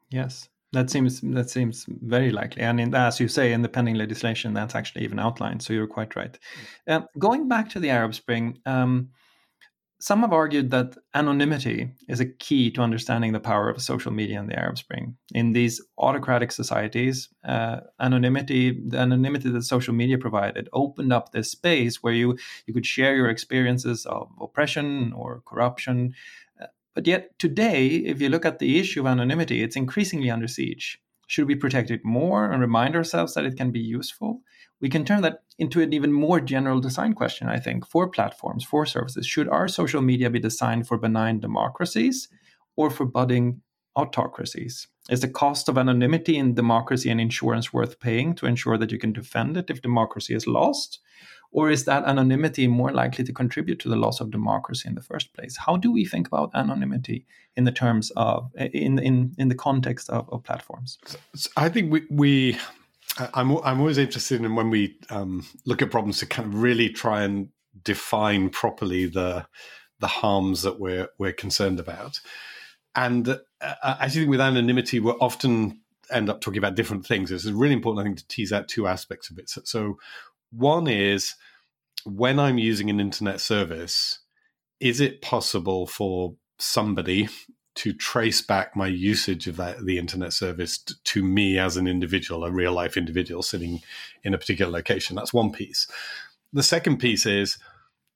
Yes, 0.09 0.49
that 0.75 0.89
seems 0.89 1.21
that 1.21 1.49
seems 1.49 1.85
very 1.87 2.31
likely. 2.31 2.61
And 2.61 2.79
in, 2.79 2.93
as 2.93 3.19
you 3.19 3.27
say, 3.27 3.53
in 3.53 3.61
the 3.61 3.69
pending 3.69 3.95
legislation, 3.95 4.53
that's 4.53 4.75
actually 4.75 5.03
even 5.03 5.19
outlined. 5.19 5.63
So 5.63 5.73
you're 5.73 5.87
quite 5.87 6.15
right. 6.15 6.37
Mm. 6.87 6.95
Um, 6.95 7.07
going 7.17 7.47
back 7.47 7.69
to 7.69 7.79
the 7.79 7.89
Arab 7.89 8.13
Spring, 8.13 8.59
um, 8.65 9.09
some 9.99 10.21
have 10.21 10.33
argued 10.33 10.71
that 10.71 10.97
anonymity 11.13 11.89
is 12.09 12.19
a 12.19 12.25
key 12.25 12.69
to 12.71 12.81
understanding 12.81 13.31
the 13.31 13.39
power 13.39 13.69
of 13.69 13.81
social 13.81 14.11
media 14.11 14.39
in 14.39 14.47
the 14.47 14.59
Arab 14.59 14.77
Spring. 14.77 15.15
In 15.33 15.53
these 15.53 15.81
autocratic 15.97 16.51
societies, 16.51 17.29
uh, 17.47 17.79
anonymity, 17.99 18.79
the 18.87 18.97
anonymity 18.97 19.49
that 19.49 19.63
social 19.63 19.93
media 19.93 20.17
provided, 20.17 20.69
opened 20.73 21.13
up 21.13 21.31
this 21.31 21.49
space 21.49 22.03
where 22.03 22.13
you 22.13 22.37
you 22.67 22.73
could 22.73 22.85
share 22.85 23.15
your 23.15 23.29
experiences 23.29 24.05
of 24.05 24.29
oppression 24.39 25.13
or 25.13 25.41
corruption. 25.45 26.13
But 26.95 27.05
yet 27.05 27.37
today, 27.37 27.87
if 27.87 28.21
you 28.21 28.29
look 28.29 28.45
at 28.45 28.57
the 28.57 28.79
issue 28.79 29.01
of 29.01 29.07
anonymity, 29.07 29.61
it's 29.61 29.75
increasingly 29.75 30.31
under 30.31 30.47
siege. 30.47 30.99
Should 31.27 31.47
we 31.47 31.55
protect 31.55 31.91
it 31.91 32.03
more 32.03 32.51
and 32.51 32.61
remind 32.61 32.95
ourselves 32.95 33.33
that 33.33 33.45
it 33.45 33.57
can 33.57 33.71
be 33.71 33.79
useful? 33.79 34.41
we 34.81 34.89
can 34.89 35.05
turn 35.05 35.21
that 35.21 35.43
into 35.57 35.81
an 35.81 35.93
even 35.93 36.11
more 36.11 36.39
general 36.39 36.79
design 36.79 37.13
question, 37.13 37.47
I 37.47 37.59
think, 37.59 37.87
for 37.87 38.09
platforms, 38.09 38.63
for 38.63 38.85
services. 38.85 39.25
Should 39.25 39.47
our 39.49 39.67
social 39.67 40.01
media 40.01 40.29
be 40.29 40.39
designed 40.39 40.87
for 40.87 40.97
benign 40.97 41.39
democracies 41.39 42.27
or 42.75 42.89
for 42.89 43.05
budding 43.05 43.61
autocracies? 43.95 44.87
Is 45.09 45.21
the 45.21 45.29
cost 45.29 45.69
of 45.69 45.77
anonymity 45.77 46.37
in 46.37 46.55
democracy 46.55 47.09
an 47.09 47.19
insurance 47.19 47.71
worth 47.71 47.99
paying 47.99 48.35
to 48.35 48.47
ensure 48.47 48.77
that 48.77 48.91
you 48.91 48.97
can 48.97 49.13
defend 49.13 49.55
it 49.55 49.69
if 49.69 49.81
democracy 49.81 50.33
is 50.33 50.47
lost? 50.47 50.99
Or 51.55 51.71
is 51.71 51.85
that 51.85 52.03
anonymity 52.03 52.67
more 52.67 52.91
likely 52.91 53.23
to 53.23 53.31
contribute 53.31 53.79
to 53.79 53.87
the 53.87 53.95
loss 53.95 54.19
of 54.19 54.29
democracy 54.29 54.89
in 54.89 54.95
the 54.95 55.01
first 55.01 55.33
place? 55.33 55.55
How 55.55 55.77
do 55.77 55.89
we 55.89 56.03
think 56.03 56.27
about 56.27 56.51
anonymity 56.53 57.25
in 57.55 57.63
the 57.63 57.71
terms 57.71 58.11
of 58.17 58.51
in 58.57 58.99
in 58.99 59.33
in 59.37 59.47
the 59.47 59.55
context 59.55 60.09
of, 60.09 60.29
of 60.33 60.43
platforms? 60.43 60.97
I 61.55 61.69
think 61.69 61.93
we 61.93 62.01
we 62.09 62.57
I'm 63.33 63.57
I'm 63.63 63.79
always 63.79 63.97
interested 63.97 64.43
in 64.43 64.55
when 64.55 64.69
we 64.69 64.97
um, 65.09 65.45
look 65.65 65.81
at 65.81 65.91
problems 65.91 66.19
to 66.19 66.25
kind 66.25 66.45
of 66.49 66.61
really 66.61 66.89
try 66.89 67.23
and 67.23 67.47
define 67.85 68.49
properly 68.49 69.05
the 69.05 69.47
the 70.01 70.07
harms 70.07 70.61
that 70.63 70.77
we're 70.77 71.07
we're 71.17 71.31
concerned 71.31 71.79
about. 71.79 72.19
And 72.95 73.29
uh, 73.29 73.75
I 73.81 74.09
think 74.09 74.29
with 74.29 74.41
anonymity, 74.41 74.99
we 74.99 75.11
often 75.11 75.79
end 76.11 76.29
up 76.29 76.41
talking 76.41 76.57
about 76.57 76.75
different 76.75 77.05
things. 77.05 77.31
It's 77.31 77.45
really 77.45 77.73
important, 77.73 78.01
I 78.01 78.07
think, 78.07 78.17
to 78.17 78.27
tease 78.27 78.51
out 78.51 78.67
two 78.67 78.87
aspects 78.87 79.29
of 79.29 79.39
it. 79.39 79.49
So, 79.49 79.61
so 79.63 79.97
one 80.51 80.87
is 80.87 81.35
when 82.05 82.39
I'm 82.39 82.57
using 82.57 82.89
an 82.89 82.99
internet 82.99 83.41
service, 83.41 84.19
is 84.79 84.99
it 85.01 85.21
possible 85.21 85.87
for 85.87 86.35
somebody 86.59 87.27
to 87.75 87.91
trace 87.91 88.41
back 88.41 88.75
my 88.75 88.87
usage 88.87 89.47
of 89.47 89.57
that, 89.57 89.85
the 89.85 89.97
internet 89.97 90.31
service 90.31 90.77
t- 90.77 90.93
to 91.03 91.23
me 91.23 91.59
as 91.59 91.75
an 91.75 91.87
individual, 91.87 92.45
a 92.45 92.51
real 92.51 92.71
life 92.71 92.95
individual 92.95 93.43
sitting 93.43 93.81
in 94.23 94.33
a 94.33 94.37
particular 94.37 94.71
location. 94.71 95.15
That's 95.15 95.33
one 95.33 95.51
piece. 95.51 95.87
The 96.53 96.63
second 96.63 96.99
piece 96.99 97.25
is 97.25 97.57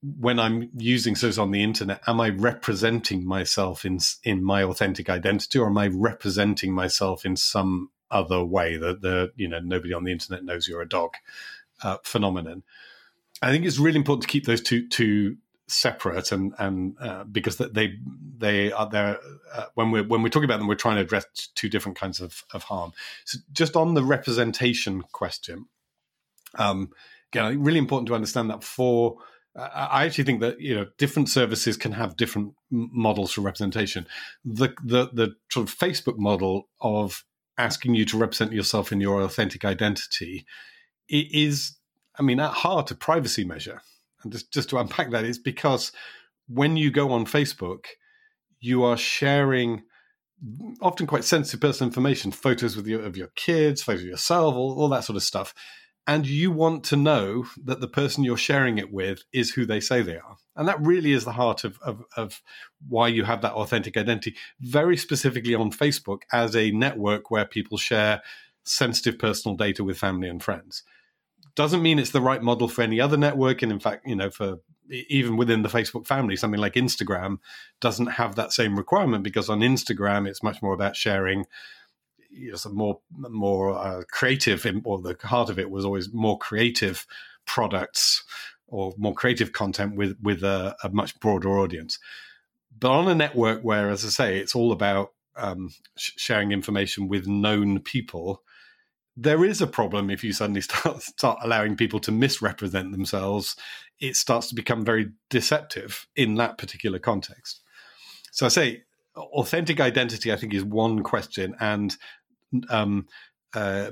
when 0.02 0.40
I'm 0.40 0.70
using 0.78 1.18
service 1.18 1.38
on 1.38 1.52
the 1.52 1.62
internet, 1.62 2.02
am 2.08 2.22
I 2.22 2.30
representing 2.30 3.26
myself 3.26 3.84
in 3.84 4.00
in 4.24 4.44
my 4.44 4.64
authentic 4.64 5.10
identity, 5.10 5.60
or 5.60 5.68
am 5.68 5.78
I 5.78 5.88
representing 5.88 6.74
myself 6.74 7.26
in 7.26 7.36
some 7.36 7.92
other 8.10 8.44
way 8.44 8.78
that 8.78 9.02
the 9.02 9.32
you 9.36 9.48
know 9.50 9.60
nobody 9.60 9.94
on 9.94 10.06
the 10.06 10.12
internet 10.12 10.46
knows 10.46 10.68
you're 10.68 10.82
a 10.82 10.88
dog 10.88 11.12
uh, 11.84 11.98
phenomenon? 12.04 12.64
I 13.42 13.52
think 13.52 13.66
it's 13.66 13.80
really 13.80 13.98
important 13.98 14.24
to 14.24 14.28
keep 14.28 14.46
those 14.46 14.62
two 14.62 14.88
two 14.88 15.38
separate 15.68 16.32
and 16.32 16.54
and 16.58 16.96
uh, 17.00 17.24
because 17.26 17.58
they 17.58 17.94
they 18.38 18.72
are 18.72 18.90
there 18.90 19.20
uh, 19.54 19.66
when 19.76 19.92
we're 19.92 20.04
when 20.04 20.24
we're 20.24 20.30
talking 20.30 20.50
about 20.50 20.58
them 20.58 20.68
we're 20.68 20.76
trying 20.76 20.96
to 20.96 21.02
address 21.02 21.26
two 21.54 21.70
different 21.70 21.96
kinds 21.96 22.20
of, 22.20 22.44
of 22.54 22.64
harm 22.64 22.92
so 23.24 23.38
just 23.52 23.76
on 23.76 23.94
the 23.94 24.04
representation 24.04 25.04
question 25.12 25.68
um 26.56 26.90
again 27.32 27.62
really 27.62 27.78
important 27.78 28.08
to 28.08 28.16
understand 28.16 28.50
that 28.50 28.64
for 28.64 29.18
uh, 29.56 29.88
I 29.92 30.06
actually 30.06 30.24
think 30.24 30.42
that 30.42 30.60
you 30.60 30.76
know 30.76 30.88
different 30.98 31.30
services 31.30 31.78
can 31.78 31.92
have 31.94 32.18
different 32.18 32.54
models 32.70 33.32
for 33.32 33.42
representation. 33.42 34.06
The 34.46 34.70
the 34.84 35.10
the 35.12 35.36
sort 35.52 35.68
of 35.68 35.76
Facebook 35.76 36.18
model 36.18 36.70
of 36.82 37.26
asking 37.58 37.96
you 37.96 38.06
to 38.06 38.18
represent 38.18 38.54
yourself 38.54 38.92
in 38.92 39.02
your 39.02 39.22
authentic 39.22 39.66
identity 39.66 40.46
is, 41.10 41.78
I 42.18 42.24
mean, 42.24 42.40
at 42.40 42.52
heart 42.52 42.92
a 42.92 42.96
privacy 42.96 43.44
measure 43.44 43.82
and 44.24 44.32
just, 44.32 44.52
just 44.52 44.70
to 44.70 44.78
unpack 44.78 45.12
that, 45.12 45.26
is 45.26 45.40
because 45.40 45.92
when 46.48 46.78
you 46.78 46.92
go 46.92 47.12
on 47.12 47.26
Facebook, 47.26 47.86
you 48.60 48.84
are 48.84 48.98
sharing 48.98 49.84
often 50.82 51.06
quite 51.06 51.24
sensitive 51.24 51.60
personal 51.60 51.90
information, 51.90 52.32
photos 52.32 52.76
with 52.76 52.88
your, 52.88 53.02
of 53.02 53.18
your 53.18 53.28
kids, 53.36 53.82
photos 53.82 54.04
of 54.04 54.08
yourself, 54.08 54.56
all, 54.56 54.80
all 54.80 54.90
that 54.90 55.04
sort 55.04 55.18
of 55.18 55.24
stuff. 55.24 55.54
And 56.08 56.26
you 56.26 56.52
want 56.52 56.84
to 56.86 56.96
know 56.96 57.46
that 57.66 57.82
the 57.82 57.88
person 57.88 58.24
you're 58.24 58.38
sharing 58.38 58.78
it 58.78 58.92
with 58.92 59.24
is 59.32 59.52
who 59.52 59.66
they 59.66 59.80
say 59.80 60.02
they 60.02 60.16
are. 60.16 60.38
And 60.56 60.68
that 60.68 60.82
really 60.82 61.12
is 61.12 61.24
the 61.24 61.34
heart 61.34 61.64
of, 61.64 61.78
of, 61.82 62.04
of 62.18 62.42
why 62.88 63.10
you 63.10 63.26
have 63.26 63.42
that 63.42 63.54
authentic 63.54 63.96
identity, 63.96 64.36
very 64.60 64.98
specifically 64.98 65.54
on 65.54 65.72
Facebook 65.72 66.22
as 66.32 66.56
a 66.56 66.72
network 66.72 67.30
where 67.30 67.46
people 67.46 67.78
share 67.78 68.22
sensitive 68.64 69.20
personal 69.20 69.56
data 69.56 69.84
with 69.84 69.98
family 69.98 70.30
and 70.30 70.42
friends 70.42 70.84
doesn't 71.60 71.82
mean 71.82 72.00
it's 72.00 72.12
the 72.12 72.22
right 72.22 72.42
model 72.42 72.70
for 72.70 72.84
any 72.84 73.02
other 73.02 73.18
network. 73.18 73.62
And 73.62 73.70
in 73.70 73.82
fact, 73.82 74.08
you 74.08 74.16
know, 74.16 74.30
for 74.30 74.60
even 74.90 75.36
within 75.36 75.62
the 75.62 75.68
Facebook 75.68 76.08
family, 76.08 76.38
something 76.38 76.62
like 76.62 76.76
Instagram 76.76 77.40
doesn't 77.82 78.12
have 78.12 78.36
that 78.36 78.54
same 78.54 78.78
requirement 78.78 79.26
because 79.26 79.50
on 79.50 79.60
Instagram, 79.60 80.26
it's 80.26 80.42
much 80.42 80.62
more 80.62 80.74
about 80.74 80.96
sharing 80.96 81.44
you 82.30 82.52
know, 82.52 82.56
some 82.56 82.78
more 82.78 83.02
more 83.12 83.78
uh, 83.78 84.04
creative, 84.10 84.66
or 84.86 85.02
the 85.02 85.18
heart 85.22 85.50
of 85.50 85.60
it 85.60 85.70
was 85.70 85.84
always 85.84 86.14
more 86.14 86.38
creative 86.38 87.06
products 87.46 88.24
or 88.68 88.94
more 88.98 89.14
creative 89.14 89.52
content 89.52 89.98
with 89.98 90.16
with 90.22 90.46
a, 90.46 90.78
a 90.82 90.88
much 90.88 91.20
broader 91.20 91.60
audience. 91.60 92.00
But 92.80 92.92
on 92.92 93.10
a 93.10 93.16
network 93.16 93.64
where, 93.64 93.90
as 93.90 94.06
I 94.06 94.10
say, 94.10 94.38
it's 94.38 94.56
all 94.56 94.72
about 94.72 95.12
um, 95.36 95.72
sh- 95.98 96.12
sharing 96.16 96.54
information 96.54 97.10
with 97.10 97.28
known 97.28 97.82
people, 97.82 98.44
there 99.22 99.44
is 99.44 99.62
a 99.62 99.68
problem 99.68 100.10
if 100.10 100.24
you 100.24 100.32
suddenly 100.32 100.62
start 100.70 101.02
start 101.02 101.40
allowing 101.44 101.76
people 101.76 102.00
to 102.02 102.12
misrepresent 102.12 102.92
themselves. 102.92 103.56
It 104.00 104.16
starts 104.16 104.48
to 104.48 104.56
become 104.56 104.86
very 104.86 105.12
deceptive 105.30 106.08
in 106.16 106.36
that 106.36 106.58
particular 106.58 107.00
context. 107.00 107.62
So 108.32 108.46
I 108.46 108.50
say 108.50 108.84
authentic 109.16 109.82
identity. 109.82 110.32
I 110.32 110.38
think 110.38 110.54
is 110.54 110.64
one 110.64 111.04
question, 111.04 111.56
and 111.60 111.96
um, 112.70 113.08
uh, 113.54 113.92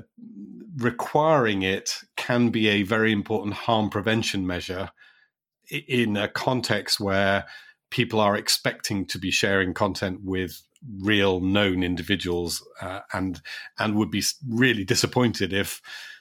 requiring 0.76 1.62
it 1.62 1.90
can 2.16 2.48
be 2.48 2.68
a 2.68 2.82
very 2.82 3.12
important 3.12 3.54
harm 3.54 3.90
prevention 3.90 4.46
measure 4.46 4.90
in 5.70 6.16
a 6.16 6.28
context 6.28 6.98
where 6.98 7.44
people 7.90 8.20
are 8.20 8.36
expecting 8.36 9.04
to 9.06 9.18
be 9.18 9.30
sharing 9.30 9.74
content 9.74 10.20
with 10.22 10.62
real 11.00 11.40
known 11.40 11.82
individuals 11.82 12.66
uh, 12.80 13.00
and 13.12 13.40
and 13.78 13.94
would 13.94 14.10
be 14.10 14.22
really 14.48 14.84
disappointed 14.84 15.52
if 15.52 15.80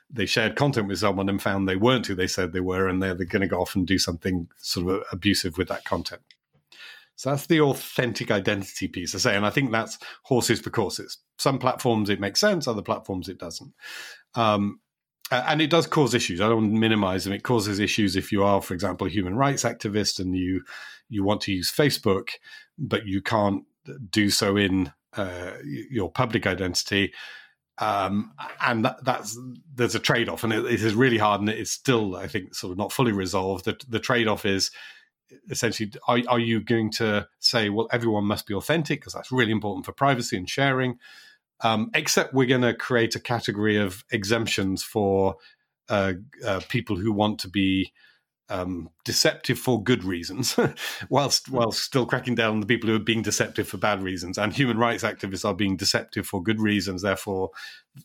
they 0.10 0.26
shared 0.26 0.56
content 0.56 0.88
with 0.88 1.00
someone 1.00 1.30
and 1.30 1.42
found 1.42 1.68
they 1.68 1.76
weren't 1.76 2.08
who 2.08 2.16
they 2.16 2.28
said 2.28 2.54
they 2.54 2.60
were 2.60 2.88
and 2.88 3.04
they're, 3.04 3.14
they're 3.14 3.26
going 3.26 3.42
to 3.42 3.48
go 3.48 3.62
off 3.62 3.76
and 3.76 3.86
do 3.86 4.00
something 4.00 4.48
sort 4.58 4.88
of 4.88 5.04
abusive 5.12 5.58
with 5.58 5.68
that 5.68 5.84
content 5.86 6.22
so 7.16 7.30
that's 7.30 7.48
the 7.48 7.62
authentic 7.62 8.32
identity 8.32 8.88
piece 8.88 9.14
i 9.14 9.18
say 9.18 9.36
and 9.36 9.46
i 9.46 9.50
think 9.50 9.72
that's 9.72 9.98
horses 10.24 10.60
for 10.60 10.70
courses 10.70 11.18
some 11.38 11.60
platforms 11.60 12.10
it 12.10 12.20
makes 12.20 12.40
sense 12.40 12.68
other 12.68 12.82
platforms 12.82 13.30
it 13.30 13.38
doesn't 13.38 13.74
um, 14.36 14.80
and 15.30 15.62
it 15.62 15.70
does 15.70 15.88
cause 15.88 16.14
issues. 16.14 16.40
I 16.40 16.48
don't 16.48 16.72
minimize 16.72 17.24
them. 17.24 17.34
It 17.34 17.44
causes 17.44 17.80
issues 17.80 18.16
if 18.16 18.32
you 18.32 18.44
are, 18.44 18.62
for 18.62 18.74
example, 18.74 19.08
a 19.08 19.10
human 19.10 19.36
rights 19.36 19.64
activist 19.64 20.20
and 20.20 20.36
you 20.36 20.64
you 21.10 21.24
want 21.24 21.42
to 21.42 21.54
use 21.54 21.72
Facebook, 21.72 22.32
but 22.78 23.06
you 23.06 23.22
can't 23.22 23.64
do 24.10 24.30
so 24.30 24.58
in 24.58 24.92
uh, 25.16 25.52
your 25.64 26.12
public 26.12 26.46
identity. 26.46 27.14
Um, 27.80 28.34
and 28.62 28.86
that, 28.86 29.04
that's 29.04 29.38
there's 29.76 29.96
a 29.96 30.00
trade 30.00 30.30
off, 30.30 30.44
and 30.44 30.52
it, 30.52 30.66
it 30.66 30.82
is 30.82 30.96
really 30.96 31.20
hard, 31.20 31.42
and 31.42 31.50
it's 31.50 31.72
still, 31.72 32.16
I 32.16 32.28
think, 32.28 32.56
sort 32.56 32.72
of 32.72 32.78
not 32.78 32.92
fully 32.92 33.12
resolved. 33.12 33.66
The, 33.66 33.80
the 33.88 34.00
trade 34.00 34.28
off 34.28 34.46
is 34.46 34.72
essentially 35.50 35.92
are, 36.08 36.20
are 36.28 36.40
you 36.40 36.60
going 36.60 36.92
to 36.92 37.28
say, 37.40 37.70
well, 37.70 37.88
everyone 37.92 38.26
must 38.26 38.48
be 38.48 38.54
authentic 38.54 39.02
because 39.02 39.14
that's 39.14 39.32
really 39.32 39.52
important 39.52 39.86
for 39.86 39.92
privacy 39.92 40.38
and 40.38 40.50
sharing? 40.50 40.98
Um, 41.62 41.90
except 41.94 42.34
we're 42.34 42.48
going 42.48 42.62
to 42.62 42.74
create 42.74 43.16
a 43.16 43.20
category 43.20 43.78
of 43.78 44.04
exemptions 44.12 44.84
for 44.84 45.38
uh, 45.90 46.14
uh, 46.46 46.62
people 46.70 46.98
who 46.98 47.12
want 47.12 47.40
to 47.40 47.50
be 47.50 47.94
um, 48.50 48.90
deceptive 49.04 49.60
for 49.60 49.82
good 49.82 50.04
reasons, 50.04 50.58
whilst 51.10 51.50
whilst 51.50 51.84
still 51.84 52.06
cracking 52.06 52.36
down 52.36 52.52
on 52.52 52.60
the 52.60 52.68
people 52.68 52.90
who 52.90 52.96
are 52.96 53.00
being 53.00 53.22
deceptive 53.22 53.68
for 53.68 53.78
bad 53.78 54.02
reasons. 54.02 54.38
And 54.38 54.54
human 54.54 54.78
rights 54.78 55.04
activists 55.04 55.46
are 55.46 55.54
being 55.54 55.78
deceptive 55.78 56.26
for 56.26 56.42
good 56.42 56.60
reasons. 56.60 57.02
Therefore, 57.02 57.52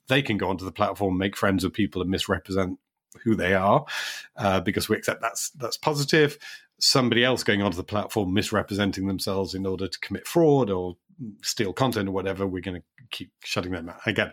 they 0.09 0.22
can 0.22 0.38
go 0.38 0.49
onto 0.49 0.64
the 0.64 0.72
platform, 0.72 1.18
make 1.18 1.36
friends 1.36 1.64
with 1.64 1.72
people, 1.72 2.03
and 2.03 2.11
misrepresent 2.11 2.78
who 3.24 3.34
they 3.34 3.55
are, 3.55 3.84
uh, 4.36 4.61
because 4.61 4.88
we 4.88 4.97
accept 4.97 5.20
that's 5.20 5.51
that's 5.51 5.76
positive. 5.76 6.38
Somebody 6.80 7.24
else 7.24 7.45
going 7.45 7.62
onto 7.62 7.76
the 7.76 7.84
platform 7.84 8.34
misrepresenting 8.34 9.07
themselves 9.07 9.55
in 9.55 9.66
order 9.66 9.86
to 9.86 9.99
commit 10.01 10.26
fraud 10.26 10.68
or 10.68 10.97
steal 11.43 11.72
content 11.72 12.09
or 12.09 12.12
whatever, 12.12 12.47
we're 12.47 12.62
going 12.62 12.80
to 12.80 13.05
keep 13.11 13.30
shutting 13.45 13.72
them 13.72 13.88
out. 13.88 14.01
Again, 14.07 14.32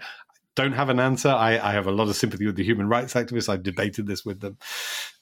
don't 0.55 0.73
have 0.73 0.89
an 0.89 0.99
answer. 0.99 1.29
I, 1.29 1.57
I, 1.57 1.71
have 1.71 1.87
a 1.87 1.91
lot 1.91 2.09
of 2.09 2.15
sympathy 2.15 2.45
with 2.45 2.55
the 2.55 2.63
human 2.63 2.89
rights 2.89 3.13
activists. 3.13 3.49
I've 3.49 3.63
debated 3.63 4.07
this 4.07 4.25
with 4.25 4.41
them 4.41 4.57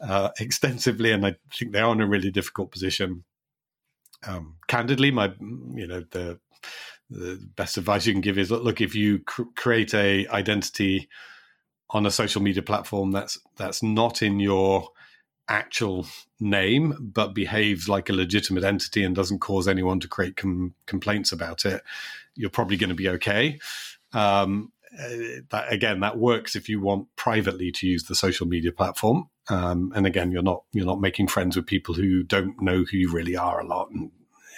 uh, 0.01 0.30
extensively, 0.39 1.11
and 1.11 1.25
I 1.25 1.36
think 1.53 1.73
they 1.73 1.80
are 1.80 1.91
in 1.91 2.01
a 2.01 2.07
really 2.07 2.32
difficult 2.32 2.71
position. 2.71 3.23
Um, 4.25 4.55
candidly, 4.67 5.11
my 5.11 5.34
you 5.75 5.88
know 5.88 6.03
the 6.11 6.39
the 7.09 7.39
best 7.55 7.78
advice 7.78 8.05
you 8.05 8.13
can 8.13 8.21
give 8.21 8.38
is 8.38 8.51
look 8.51 8.82
if 8.82 8.93
you 8.95 9.19
cr- 9.19 9.43
create 9.55 9.93
a 9.93 10.28
identity 10.28 11.07
on 11.89 12.05
a 12.05 12.11
social 12.11 12.41
media 12.41 12.61
platform 12.61 13.11
that's 13.11 13.39
that's 13.55 13.82
not 13.82 14.21
in 14.21 14.39
your 14.39 14.89
actual 15.47 16.05
name 16.39 16.93
but 16.99 17.34
behaves 17.34 17.88
like 17.88 18.09
a 18.09 18.13
legitimate 18.13 18.65
entity 18.65 19.03
and 19.03 19.15
doesn't 19.15 19.39
cause 19.39 19.67
anyone 19.67 19.99
to 19.99 20.07
create 20.07 20.36
com- 20.36 20.73
complaints 20.86 21.32
about 21.32 21.63
it 21.63 21.82
you're 22.36 22.49
probably 22.49 22.75
going 22.75 22.89
to 22.89 22.95
be 22.95 23.07
okay 23.07 23.57
um, 24.11 24.71
uh, 24.93 25.41
that 25.49 25.71
again 25.71 25.99
that 25.99 26.17
works 26.17 26.55
if 26.55 26.69
you 26.69 26.79
want 26.79 27.07
privately 27.15 27.71
to 27.71 27.88
use 27.88 28.03
the 28.03 28.15
social 28.15 28.47
media 28.47 28.71
platform. 28.71 29.29
Um, 29.49 29.93
and 29.95 30.05
again 30.05 30.31
you're 30.31 30.43
not 30.43 30.63
you're 30.71 30.85
not 30.85 31.01
making 31.01 31.27
friends 31.27 31.55
with 31.55 31.65
people 31.65 31.95
who 31.95 32.23
don't 32.23 32.61
know 32.61 32.83
who 32.83 32.97
you 32.97 33.11
really 33.11 33.35
are 33.35 33.59
a 33.59 33.65
lot 33.65 33.89
and 33.91 34.11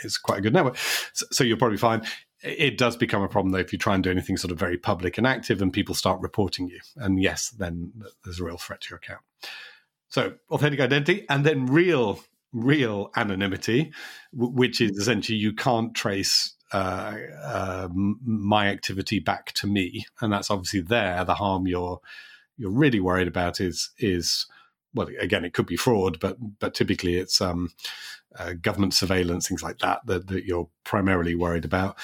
it's 0.03 0.17
quite 0.17 0.39
a 0.39 0.41
good 0.41 0.53
network. 0.53 0.77
So, 1.13 1.25
so 1.31 1.43
you're 1.43 1.57
probably 1.57 1.77
fine. 1.77 2.03
It 2.41 2.77
does 2.77 2.95
become 2.95 3.21
a 3.21 3.27
problem 3.27 3.51
though 3.51 3.59
if 3.59 3.73
you 3.73 3.79
try 3.79 3.95
and 3.95 4.03
do 4.03 4.11
anything 4.11 4.37
sort 4.37 4.51
of 4.51 4.57
very 4.57 4.77
public 4.77 5.17
and 5.17 5.27
active 5.27 5.61
and 5.61 5.73
people 5.73 5.93
start 5.93 6.21
reporting 6.21 6.69
you. 6.69 6.79
And 6.95 7.21
yes 7.21 7.49
then 7.49 7.91
there's 8.23 8.39
a 8.39 8.43
real 8.43 8.57
threat 8.57 8.81
to 8.81 8.89
your 8.91 8.97
account. 8.97 9.21
So 10.07 10.35
authentic 10.49 10.79
identity 10.79 11.25
and 11.29 11.45
then 11.45 11.65
real 11.65 12.19
real 12.51 13.11
anonymity 13.15 13.93
which 14.33 14.81
is 14.81 14.97
essentially 14.97 15.37
you 15.37 15.53
can't 15.53 15.93
trace 15.93 16.55
uh, 16.71 17.15
uh, 17.43 17.87
my 17.91 18.67
activity 18.67 19.19
back 19.19 19.53
to 19.53 19.67
me. 19.67 20.05
And 20.21 20.31
that's 20.31 20.51
obviously 20.51 20.81
there. 20.81 21.23
The 21.25 21.35
harm 21.35 21.67
you're 21.67 21.99
you're 22.57 22.71
really 22.71 22.99
worried 22.99 23.27
about 23.27 23.59
is 23.61 23.91
is 23.97 24.45
well 24.93 25.07
again 25.19 25.45
it 25.45 25.53
could 25.53 25.65
be 25.65 25.77
fraud 25.77 26.19
but 26.19 26.35
but 26.59 26.73
typically 26.73 27.15
it's 27.15 27.39
um, 27.39 27.69
uh, 28.37 28.53
government 28.53 28.93
surveillance 28.93 29.47
things 29.47 29.63
like 29.63 29.79
that, 29.79 30.05
that 30.05 30.27
that 30.27 30.45
you're 30.45 30.69
primarily 30.83 31.35
worried 31.35 31.65
about. 31.65 31.97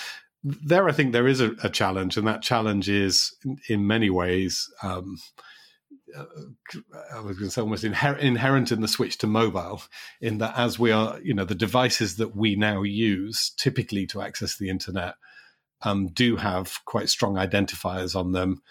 There, 0.44 0.88
I 0.88 0.92
think 0.92 1.12
there 1.12 1.28
is 1.28 1.42
a, 1.42 1.56
a 1.64 1.70
challenge, 1.70 2.18
and 2.18 2.28
that 2.28 2.42
challenge 2.42 2.88
is, 2.88 3.36
in, 3.44 3.58
in 3.68 3.88
many 3.88 4.10
ways, 4.10 4.70
um, 4.84 5.18
I 7.14 7.20
was 7.20 7.38
going 7.38 7.50
to 7.50 7.52
say 7.52 7.62
almost 7.62 7.84
inher- 7.84 8.20
inherent 8.20 8.72
in 8.72 8.82
the 8.82 8.88
switch 8.88 9.18
to 9.20 9.28
mobile, 9.28 9.82
in 10.22 10.38
that 10.40 10.54
as 10.58 10.80
we 10.80 10.92
are, 10.92 11.20
you 11.22 11.34
know, 11.34 11.46
the 11.46 11.56
devices 11.56 12.18
that 12.18 12.36
we 12.36 12.56
now 12.56 12.84
use 12.84 13.52
typically 13.58 14.06
to 14.08 14.22
access 14.22 14.58
the 14.58 14.70
internet 14.70 15.16
um, 15.82 16.08
do 16.08 16.36
have 16.36 16.84
quite 16.86 17.10
strong 17.10 17.36
identifiers 17.36 18.16
on 18.16 18.32
them, 18.32 18.62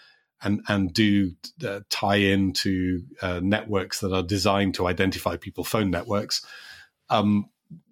and 0.41 0.61
and 0.67 0.93
do 0.93 1.31
uh, 1.65 1.81
tie 1.89 2.15
into 2.15 3.03
uh, 3.21 3.39
networks 3.43 3.99
that 3.99 4.13
are 4.13 4.23
designed 4.23 4.75
to 4.75 4.87
identify 4.87 5.37
people, 5.37 5.63
phone 5.63 5.91
networks. 5.91 6.45
Um, 7.09 7.49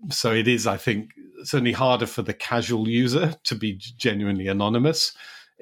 so 0.10 0.32
it 0.32 0.47
is, 0.47 0.68
I 0.68 0.78
think, 0.78 1.12
certainly 1.43 1.72
harder 1.72 2.06
for 2.06 2.22
the 2.22 2.34
casual 2.34 2.88
user 2.88 3.36
to 3.43 3.56
be 3.56 3.74
genuinely 3.74 4.47
anonymous. 4.47 5.14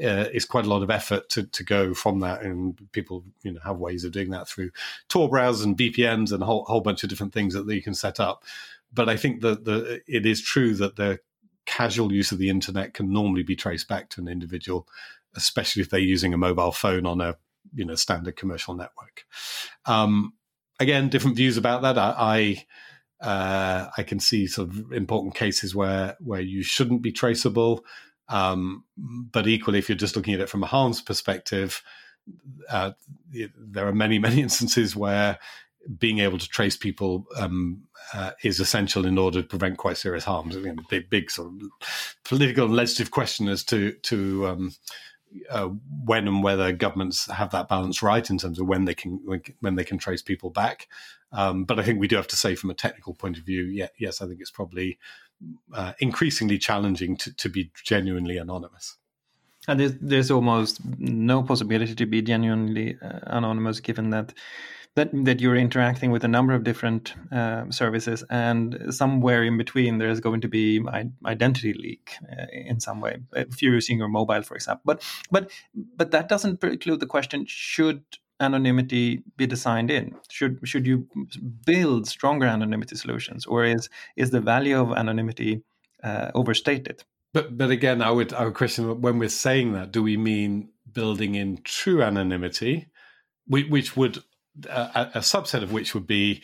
Uh, 0.02 0.28
it's 0.34 0.46
quite 0.46 0.66
a 0.66 0.70
lot 0.70 0.84
of 0.84 0.90
effort 0.90 1.30
to, 1.30 1.44
to 1.44 1.64
go 1.64 1.94
from 1.94 2.20
that, 2.20 2.42
and 2.42 2.80
people 2.92 3.24
you 3.44 3.52
know 3.52 3.60
have 3.64 3.78
ways 3.78 4.04
of 4.04 4.12
doing 4.12 4.32
that 4.32 4.48
through 4.48 4.72
Tor 5.10 5.30
browsers 5.30 5.64
and 5.64 5.78
VPNs 5.78 6.32
and 6.32 6.42
a 6.42 6.46
whole 6.46 6.66
whole 6.66 6.82
bunch 6.82 7.04
of 7.04 7.10
different 7.10 7.34
things 7.34 7.54
that 7.54 7.68
you 7.68 7.82
can 7.82 7.94
set 7.94 8.20
up. 8.20 8.44
But 8.94 9.10
I 9.10 9.18
think 9.18 9.42
that 9.42 9.66
the 9.66 10.02
it 10.08 10.26
is 10.26 10.42
true 10.42 10.76
that 10.76 10.96
the 10.96 11.20
casual 11.66 12.12
use 12.12 12.32
of 12.32 12.38
the 12.38 12.50
internet 12.50 12.94
can 12.94 13.12
normally 13.12 13.44
be 13.44 13.56
traced 13.56 13.88
back 13.88 14.10
to 14.10 14.22
an 14.22 14.28
individual, 14.28 14.88
especially 15.36 15.82
if 15.82 15.90
they're 15.90 16.00
using 16.00 16.34
a 16.34 16.38
mobile 16.38 16.72
phone 16.72 17.06
on 17.06 17.22
a 17.22 17.38
you 17.74 17.86
know 17.86 17.96
standard 17.96 18.36
commercial 18.36 18.74
network. 18.74 19.26
Um, 19.86 20.34
again, 20.80 21.10
different 21.10 21.38
views 21.38 21.58
about 21.58 21.82
that. 21.84 21.98
I, 21.98 22.66
I 23.20 23.26
uh, 23.26 23.90
I 23.98 24.04
can 24.04 24.20
see 24.20 24.48
sort 24.48 24.70
of 24.70 24.92
important 24.92 25.36
cases 25.36 25.76
where 25.76 26.18
where 26.20 26.42
you 26.42 26.64
shouldn't 26.64 27.02
be 27.02 27.12
traceable, 27.12 27.86
um, 28.32 28.86
but 28.98 29.48
equally, 29.48 29.80
if 29.80 29.90
you're 29.90 29.98
just 29.98 30.16
looking 30.16 30.34
at 30.34 30.40
it 30.40 30.50
from 30.50 30.64
a 30.64 30.68
harms 30.68 31.02
perspective, 31.02 31.84
uh, 32.70 32.92
there 33.32 33.88
are 33.88 33.94
many 33.94 34.20
many 34.28 34.42
instances 34.42 34.96
where 34.96 35.38
being 35.98 36.20
able 36.20 36.38
to 36.38 36.48
trace 36.48 36.78
people 36.78 37.26
um, 37.38 37.82
uh, 38.14 38.32
is 38.44 38.60
essential 38.60 39.06
in 39.06 39.18
order 39.18 39.42
to 39.42 39.48
prevent 39.48 39.78
quite 39.78 39.98
serious 39.98 40.24
harms. 40.24 40.56
Big, 40.90 41.10
big 41.10 41.32
sort 41.32 41.52
of 41.52 41.70
political 42.24 42.66
and 42.66 42.76
legislative 42.76 43.12
question 43.12 43.48
as 43.48 43.64
to 43.66 43.94
to 44.04 44.48
um, 44.48 44.72
uh, 45.50 45.70
when 46.06 46.28
and 46.28 46.44
whether 46.44 46.72
governments 46.72 47.30
have 47.32 47.52
that 47.52 47.68
balance 47.68 48.02
right 48.02 48.30
in 48.30 48.38
terms 48.38 48.60
of 48.60 48.68
when 48.68 48.86
they 48.86 48.94
can 48.94 49.20
when 49.60 49.76
they 49.76 49.84
can 49.84 49.98
trace 49.98 50.22
people 50.22 50.50
back. 50.50 50.88
Um, 51.32 51.64
but 51.64 51.80
I 51.80 51.84
think 51.84 52.00
we 52.00 52.08
do 52.08 52.16
have 52.16 52.28
to 52.28 52.36
say, 52.36 52.56
from 52.56 52.70
a 52.70 52.74
technical 52.76 53.14
point 53.14 53.38
of 53.38 53.44
view, 53.44 53.64
yeah, 53.64 53.88
yes, 53.98 54.22
I 54.22 54.28
think 54.28 54.42
it's 54.42 54.52
probably 54.52 54.98
uh, 55.74 55.94
increasingly 56.00 56.58
challenging 56.58 57.18
to, 57.18 57.34
to 57.36 57.50
be 57.50 57.72
genuinely 57.84 58.38
anonymous. 58.38 58.98
And 59.68 59.80
there's, 59.80 59.94
there's 60.02 60.32
almost 60.32 60.82
no 60.98 61.44
possibility 61.44 61.96
to 61.96 62.06
be 62.06 62.22
genuinely 62.22 62.98
uh, 63.02 63.20
anonymous, 63.24 63.80
given 63.80 64.10
that 64.10 64.34
that 64.96 65.10
that 65.26 65.40
you're 65.40 65.56
interacting 65.56 66.12
with 66.12 66.24
a 66.24 66.28
number 66.28 66.54
of 66.54 66.64
different 66.64 67.14
uh, 67.32 67.70
services, 67.70 68.24
and 68.30 68.78
somewhere 68.90 69.44
in 69.44 69.58
between 69.58 70.00
there 70.00 70.10
is 70.10 70.20
going 70.20 70.42
to 70.42 70.50
be 70.50 70.84
identity 71.26 71.74
leak 71.74 72.12
uh, 72.30 72.48
in 72.52 72.80
some 72.80 73.00
way 73.00 73.20
if 73.34 73.62
you're 73.62 73.74
using 73.74 73.98
your 73.98 74.10
mobile, 74.10 74.42
for 74.42 74.56
example. 74.56 74.82
But 74.86 75.04
but 75.32 75.50
but 75.96 76.12
that 76.12 76.28
doesn't 76.28 76.60
preclude 76.60 77.00
the 77.00 77.06
question: 77.06 77.46
Should 77.48 78.04
anonymity 78.42 79.24
be 79.38 79.48
designed 79.48 79.92
in? 79.92 80.16
Should 80.30 80.60
should 80.64 80.86
you 80.86 81.08
build 81.66 82.08
stronger 82.08 82.48
anonymity 82.48 82.96
solutions, 82.96 83.46
or 83.46 83.64
is 83.64 83.90
is 84.16 84.32
the 84.32 84.42
value 84.42 84.80
of 84.80 84.92
anonymity 84.92 85.62
uh, 86.04 86.32
overstated? 86.34 87.04
But 87.34 87.58
but 87.58 87.70
again, 87.70 88.02
I 88.02 88.12
would 88.12 88.34
I 88.34 88.46
would 88.46 88.56
question 88.56 89.02
when 89.02 89.20
we're 89.20 89.30
saying 89.30 89.74
that, 89.74 89.92
do 89.92 90.04
we 90.04 90.18
mean 90.18 90.70
building 90.92 91.36
in 91.36 91.62
true 91.64 92.04
anonymity, 92.04 92.88
which 93.48 93.96
would 93.96 94.24
a, 94.70 95.12
a 95.16 95.20
subset 95.20 95.64
of 95.64 95.72
which 95.72 95.94
would 95.94 96.08
be 96.08 96.42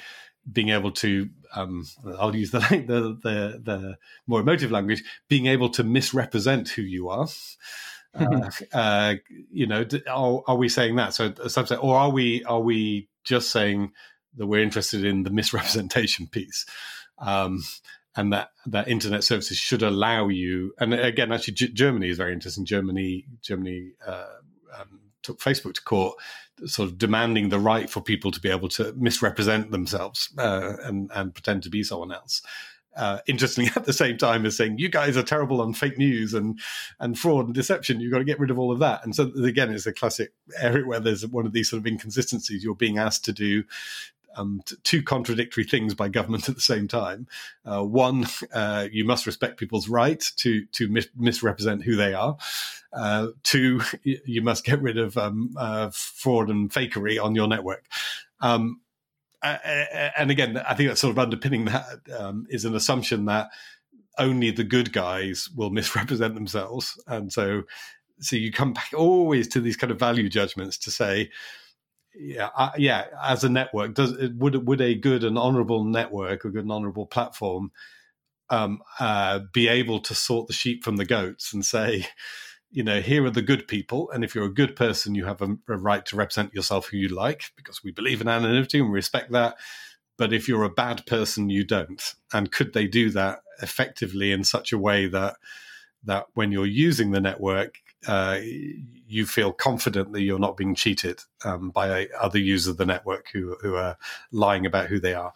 being 0.49 0.69
able 0.69 0.91
to 0.91 1.29
um, 1.55 1.85
I'll 2.19 2.35
use 2.35 2.51
the, 2.51 2.59
the, 2.87 3.17
the 3.23 3.61
the 3.63 3.97
more 4.27 4.41
emotive 4.41 4.71
language, 4.71 5.03
being 5.27 5.47
able 5.47 5.69
to 5.71 5.83
misrepresent 5.83 6.69
who 6.69 6.81
you 6.81 7.09
are. 7.09 7.27
Uh, 8.13 8.49
uh, 8.73 9.15
you 9.51 9.67
know, 9.67 9.85
are, 10.09 10.43
are, 10.47 10.55
we 10.55 10.69
saying 10.69 10.95
that? 10.95 11.13
So 11.13 11.25
a 11.25 11.31
subset, 11.31 11.83
or 11.83 11.95
are 11.95 12.09
we 12.09 12.43
are 12.45 12.61
we 12.61 13.09
just 13.23 13.51
saying 13.51 13.91
that 14.35 14.47
we're 14.47 14.61
interested 14.61 15.03
in 15.03 15.23
the 15.23 15.29
misrepresentation 15.29 16.27
piece? 16.31 16.65
Um, 17.19 17.63
and 18.15 18.33
that 18.33 18.49
that 18.65 18.87
internet 18.87 19.23
services 19.23 19.57
should 19.57 19.83
allow 19.83 20.27
you. 20.27 20.73
And 20.79 20.93
again, 20.93 21.31
actually, 21.31 21.53
G- 21.53 21.73
Germany 21.73 22.09
is 22.09 22.17
very 22.17 22.33
interesting. 22.33 22.65
Germany, 22.65 23.25
Germany 23.41 23.91
uh, 24.05 24.25
um, 24.77 24.99
took 25.21 25.39
Facebook 25.39 25.75
to 25.75 25.83
court, 25.83 26.17
sort 26.65 26.89
of 26.89 26.97
demanding 26.97 27.49
the 27.49 27.59
right 27.59 27.89
for 27.89 28.01
people 28.01 28.31
to 28.31 28.39
be 28.39 28.49
able 28.49 28.69
to 28.69 28.91
misrepresent 28.93 29.71
themselves 29.71 30.29
uh, 30.39 30.73
and 30.83 31.11
and 31.13 31.33
pretend 31.33 31.63
to 31.63 31.69
be 31.69 31.83
someone 31.83 32.11
else. 32.11 32.41
Uh, 32.97 33.19
interestingly, 33.27 33.71
at 33.75 33.85
the 33.85 33.93
same 33.93 34.17
time 34.17 34.45
as 34.45 34.57
saying 34.57 34.79
you 34.79 34.89
guys 34.89 35.15
are 35.15 35.23
terrible 35.23 35.61
on 35.61 35.73
fake 35.73 35.97
news 35.97 36.33
and 36.33 36.59
and 36.99 37.17
fraud 37.17 37.45
and 37.45 37.55
deception, 37.55 37.99
you've 37.99 38.11
got 38.11 38.19
to 38.19 38.25
get 38.25 38.39
rid 38.39 38.51
of 38.51 38.59
all 38.59 38.71
of 38.71 38.79
that. 38.79 39.03
And 39.03 39.15
so 39.15 39.31
again, 39.43 39.71
it's 39.71 39.85
a 39.85 39.93
classic 39.93 40.33
area 40.59 40.85
where 40.85 40.99
there's 40.99 41.25
one 41.25 41.45
of 41.45 41.53
these 41.53 41.69
sort 41.69 41.79
of 41.79 41.87
inconsistencies. 41.87 42.63
You're 42.63 42.75
being 42.75 42.97
asked 42.97 43.25
to 43.25 43.33
do 43.33 43.63
um, 44.37 44.61
t- 44.65 44.75
two 44.83 45.03
contradictory 45.03 45.63
things 45.63 45.93
by 45.93 46.07
government 46.07 46.47
at 46.47 46.55
the 46.55 46.61
same 46.61 46.87
time. 46.87 47.27
Uh, 47.65 47.83
one, 47.83 48.27
uh, 48.53 48.87
you 48.91 49.03
must 49.03 49.25
respect 49.25 49.59
people's 49.59 49.89
right 49.89 50.23
to 50.37 50.65
to 50.65 50.87
mis- 50.87 51.09
misrepresent 51.15 51.83
who 51.83 51.95
they 51.95 52.13
are. 52.13 52.37
Uh, 52.93 53.27
two, 53.43 53.81
you 54.03 54.41
must 54.41 54.63
get 54.63 54.81
rid 54.81 54.97
of 54.97 55.17
um, 55.17 55.53
uh, 55.57 55.89
fraud 55.91 56.49
and 56.49 56.71
fakery 56.71 57.21
on 57.21 57.35
your 57.35 57.47
network. 57.47 57.85
Um, 58.39 58.81
and 59.43 60.31
again, 60.31 60.57
I 60.57 60.73
think 60.73 60.89
that's 60.89 61.01
sort 61.01 61.11
of 61.11 61.19
underpinning 61.19 61.65
that 61.65 61.99
um, 62.17 62.45
is 62.49 62.65
an 62.65 62.75
assumption 62.75 63.25
that 63.25 63.49
only 64.17 64.51
the 64.51 64.63
good 64.63 64.91
guys 64.91 65.49
will 65.55 65.69
misrepresent 65.71 66.35
themselves, 66.35 67.01
and 67.07 67.31
so 67.31 67.63
so 68.19 68.35
you 68.35 68.51
come 68.51 68.73
back 68.73 68.91
always 68.95 69.47
to 69.49 69.61
these 69.61 69.77
kind 69.77 69.91
of 69.91 69.99
value 69.99 70.27
judgments 70.27 70.77
to 70.79 70.91
say 70.91 71.29
yeah, 72.19 72.49
uh, 72.55 72.71
yeah. 72.77 73.05
As 73.23 73.43
a 73.43 73.49
network, 73.49 73.93
does 73.93 74.15
would 74.35 74.67
would 74.67 74.81
a 74.81 74.95
good 74.95 75.23
and 75.23 75.37
honourable 75.37 75.83
network, 75.83 76.45
a 76.45 76.49
good 76.49 76.63
and 76.63 76.71
honourable 76.71 77.05
platform, 77.05 77.71
um, 78.49 78.81
uh, 78.99 79.41
be 79.53 79.67
able 79.67 79.99
to 80.01 80.15
sort 80.15 80.47
the 80.47 80.53
sheep 80.53 80.83
from 80.83 80.97
the 80.97 81.05
goats 81.05 81.53
and 81.53 81.65
say, 81.65 82.07
you 82.71 82.83
know, 82.83 83.01
here 83.01 83.25
are 83.25 83.31
the 83.31 83.41
good 83.41 83.67
people, 83.67 84.11
and 84.11 84.23
if 84.23 84.35
you're 84.35 84.45
a 84.45 84.53
good 84.53 84.75
person, 84.75 85.15
you 85.15 85.25
have 85.25 85.41
a, 85.41 85.57
a 85.67 85.77
right 85.77 86.05
to 86.07 86.15
represent 86.15 86.53
yourself 86.53 86.87
who 86.87 86.97
you 86.97 87.09
like, 87.09 87.51
because 87.55 87.83
we 87.83 87.91
believe 87.91 88.21
in 88.21 88.27
anonymity 88.27 88.79
and 88.79 88.89
we 88.89 88.95
respect 88.95 89.31
that. 89.31 89.55
But 90.17 90.33
if 90.33 90.47
you're 90.47 90.63
a 90.63 90.69
bad 90.69 91.05
person, 91.05 91.49
you 91.49 91.63
don't. 91.63 92.15
And 92.33 92.51
could 92.51 92.73
they 92.73 92.87
do 92.87 93.09
that 93.11 93.41
effectively 93.61 94.31
in 94.31 94.43
such 94.43 94.73
a 94.73 94.77
way 94.77 95.07
that 95.07 95.37
that 96.03 96.27
when 96.33 96.51
you're 96.51 96.65
using 96.65 97.11
the 97.11 97.19
network, 97.19 97.79
uh, 98.07 98.39
you 99.07 99.25
feel 99.25 99.51
confident 99.51 100.13
that 100.13 100.21
you're 100.21 100.39
not 100.39 100.57
being 100.57 100.75
cheated 100.75 101.21
um, 101.43 101.69
by 101.69 102.07
other 102.19 102.39
users 102.39 102.67
of 102.67 102.77
the 102.77 102.85
network 102.85 103.27
who 103.31 103.55
who 103.61 103.75
are 103.75 103.97
lying 104.31 104.65
about 104.65 104.87
who 104.87 104.99
they 104.99 105.13
are. 105.13 105.33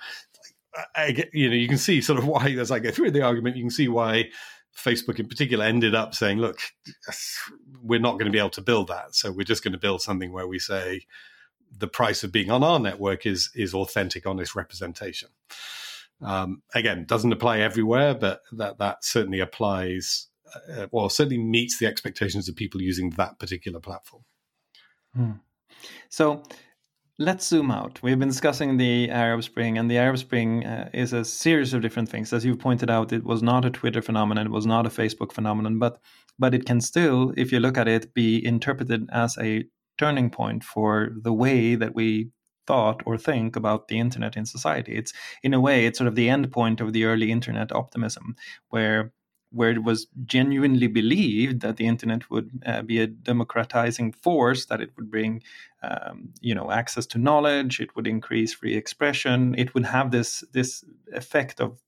I, 0.95 1.27
you 1.33 1.49
know, 1.49 1.55
you 1.55 1.67
can 1.67 1.77
see 1.77 2.01
sort 2.01 2.19
of 2.19 2.27
why 2.27 2.55
as 2.59 2.71
I 2.71 2.79
go 2.79 2.91
through 2.91 3.11
the 3.11 3.23
argument, 3.23 3.55
you 3.55 3.63
can 3.63 3.71
see 3.71 3.87
why 3.87 4.29
Facebook 4.75 5.19
in 5.19 5.27
particular 5.27 5.65
ended 5.65 5.95
up 5.95 6.13
saying, 6.15 6.39
"Look, 6.39 6.59
we're 7.81 7.99
not 7.99 8.13
going 8.13 8.25
to 8.25 8.31
be 8.31 8.39
able 8.39 8.49
to 8.51 8.61
build 8.61 8.87
that, 8.87 9.15
so 9.15 9.31
we're 9.31 9.43
just 9.43 9.63
going 9.63 9.73
to 9.73 9.79
build 9.79 10.01
something 10.01 10.31
where 10.31 10.47
we 10.47 10.59
say." 10.59 11.01
The 11.77 11.87
price 11.87 12.25
of 12.25 12.33
being 12.33 12.51
on 12.51 12.63
our 12.63 12.79
network 12.79 13.25
is 13.25 13.49
is 13.55 13.73
authentic, 13.73 14.25
honest 14.25 14.55
representation. 14.55 15.29
Um, 16.21 16.61
again, 16.75 17.05
doesn't 17.05 17.31
apply 17.31 17.59
everywhere, 17.59 18.13
but 18.13 18.41
that 18.51 18.77
that 18.79 19.05
certainly 19.05 19.39
applies 19.39 20.27
uh, 20.69 21.07
certainly 21.09 21.37
meets 21.37 21.79
the 21.79 21.85
expectations 21.85 22.49
of 22.49 22.55
people 22.55 22.81
using 22.81 23.11
that 23.11 23.39
particular 23.39 23.79
platform. 23.79 24.23
Hmm. 25.15 25.31
So 26.09 26.43
let's 27.21 27.47
zoom 27.47 27.69
out. 27.69 28.01
We've 28.01 28.17
been 28.17 28.29
discussing 28.29 28.77
the 28.77 29.11
Arab 29.11 29.43
Spring, 29.43 29.77
and 29.77 29.89
the 29.89 29.99
Arab 29.99 30.17
Spring 30.17 30.65
uh, 30.65 30.89
is 30.91 31.13
a 31.13 31.23
series 31.23 31.71
of 31.71 31.83
different 31.83 32.09
things. 32.09 32.33
As 32.33 32.43
you 32.43 32.55
pointed 32.55 32.89
out, 32.89 33.13
it 33.13 33.23
was 33.23 33.43
not 33.43 33.63
a 33.63 33.69
Twitter 33.69 34.01
phenomenon, 34.01 34.47
it 34.47 34.51
was 34.51 34.65
not 34.65 34.87
a 34.87 34.89
Facebook 34.89 35.31
phenomenon, 35.31 35.77
but 35.77 35.99
but 36.39 36.55
it 36.55 36.65
can 36.65 36.81
still, 36.81 37.31
if 37.37 37.51
you 37.51 37.59
look 37.59 37.77
at 37.77 37.87
it, 37.87 38.15
be 38.15 38.43
interpreted 38.43 39.07
as 39.11 39.37
a 39.37 39.65
turning 39.99 40.31
point 40.31 40.63
for 40.63 41.11
the 41.21 41.33
way 41.33 41.75
that 41.75 41.93
we 41.93 42.31
thought 42.65 43.03
or 43.05 43.17
think 43.17 43.55
about 43.55 43.87
the 43.87 43.99
internet 43.99 44.35
in 44.35 44.45
society. 44.45 44.95
It's 44.95 45.13
in 45.43 45.53
a 45.53 45.59
way, 45.59 45.85
it's 45.85 45.99
sort 45.99 46.07
of 46.07 46.15
the 46.15 46.29
end 46.29 46.51
point 46.51 46.81
of 46.81 46.91
the 46.91 47.05
early 47.05 47.31
internet 47.31 47.71
optimism, 47.71 48.35
where 48.69 49.13
where 49.51 49.71
it 49.71 49.83
was 49.83 50.07
genuinely 50.25 50.87
believed 50.87 51.61
that 51.61 51.77
the 51.77 51.85
internet 51.85 52.29
would 52.29 52.49
uh, 52.65 52.81
be 52.81 52.99
a 52.99 53.07
democratizing 53.07 54.13
force, 54.13 54.65
that 54.65 54.81
it 54.81 54.91
would 54.95 55.11
bring, 55.11 55.43
um, 55.83 56.29
you 56.39 56.55
know, 56.55 56.71
access 56.71 57.05
to 57.05 57.17
knowledge, 57.17 57.79
it 57.79 57.95
would 57.95 58.07
increase 58.07 58.53
free 58.53 58.75
expression, 58.75 59.53
it 59.57 59.73
would 59.73 59.85
have 59.85 60.11
this 60.11 60.43
this 60.53 60.83
effect 61.13 61.59
of 61.59 61.79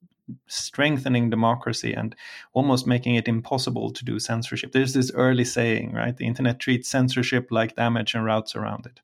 strengthening 0.47 1.29
democracy 1.29 1.93
and 1.93 2.15
almost 2.53 2.87
making 2.87 3.15
it 3.15 3.27
impossible 3.27 3.91
to 3.91 4.05
do 4.05 4.19
censorship. 4.19 4.71
There's 4.71 4.93
this 4.93 5.11
early 5.13 5.45
saying, 5.45 5.93
right? 5.93 6.15
The 6.15 6.27
internet 6.27 6.59
treats 6.59 6.89
censorship 6.89 7.47
like 7.51 7.75
damage 7.75 8.15
and 8.15 8.25
routes 8.25 8.55
around 8.55 8.85
it. 8.85 9.01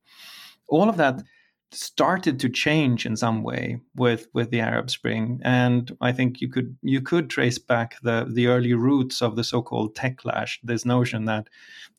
All 0.68 0.90
of 0.90 0.98
that 0.98 1.24
started 1.72 2.40
to 2.40 2.50
change 2.50 3.06
in 3.06 3.16
some 3.16 3.44
way 3.44 3.80
with 3.96 4.28
with 4.34 4.50
the 4.50 4.60
Arab 4.60 4.90
Spring, 4.90 5.40
and 5.44 5.96
I 6.02 6.12
think 6.12 6.42
you 6.42 6.50
could 6.50 6.76
you 6.82 7.02
could 7.02 7.30
trace 7.30 7.60
back 7.60 7.96
the 8.02 8.28
the 8.30 8.48
early 8.48 8.74
roots 8.74 9.22
of 9.22 9.36
the 9.36 9.44
so-called 9.44 9.96
tech 9.96 10.18
techlash. 10.18 10.58
This 10.64 10.86
notion 10.86 11.26
that 11.26 11.48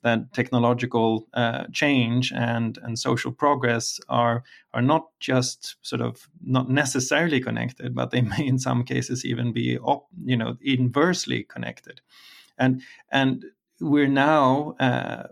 that 0.03 0.33
technological 0.33 1.29
uh, 1.35 1.65
change 1.73 2.33
and 2.33 2.79
and 2.83 2.99
social 2.99 3.33
progress 3.33 4.01
are 4.09 4.43
are 4.75 4.83
not 4.83 5.07
just 5.21 5.77
sort 5.83 6.03
of 6.03 6.29
not 6.43 6.69
necessarily 6.69 7.41
connected, 7.41 7.95
but 7.95 8.11
they 8.11 8.21
may 8.33 8.47
in 8.47 8.59
some 8.59 8.85
cases 8.85 9.25
even 9.25 9.53
be 9.53 9.79
op, 9.79 10.07
you 10.25 10.37
know 10.37 10.57
inversely 10.61 11.45
connected, 11.45 12.01
and 12.59 12.83
and 13.13 13.45
we're 13.81 14.09
now 14.09 14.75
uh, 14.79 15.27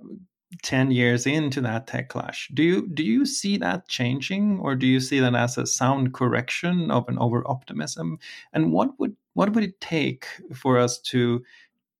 10 0.62 0.90
years 0.90 1.26
into 1.26 1.60
that 1.60 1.86
techlash. 1.86 2.52
Do 2.54 2.62
you 2.62 2.88
do 2.88 3.02
you 3.02 3.26
see 3.26 3.58
that 3.58 3.86
changing 3.88 4.58
or 4.60 4.74
do 4.74 4.86
you 4.86 4.98
see 5.00 5.20
that 5.20 5.34
as 5.34 5.58
a 5.58 5.66
sound 5.66 6.14
correction 6.14 6.90
of 6.90 7.08
an 7.08 7.18
over 7.18 7.46
optimism 7.46 8.18
and 8.52 8.72
what 8.72 8.98
would 8.98 9.14
what 9.34 9.52
would 9.52 9.64
it 9.64 9.80
take 9.80 10.26
for 10.54 10.78
us 10.78 10.98
to 11.00 11.44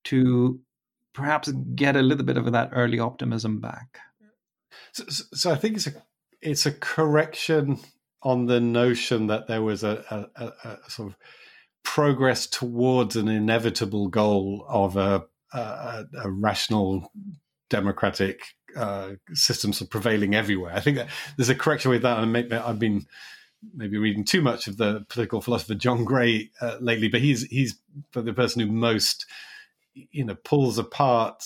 to 0.05 0.59
perhaps 1.13 1.53
get 1.75 1.97
a 1.97 2.03
little 2.03 2.25
bit 2.25 2.39
of 2.39 2.51
that 2.53 2.71
early 2.73 2.99
optimism 2.99 3.61
back? 3.61 3.99
So, 4.93 5.05
so 5.09 5.51
i 5.53 5.57
think 5.57 5.77
it's 5.77 5.87
a 5.87 6.03
it's 6.41 6.67
a 6.67 6.73
correction 6.73 7.79
on 8.23 8.47
the 8.47 8.61
notion 8.61 9.27
that 9.27 9.47
there 9.47 9.63
was 9.63 9.85
a, 9.85 10.29
a, 10.37 10.69
a 10.69 10.91
sort 10.91 11.09
of 11.11 11.17
progress 11.85 12.47
towards 12.47 13.17
an 13.17 13.29
inevitable 13.29 14.09
goal 14.09 14.65
of 14.69 14.97
a, 14.97 15.25
a, 15.53 16.05
a 16.23 16.31
rational 16.31 17.13
democratic 17.71 18.43
uh, 18.77 19.13
systems 19.33 19.81
are 19.81 19.87
prevailing 19.87 20.35
everywhere. 20.35 20.73
I 20.75 20.81
think 20.81 20.99
there's 21.37 21.49
a 21.49 21.55
correction 21.55 21.91
with 21.91 22.03
that, 22.03 22.19
and 22.19 22.33
maybe, 22.33 22.55
I've 22.55 22.79
been 22.79 23.07
maybe 23.75 23.99
reading 23.99 24.25
too 24.25 24.41
much 24.41 24.67
of 24.67 24.77
the 24.77 25.05
political 25.09 25.41
philosopher 25.41 25.75
John 25.75 26.05
Gray 26.05 26.51
uh, 26.61 26.77
lately, 26.81 27.09
but 27.09 27.21
he's 27.21 27.43
he's 27.45 27.79
the 28.13 28.33
person 28.33 28.61
who 28.61 28.73
most 28.73 29.27
you 29.95 30.25
know 30.25 30.37
pulls 30.37 30.79
apart 30.79 31.45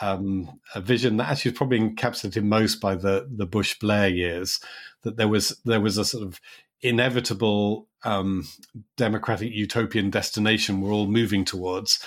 um, 0.00 0.60
a 0.74 0.80
vision 0.80 1.16
that 1.16 1.28
actually 1.28 1.52
was 1.52 1.58
probably 1.58 1.80
encapsulated 1.80 2.44
most 2.44 2.80
by 2.80 2.94
the 2.94 3.28
the 3.30 3.46
Bush 3.46 3.78
Blair 3.78 4.08
years. 4.08 4.60
That 5.02 5.16
there 5.16 5.28
was 5.28 5.60
there 5.64 5.80
was 5.80 5.98
a 5.98 6.04
sort 6.04 6.24
of 6.24 6.40
inevitable 6.80 7.88
um, 8.04 8.46
democratic 8.96 9.52
utopian 9.52 10.10
destination 10.10 10.80
we're 10.80 10.92
all 10.92 11.08
moving 11.08 11.44
towards, 11.44 11.98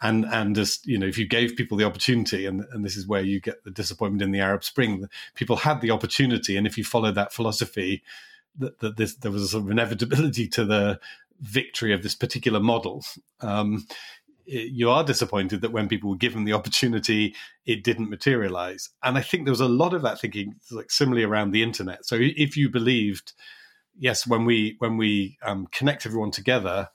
and 0.00 0.24
and 0.26 0.54
just 0.54 0.86
you 0.86 0.98
know 0.98 1.06
if 1.06 1.18
you 1.18 1.26
gave 1.26 1.56
people 1.56 1.76
the 1.76 1.84
opportunity 1.84 2.46
and 2.46 2.64
and 2.72 2.84
this 2.84 2.96
is 2.96 3.06
where 3.06 3.22
you 3.22 3.40
get 3.40 3.64
the 3.64 3.70
disappointment 3.70 4.22
in 4.22 4.30
the 4.30 4.40
arab 4.40 4.62
spring 4.62 5.08
people 5.34 5.56
had 5.56 5.80
the 5.80 5.90
opportunity 5.90 6.56
and 6.56 6.66
if 6.66 6.78
you 6.78 6.84
followed 6.84 7.14
that 7.14 7.32
philosophy 7.32 8.02
that, 8.56 8.78
that 8.80 8.96
this 8.96 9.14
there 9.16 9.32
was 9.32 9.42
a 9.42 9.48
sort 9.48 9.64
of 9.64 9.70
inevitability 9.70 10.46
to 10.46 10.64
the 10.64 11.00
victory 11.40 11.92
of 11.92 12.02
this 12.02 12.14
particular 12.14 12.60
model 12.60 13.04
um, 13.40 13.86
you 14.48 14.88
are 14.88 15.04
disappointed 15.04 15.60
that 15.60 15.72
when 15.72 15.88
people 15.88 16.08
were 16.08 16.16
given 16.16 16.44
the 16.44 16.54
opportunity 16.54 17.34
it 17.66 17.84
didn't 17.84 18.08
materialize. 18.08 18.88
And 19.02 19.18
i 19.18 19.20
think 19.20 19.44
there 19.44 19.52
was 19.52 19.60
a 19.60 19.68
lot 19.68 19.94
of 19.94 20.02
that 20.02 20.20
thinking 20.20 20.54
like 20.70 20.90
similarly 20.90 21.24
around 21.24 21.50
the 21.50 21.62
internet. 21.62 22.06
So 22.06 22.16
if 22.18 22.56
you 22.56 22.68
believed 22.70 23.34
yes 23.98 24.26
when 24.26 24.44
we 24.44 24.76
when 24.78 24.96
we 24.96 25.38
um, 25.42 25.66
connect 25.70 26.06
everyone 26.06 26.30
together 26.30 26.88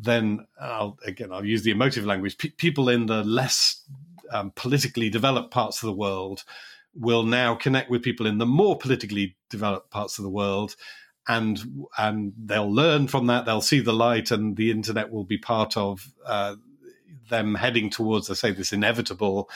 then 0.00 0.46
I'll, 0.60 0.98
again, 1.04 1.32
I'll 1.32 1.44
use 1.44 1.62
the 1.62 1.70
emotive 1.70 2.06
language. 2.06 2.38
P- 2.38 2.50
people 2.50 2.88
in 2.88 3.06
the 3.06 3.24
less 3.24 3.82
um, 4.30 4.52
politically 4.54 5.10
developed 5.10 5.50
parts 5.50 5.82
of 5.82 5.88
the 5.88 5.94
world 5.94 6.44
will 6.94 7.24
now 7.24 7.54
connect 7.54 7.90
with 7.90 8.02
people 8.02 8.26
in 8.26 8.38
the 8.38 8.46
more 8.46 8.76
politically 8.76 9.36
developed 9.50 9.90
parts 9.90 10.18
of 10.18 10.22
the 10.24 10.30
world, 10.30 10.76
and 11.26 11.86
and 11.96 12.32
they'll 12.38 12.72
learn 12.72 13.08
from 13.08 13.26
that. 13.26 13.44
They'll 13.44 13.60
see 13.60 13.80
the 13.80 13.92
light, 13.92 14.30
and 14.30 14.56
the 14.56 14.70
internet 14.70 15.10
will 15.10 15.24
be 15.24 15.38
part 15.38 15.76
of 15.76 16.12
uh, 16.24 16.56
them 17.28 17.54
heading 17.54 17.90
towards, 17.90 18.30
I 18.30 18.34
say, 18.34 18.52
this 18.52 18.72
inevitable 18.72 19.50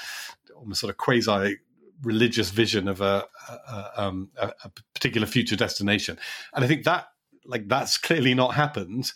almost 0.56 0.80
sort 0.80 0.90
of 0.90 0.96
quasi 0.96 1.58
religious 2.02 2.50
vision 2.50 2.88
of 2.88 3.00
a, 3.00 3.24
a, 3.48 3.90
um, 3.96 4.30
a, 4.36 4.52
a, 4.64 4.70
particular 4.94 5.26
future 5.26 5.56
destination. 5.56 6.18
And 6.52 6.64
I 6.64 6.68
think 6.68 6.84
that 6.84 7.06
like 7.44 7.68
that's 7.68 7.98
clearly 7.98 8.34
not 8.34 8.54
happened. 8.54 9.12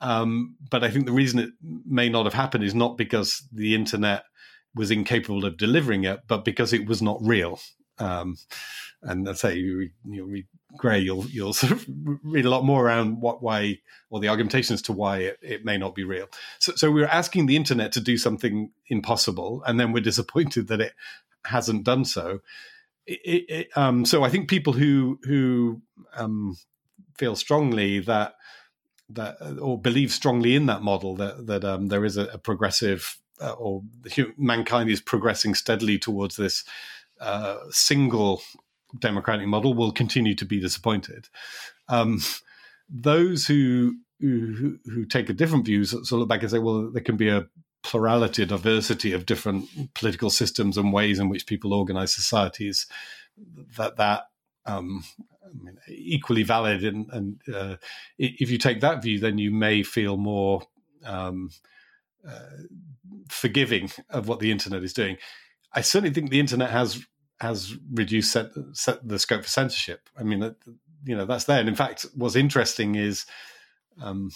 Um, 0.00 0.56
but 0.70 0.84
I 0.84 0.90
think 0.90 1.06
the 1.06 1.12
reason 1.12 1.38
it 1.38 1.50
may 1.62 2.08
not 2.08 2.26
have 2.26 2.34
happened 2.34 2.64
is 2.64 2.74
not 2.74 2.98
because 2.98 3.46
the 3.52 3.74
internet 3.74 4.24
was 4.74 4.90
incapable 4.90 5.44
of 5.44 5.56
delivering 5.56 6.04
it, 6.04 6.20
but 6.28 6.44
because 6.44 6.72
it 6.72 6.86
was 6.86 7.00
not 7.00 7.18
real. 7.22 7.58
Um, 7.98 8.36
and 9.02 9.28
I 9.28 9.32
say 9.32 9.56
you, 9.56 9.90
you 10.04 10.24
read 10.24 10.46
Gray, 10.76 10.98
you'll 10.98 11.26
you'll 11.26 11.52
sort 11.54 11.72
of 11.72 11.86
read 12.22 12.44
a 12.44 12.50
lot 12.50 12.64
more 12.64 12.84
around 12.84 13.20
what 13.20 13.42
why 13.42 13.78
or 14.10 14.20
the 14.20 14.28
argumentations 14.28 14.82
to 14.82 14.92
why 14.92 15.18
it, 15.18 15.38
it 15.42 15.64
may 15.64 15.78
not 15.78 15.94
be 15.94 16.04
real. 16.04 16.26
So, 16.58 16.74
so 16.76 16.90
we're 16.90 17.06
asking 17.06 17.46
the 17.46 17.56
internet 17.56 17.92
to 17.92 18.00
do 18.00 18.18
something 18.18 18.70
impossible, 18.88 19.62
and 19.66 19.80
then 19.80 19.92
we're 19.92 20.00
disappointed 20.04 20.68
that 20.68 20.80
it 20.80 20.92
hasn't 21.46 21.84
done 21.84 22.04
so. 22.04 22.40
It, 23.06 23.44
it, 23.48 23.68
um, 23.76 24.04
so 24.04 24.24
I 24.24 24.30
think 24.30 24.50
people 24.50 24.72
who 24.72 25.18
who 25.22 25.80
um, 26.14 26.56
feel 27.16 27.36
strongly 27.36 28.00
that 28.00 28.34
that 29.08 29.36
or 29.60 29.80
believe 29.80 30.10
strongly 30.12 30.54
in 30.54 30.66
that 30.66 30.82
model 30.82 31.14
that 31.16 31.46
that 31.46 31.64
um, 31.64 31.86
there 31.88 32.04
is 32.04 32.16
a, 32.16 32.24
a 32.26 32.38
progressive 32.38 33.18
uh, 33.40 33.52
or 33.52 33.82
mankind 34.36 34.90
is 34.90 35.00
progressing 35.00 35.54
steadily 35.54 35.98
towards 35.98 36.36
this 36.36 36.64
uh, 37.20 37.58
single 37.70 38.42
democratic 38.98 39.46
model 39.46 39.74
will 39.74 39.92
continue 39.92 40.34
to 40.34 40.44
be 40.44 40.60
disappointed. 40.60 41.28
Um, 41.88 42.20
those 42.88 43.46
who, 43.46 43.96
who, 44.20 44.78
who 44.84 45.04
take 45.04 45.28
a 45.28 45.34
different 45.34 45.66
view 45.66 45.84
sort 45.84 46.02
of 46.02 46.12
look 46.12 46.28
back 46.28 46.42
and 46.42 46.50
say, 46.50 46.58
well, 46.58 46.90
there 46.90 47.02
can 47.02 47.16
be 47.16 47.28
a 47.28 47.46
plurality, 47.82 48.42
a 48.42 48.46
diversity 48.46 49.12
of 49.12 49.26
different 49.26 49.68
political 49.94 50.30
systems 50.30 50.76
and 50.76 50.92
ways 50.92 51.18
in 51.18 51.28
which 51.28 51.46
people 51.46 51.72
organize 51.72 52.14
societies. 52.14 52.86
That 53.76 53.96
that 53.96 54.24
um, 54.66 55.04
I 55.44 55.64
mean, 55.64 55.78
equally 55.88 56.42
valid, 56.42 56.84
and, 56.84 57.06
and 57.12 57.40
uh, 57.54 57.76
if 58.18 58.50
you 58.50 58.58
take 58.58 58.80
that 58.80 59.02
view, 59.02 59.18
then 59.18 59.38
you 59.38 59.50
may 59.50 59.82
feel 59.82 60.16
more 60.16 60.62
um, 61.04 61.50
uh, 62.28 62.64
forgiving 63.28 63.90
of 64.10 64.28
what 64.28 64.40
the 64.40 64.50
internet 64.50 64.82
is 64.82 64.92
doing. 64.92 65.16
I 65.72 65.82
certainly 65.82 66.12
think 66.12 66.30
the 66.30 66.40
internet 66.40 66.70
has 66.70 67.04
has 67.40 67.76
reduced 67.92 68.32
set, 68.32 68.50
set 68.72 69.06
the 69.06 69.18
scope 69.18 69.42
for 69.42 69.48
censorship. 69.48 70.08
I 70.18 70.22
mean, 70.22 70.54
you 71.04 71.16
know, 71.16 71.26
that's 71.26 71.44
there. 71.44 71.60
And 71.60 71.68
in 71.68 71.74
fact, 71.74 72.06
what's 72.14 72.34
interesting 72.34 72.94
is 72.94 73.26
um, 74.00 74.30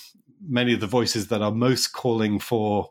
many 0.47 0.74
of 0.74 0.81
the 0.81 0.87
voices 0.87 1.28
that 1.28 1.41
are 1.41 1.51
most 1.51 1.89
calling 1.89 2.39
for, 2.39 2.91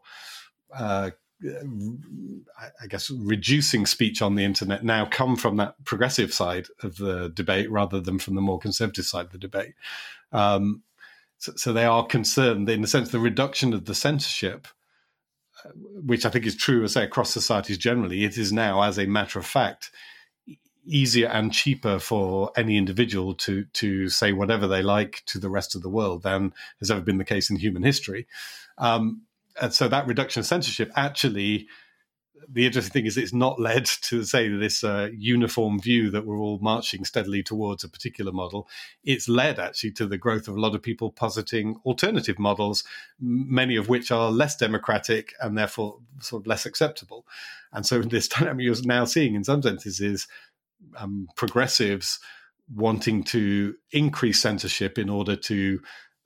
uh, 0.75 1.11
I 1.41 2.87
guess, 2.87 3.09
reducing 3.09 3.85
speech 3.85 4.21
on 4.21 4.35
the 4.35 4.43
internet 4.43 4.83
now 4.83 5.05
come 5.05 5.35
from 5.35 5.57
that 5.57 5.83
progressive 5.85 6.33
side 6.33 6.67
of 6.83 6.97
the 6.97 7.29
debate 7.29 7.71
rather 7.71 8.01
than 8.01 8.19
from 8.19 8.35
the 8.35 8.41
more 8.41 8.59
conservative 8.59 9.05
side 9.05 9.27
of 9.27 9.31
the 9.31 9.37
debate. 9.37 9.73
Um, 10.31 10.83
so, 11.37 11.53
so, 11.55 11.71
they 11.71 11.85
are 11.85 12.05
concerned 12.05 12.69
in 12.69 12.81
the 12.81 12.87
sense 12.87 13.11
the 13.11 13.19
reduction 13.19 13.73
of 13.73 13.85
the 13.85 13.95
censorship 13.95 14.67
which 16.05 16.25
I 16.25 16.29
think 16.29 16.45
is 16.45 16.55
true, 16.55 16.83
I 16.83 16.87
say, 16.87 17.03
across 17.03 17.31
societies 17.31 17.77
generally, 17.77 18.23
it 18.23 18.37
is 18.37 18.51
now, 18.51 18.81
as 18.81 18.97
a 18.97 19.05
matter 19.05 19.39
of 19.39 19.45
fact, 19.45 19.91
easier 20.85 21.27
and 21.27 21.53
cheaper 21.53 21.99
for 21.99 22.51
any 22.55 22.77
individual 22.77 23.35
to 23.35 23.65
to 23.65 24.09
say 24.09 24.33
whatever 24.33 24.67
they 24.67 24.81
like 24.81 25.21
to 25.27 25.39
the 25.39 25.49
rest 25.49 25.75
of 25.75 25.81
the 25.81 25.89
world 25.89 26.23
than 26.23 26.53
has 26.79 26.89
ever 26.89 27.01
been 27.01 27.17
the 27.17 27.25
case 27.25 27.49
in 27.49 27.57
human 27.57 27.83
history. 27.83 28.27
Um, 28.77 29.23
and 29.62 29.74
so 29.74 29.88
that 29.88 30.07
reduction 30.07 30.39
of 30.39 30.45
censorship 30.45 30.91
actually 30.95 31.68
the 32.47 32.66
interesting 32.66 32.91
thing 32.91 33.05
is 33.05 33.18
it's 33.18 33.34
not 33.34 33.60
led 33.60 33.86
to 33.86 34.24
say 34.24 34.47
this 34.47 34.84
uh, 34.84 35.10
uniform 35.14 35.80
view 35.80 36.10
that 36.10 36.26
we're 36.26 36.39
all 36.39 36.60
marching 36.62 37.03
steadily 37.03 37.43
towards 37.43 37.84
a 37.84 37.89
particular 37.89 38.32
model. 38.32 38.68
It's 39.03 39.28
led 39.28 39.60
actually 39.60 39.91
to 39.93 40.07
the 40.07 40.18
growth 40.18 40.47
of 40.47 40.55
a 40.55 40.60
lot 40.60 40.76
of 40.76 40.82
people 40.82 41.12
positing 41.12 41.76
alternative 41.86 42.39
models, 42.39 42.84
many 43.20 43.76
of 43.76 43.89
which 43.89 44.12
are 44.12 44.32
less 44.32 44.55
democratic 44.55 45.34
and 45.41 45.57
therefore 45.57 45.99
sort 46.22 46.43
of 46.43 46.47
less 46.47 46.66
acceptable. 46.66 47.26
And 47.74 47.86
so 47.86 48.01
this 48.01 48.28
dynamic 48.30 48.66
you're 48.66 48.76
now 48.84 49.05
seeing 49.05 49.36
in 49.36 49.43
some 49.43 49.62
senses 49.62 49.99
is 49.99 50.28
um, 50.97 51.28
progressives 51.36 52.20
wanting 52.74 53.24
to 53.24 53.76
increase 53.91 54.41
censorship 54.41 54.97
in 54.97 55.10
order 55.10 55.36
to 55.36 55.82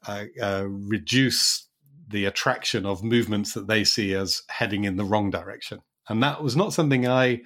uh, 0.05 0.25
uh, 0.41 0.65
reduce 0.67 1.67
the 2.13 2.25
attraction 2.25 2.85
of 2.85 3.03
movements 3.03 3.53
that 3.53 3.67
they 3.67 3.83
see 3.83 4.13
as 4.13 4.43
heading 4.47 4.85
in 4.85 4.95
the 4.95 5.03
wrong 5.03 5.29
direction 5.29 5.79
and 6.09 6.21
that 6.23 6.43
was 6.43 6.55
not 6.55 6.73
something 6.73 7.07
I, 7.07 7.41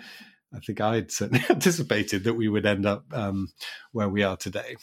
I 0.53 0.59
think 0.65 0.81
I'd 0.81 1.11
certainly 1.11 1.43
anticipated 1.49 2.23
that 2.23 2.33
we 2.33 2.47
would 2.47 2.65
end 2.65 2.85
up 2.85 3.05
um, 3.13 3.49
where 3.91 4.09
we 4.09 4.23
are 4.23 4.37
today. 4.37 4.75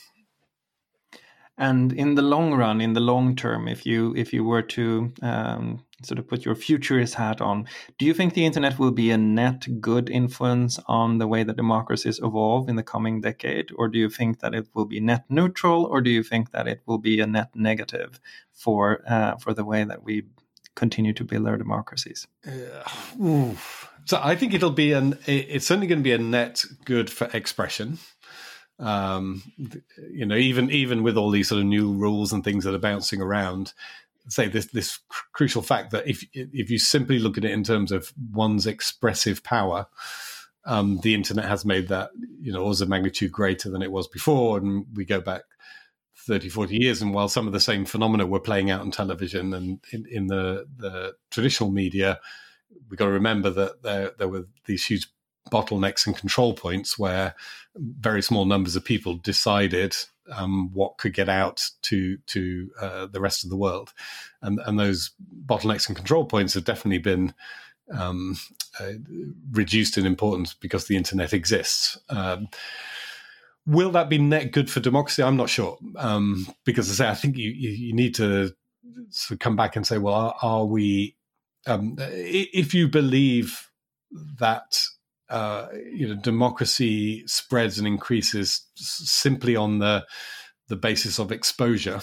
And 1.57 1.93
in 1.93 2.16
the 2.16 2.22
long 2.22 2.53
run, 2.55 2.80
in 2.80 2.95
the 2.95 3.01
long 3.01 3.37
term, 3.37 3.68
if 3.68 3.87
you 3.87 4.14
if 4.16 4.32
you 4.32 4.43
were 4.43 4.62
to 4.62 5.12
um, 5.22 5.85
sort 6.05 6.19
of 6.19 6.29
put 6.29 6.45
your 6.45 6.55
futurist 6.55 7.15
hat 7.15 7.41
on, 7.41 7.67
do 7.99 8.05
you 8.05 8.15
think 8.15 8.35
the 8.35 8.47
internet 8.47 8.79
will 8.79 8.91
be 8.91 9.11
a 9.11 9.19
net 9.19 9.67
good 9.81 10.11
influence 10.11 10.79
on 10.87 11.19
the 11.19 11.27
way 11.27 11.43
that 11.43 11.57
democracies 11.57 12.21
evolve 12.23 12.69
in 12.69 12.77
the 12.77 12.83
coming 12.83 13.21
decade, 13.21 13.71
or 13.77 13.89
do 13.89 13.99
you 13.99 14.11
think 14.11 14.41
that 14.41 14.55
it 14.55 14.69
will 14.75 14.87
be 14.87 15.01
net 15.01 15.25
neutral, 15.29 15.85
or 15.85 16.01
do 16.01 16.11
you 16.11 16.23
think 16.23 16.51
that 16.51 16.67
it 16.67 16.83
will 16.87 16.99
be 16.99 17.21
a 17.21 17.27
net 17.27 17.51
negative 17.55 18.21
for 18.53 19.03
uh, 19.09 19.37
for 19.37 19.55
the 19.55 19.65
way 19.65 19.85
that 19.85 20.03
we 20.03 20.25
continue 20.75 21.13
to 21.13 21.25
build 21.25 21.47
our 21.47 21.57
democracies? 21.57 22.27
Uh, 22.47 23.55
so 24.05 24.21
I 24.23 24.37
think 24.37 24.55
it'll 24.55 24.71
be 24.71 24.93
an. 24.93 25.19
It's 25.27 25.67
certainly 25.67 25.87
going 25.87 26.01
to 26.01 26.05
be 26.05 26.13
a 26.13 26.19
net 26.19 26.65
good 26.85 27.11
for 27.11 27.29
expression. 27.33 27.99
Um, 28.79 29.43
you 30.11 30.27
know, 30.27 30.35
even 30.37 30.71
even 30.71 31.03
with 31.03 31.17
all 31.17 31.31
these 31.31 31.49
sort 31.49 31.61
of 31.61 31.67
new 31.67 31.93
rules 31.93 32.33
and 32.33 32.43
things 32.43 32.65
that 32.65 32.75
are 32.75 32.79
bouncing 32.79 33.23
around, 33.23 33.73
say 34.29 34.49
this 34.49 34.66
this 34.66 34.99
crucial 35.33 35.62
fact 35.62 35.91
that 35.91 36.07
if 36.07 36.25
if 36.33 36.70
you 36.70 36.79
simply 36.79 37.18
look 37.18 37.37
at 37.39 37.45
it 37.45 37.51
in 37.51 37.64
terms 37.64 37.93
of 37.93 38.12
one's 38.33 38.66
expressive 38.66 39.43
power. 39.43 39.87
Um, 40.66 41.01
the 41.03 41.14
internet 41.14 41.45
has 41.45 41.66
made 41.66 41.89
that 41.89 42.09
you 42.41 42.51
know 42.51 42.62
orders 42.62 42.81
of 42.81 42.89
magnitude 42.89 43.31
greater 43.31 43.68
than 43.68 43.83
it 43.83 43.93
was 43.93 44.09
before, 44.09 44.57
and 44.57 44.87
we 44.95 45.05
go 45.05 45.20
back 45.20 45.43
30, 46.27 46.49
40 46.49 46.77
years. 46.77 47.03
And 47.03 47.12
while 47.12 47.29
some 47.29 47.47
of 47.47 47.53
the 47.53 47.61
same 47.61 47.85
phenomena 47.85 48.27
were 48.27 48.41
playing 48.41 48.70
out 48.70 48.81
on 48.81 48.91
television 48.91 49.53
and 49.53 49.81
in, 49.93 50.07
in 50.11 50.27
the, 50.29 50.66
the 50.77 51.14
traditional 51.31 51.70
media, 51.70 52.18
we've 52.89 52.99
got 52.99 53.07
to 53.07 53.11
remember 53.12 53.51
that 53.51 53.83
there, 53.83 54.12
there 54.18 54.29
were 54.29 54.47
these 54.66 54.87
huge 54.87 55.09
bottlenecks 55.51 56.07
and 56.07 56.16
control 56.16 56.55
points 56.55 56.99
where 56.99 57.35
very 57.77 58.22
small 58.22 58.45
numbers 58.45 58.77
of 58.77 58.85
people 58.85 59.14
decided 59.16 59.95
um, 60.33 60.70
what 60.72 60.99
could 60.99 61.14
get 61.14 61.29
out 61.29 61.62
to 61.83 62.18
to 62.27 62.70
uh, 62.81 63.07
the 63.07 63.20
rest 63.20 63.45
of 63.45 63.51
the 63.51 63.57
world, 63.57 63.93
and 64.43 64.61
and 64.66 64.79
those 64.79 65.11
bottlenecks 65.47 65.89
and 65.89 65.97
control 65.97 66.25
points 66.25 66.55
have 66.55 66.64
definitely 66.64 66.99
been 66.99 67.35
um, 67.93 68.37
uh, 68.81 68.93
reduced 69.53 69.99
in 69.99 70.07
importance 70.07 70.55
because 70.55 70.87
the 70.87 70.97
internet 70.97 71.33
exists. 71.33 71.99
Um, 72.09 72.49
Will 73.66 73.91
that 73.93 74.11
be 74.11 74.18
net 74.18 74.53
good 74.53 74.70
for 74.70 74.81
democracy? 74.81 75.22
I'm 75.22 75.39
not 75.39 75.49
sure. 75.49 75.79
Um, 75.97 76.47
because 76.64 76.91
I 76.91 76.93
say, 76.93 77.11
I 77.11 77.14
think 77.14 77.39
you, 77.39 77.51
you, 77.51 77.70
you, 77.70 77.93
need 77.95 78.14
to 78.16 78.55
sort 79.09 79.37
of 79.37 79.39
come 79.39 79.57
back 79.57 79.75
and 79.75 79.87
say, 79.87 79.97
well, 79.97 80.14
are, 80.14 80.35
are 80.43 80.64
we, 80.66 81.16
um, 81.66 81.97
if 81.99 82.75
you 82.75 82.89
believe 82.89 83.70
that, 84.39 84.85
uh, 85.35 85.66
you 85.93 86.07
know, 86.07 86.14
democracy 86.14 87.26
spreads 87.26 87.76
and 87.76 87.89
increases 87.89 88.68
simply 88.76 89.57
on 89.57 89.80
the, 89.80 90.07
the 90.68 90.76
basis 90.76 91.18
of 91.18 91.32
exposure, 91.32 92.01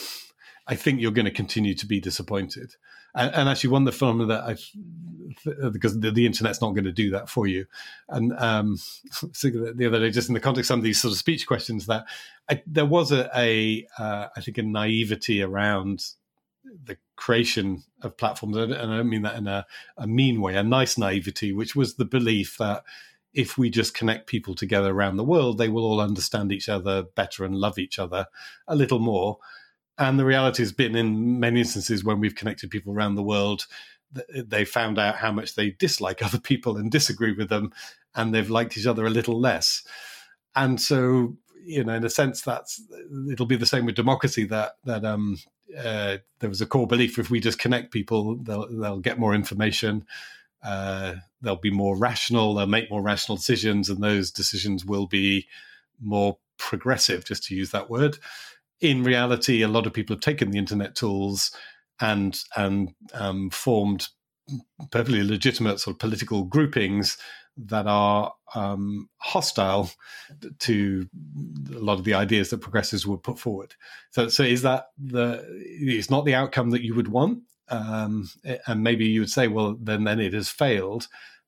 I 0.67 0.75
think 0.75 0.99
you're 0.99 1.11
going 1.11 1.25
to 1.25 1.31
continue 1.31 1.73
to 1.75 1.85
be 1.85 2.01
disappointed. 2.01 2.75
And, 3.15 3.33
and 3.33 3.47
actually, 3.47 3.69
one 3.69 3.83
of 3.83 3.85
the 3.85 3.97
phenomena 3.97 4.25
that 4.25 4.43
I 4.43 5.69
because 5.71 5.97
the, 5.97 6.11
the, 6.11 6.25
internet's 6.25 6.61
not 6.61 6.71
going 6.71 6.83
to 6.83 6.91
do 6.91 7.09
that 7.11 7.29
for 7.29 7.47
you. 7.47 7.67
And 8.09 8.33
um, 8.37 8.77
the 9.41 9.85
other 9.87 9.99
day, 9.99 10.11
just 10.11 10.27
in 10.27 10.33
the 10.33 10.41
context 10.41 10.69
of 10.69 10.73
some 10.73 10.79
of 10.79 10.83
these 10.83 11.01
sort 11.01 11.13
of 11.13 11.17
speech 11.17 11.47
questions, 11.47 11.85
that 11.85 12.03
I, 12.49 12.61
there 12.67 12.85
was 12.85 13.13
a, 13.13 13.29
a 13.33 13.87
uh, 13.97 14.27
I 14.35 14.41
think 14.41 14.57
a 14.57 14.63
naivety 14.63 15.41
around 15.41 16.03
the 16.83 16.97
creation 17.15 17.83
of 18.01 18.17
platforms, 18.17 18.57
and 18.57 18.73
I 18.73 18.97
don't 18.97 19.09
mean 19.09 19.21
that 19.21 19.37
in 19.37 19.47
a, 19.47 19.65
a 19.97 20.05
mean 20.05 20.41
way, 20.41 20.57
a 20.57 20.63
nice 20.63 20.97
naivety, 20.97 21.53
which 21.53 21.77
was 21.77 21.95
the 21.95 22.03
belief 22.03 22.57
that 22.59 22.83
if 23.33 23.57
we 23.57 23.69
just 23.69 23.93
connect 23.93 24.27
people 24.27 24.55
together 24.55 24.91
around 24.91 25.17
the 25.17 25.23
world, 25.23 25.57
they 25.57 25.69
will 25.69 25.85
all 25.85 26.01
understand 26.01 26.51
each 26.51 26.67
other 26.67 27.03
better 27.03 27.45
and 27.45 27.55
love 27.55 27.77
each 27.77 27.97
other 27.97 28.25
a 28.67 28.75
little 28.75 28.99
more. 28.99 29.37
And 29.97 30.19
the 30.19 30.25
reality 30.25 30.63
has 30.63 30.71
been 30.71 30.95
in 30.95 31.39
many 31.39 31.59
instances 31.59 32.03
when 32.03 32.19
we've 32.19 32.35
connected 32.35 32.69
people 32.69 32.93
around 32.93 33.15
the 33.15 33.23
world, 33.23 33.67
they 34.35 34.65
found 34.65 34.99
out 34.99 35.15
how 35.15 35.31
much 35.31 35.55
they 35.55 35.71
dislike 35.71 36.21
other 36.25 36.39
people 36.39 36.77
and 36.77 36.91
disagree 36.91 37.33
with 37.33 37.49
them, 37.49 37.71
and 38.15 38.33
they've 38.33 38.49
liked 38.49 38.77
each 38.77 38.87
other 38.87 39.05
a 39.05 39.11
little 39.11 39.39
less. 39.39 39.83
And 40.55 40.81
so, 40.81 41.37
you 41.63 41.83
know, 41.83 41.93
in 41.93 42.03
a 42.03 42.09
sense, 42.09 42.41
that's 42.41 42.81
it'll 43.31 43.45
be 43.45 43.55
the 43.55 43.65
same 43.65 43.85
with 43.85 43.95
democracy. 43.95 44.45
That 44.45 44.73
that 44.83 45.05
um, 45.05 45.37
uh, 45.77 46.17
there 46.39 46.49
was 46.49 46.61
a 46.61 46.65
core 46.65 46.87
belief 46.87 47.17
if 47.17 47.29
we 47.29 47.39
just 47.39 47.59
connect 47.59 47.93
people, 47.93 48.37
they'll 48.37 48.67
they'll 48.69 48.99
get 48.99 49.19
more 49.19 49.33
information. 49.33 50.05
Uh, 50.63 51.15
they'll 51.41 51.55
be 51.55 51.71
more 51.71 51.97
rational, 51.97 52.53
they'll 52.53 52.67
make 52.67 52.91
more 52.91 53.01
rational 53.01 53.37
decisions, 53.37 53.89
and 53.89 54.01
those 54.01 54.31
decisions 54.31 54.85
will 54.85 55.07
be 55.07 55.47
more 55.99 56.37
progressive, 56.57 57.25
just 57.25 57.43
to 57.45 57.55
use 57.55 57.71
that 57.71 57.89
word. 57.89 58.17
In 58.79 59.03
reality, 59.03 59.61
a 59.61 59.67
lot 59.67 59.85
of 59.85 59.93
people 59.93 60.15
have 60.15 60.21
taken 60.21 60.51
the 60.51 60.57
internet 60.57 60.95
tools 60.95 61.51
and 61.99 62.39
and 62.55 62.93
um, 63.13 63.49
formed 63.49 64.09
perfectly 64.91 65.23
legitimate 65.23 65.79
sort 65.79 65.95
of 65.95 65.99
political 65.99 66.43
groupings 66.43 67.17
that 67.57 67.85
are 67.85 68.33
um, 68.55 69.09
hostile 69.17 69.91
to 70.59 71.07
a 71.73 71.79
lot 71.79 71.99
of 71.99 72.05
the 72.05 72.13
ideas 72.13 72.49
that 72.49 72.61
progressives 72.61 73.05
would 73.05 73.23
put 73.23 73.37
forward. 73.37 73.75
So, 74.11 74.29
so 74.29 74.43
is 74.43 74.61
that 74.61 74.87
the? 74.97 75.45
It's 75.49 76.09
not 76.09 76.25
the 76.25 76.35
outcome 76.35 76.71
that 76.71 76.83
you 76.83 76.95
would 76.95 77.09
want, 77.09 77.43
um, 77.71 78.29
and 78.67 78.83
maybe 78.83 79.05
you 79.05 79.21
would 79.21 79.29
say, 79.29 79.47
well, 79.47 79.77
then 79.81 80.03
then 80.03 80.19
it 80.19 80.33
has 80.33 80.49
failed. 80.49 81.07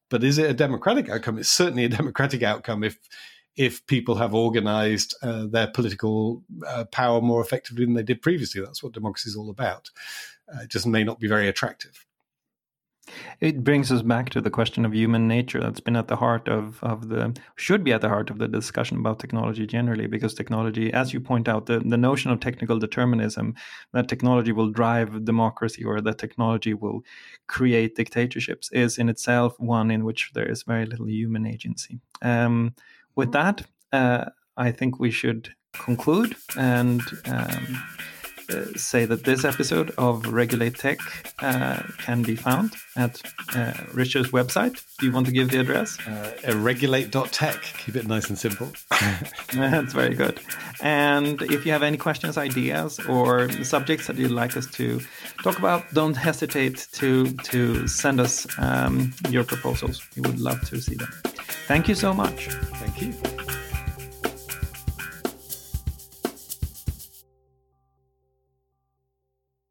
But 0.09 0.23
is 0.23 0.37
it 0.37 0.49
a 0.49 0.53
democratic 0.53 1.09
outcome? 1.09 1.37
It's 1.37 1.49
certainly 1.49 1.85
a 1.85 1.89
democratic 2.01 2.43
outcome 2.43 2.83
if 2.83 2.97
if 3.55 3.85
people 3.85 4.15
have 4.15 4.33
organized 4.33 5.15
uh, 5.21 5.45
their 5.45 5.67
political 5.67 6.43
uh, 6.67 6.85
power 6.85 7.21
more 7.21 7.41
effectively 7.41 7.85
than 7.85 7.93
they 7.93 8.03
did 8.03 8.21
previously. 8.21 8.61
That's 8.61 8.81
what 8.81 8.93
democracy 8.93 9.29
is 9.29 9.35
all 9.35 9.49
about. 9.49 9.91
Uh, 10.51 10.61
it 10.63 10.69
just 10.69 10.87
may 10.87 11.03
not 11.03 11.19
be 11.19 11.27
very 11.27 11.47
attractive. 11.47 12.05
It 13.41 13.63
brings 13.63 13.91
us 13.91 14.01
back 14.01 14.29
to 14.29 14.41
the 14.41 14.49
question 14.49 14.85
of 14.85 14.93
human 14.93 15.27
nature 15.27 15.59
that's 15.59 15.81
been 15.81 15.95
at 15.95 16.07
the 16.07 16.15
heart 16.15 16.47
of, 16.47 16.81
of 16.83 17.09
the 17.09 17.35
should 17.55 17.83
be 17.83 17.91
at 17.91 18.01
the 18.01 18.09
heart 18.09 18.29
of 18.29 18.37
the 18.37 18.47
discussion 18.47 18.97
about 18.97 19.19
technology 19.19 19.67
generally, 19.67 20.07
because 20.07 20.33
technology, 20.33 20.91
as 20.93 21.13
you 21.13 21.19
point 21.19 21.47
out, 21.47 21.65
the, 21.65 21.79
the 21.79 21.97
notion 21.97 22.31
of 22.31 22.39
technical 22.39 22.79
determinism 22.79 23.55
that 23.91 24.07
technology 24.07 24.51
will 24.51 24.69
drive 24.69 25.25
democracy 25.25 25.83
or 25.83 25.99
that 26.01 26.17
technology 26.17 26.73
will 26.73 27.01
create 27.47 27.95
dictatorships 27.95 28.69
is 28.71 28.97
in 28.97 29.09
itself 29.09 29.59
one 29.59 29.91
in 29.91 30.05
which 30.05 30.31
there 30.33 30.49
is 30.49 30.63
very 30.63 30.85
little 30.85 31.09
human 31.09 31.45
agency. 31.45 31.99
Um, 32.21 32.73
with 33.15 33.31
that, 33.33 33.63
uh, 33.91 34.25
I 34.55 34.71
think 34.71 34.99
we 34.99 35.11
should 35.11 35.53
conclude 35.73 36.35
and 36.57 37.01
um, 37.25 37.83
uh, 38.49 38.65
say 38.75 39.05
that 39.05 39.23
this 39.23 39.45
episode 39.45 39.93
of 39.97 40.25
Regulate 40.27 40.75
Tech 40.75 40.99
uh, 41.39 41.81
can 41.97 42.21
be 42.23 42.35
found 42.35 42.73
at 42.95 43.21
uh, 43.55 43.73
Richard's 43.93 44.31
website. 44.31 44.83
Do 44.99 45.05
you 45.05 45.11
want 45.11 45.25
to 45.27 45.31
give 45.31 45.49
the 45.49 45.59
address? 45.59 45.97
Uh, 46.07 46.55
regulate.tech. 46.57 47.61
Keep 47.85 47.95
it 47.95 48.07
nice 48.07 48.29
and 48.29 48.37
simple. 48.37 48.71
That's 49.53 49.93
very 49.93 50.15
good. 50.15 50.39
And 50.81 51.41
if 51.43 51.65
you 51.65 51.71
have 51.71 51.83
any 51.83 51.97
questions, 51.97 52.37
ideas, 52.37 52.99
or 53.07 53.49
subjects 53.63 54.07
that 54.07 54.17
you'd 54.17 54.31
like 54.31 54.57
us 54.57 54.67
to 54.71 54.99
talk 55.43 55.57
about, 55.59 55.91
don't 55.93 56.15
hesitate 56.15 56.87
to 56.93 57.31
to 57.51 57.87
send 57.87 58.19
us 58.19 58.47
um, 58.59 59.13
your 59.29 59.43
proposals. 59.43 60.01
We 60.15 60.21
would 60.21 60.39
love 60.39 60.61
to 60.69 60.81
see 60.81 60.95
them. 60.95 61.11
Thank 61.67 61.87
you 61.87 61.95
so 61.95 62.13
much. 62.13 62.47
Thank 62.47 63.01
you. 63.01 63.42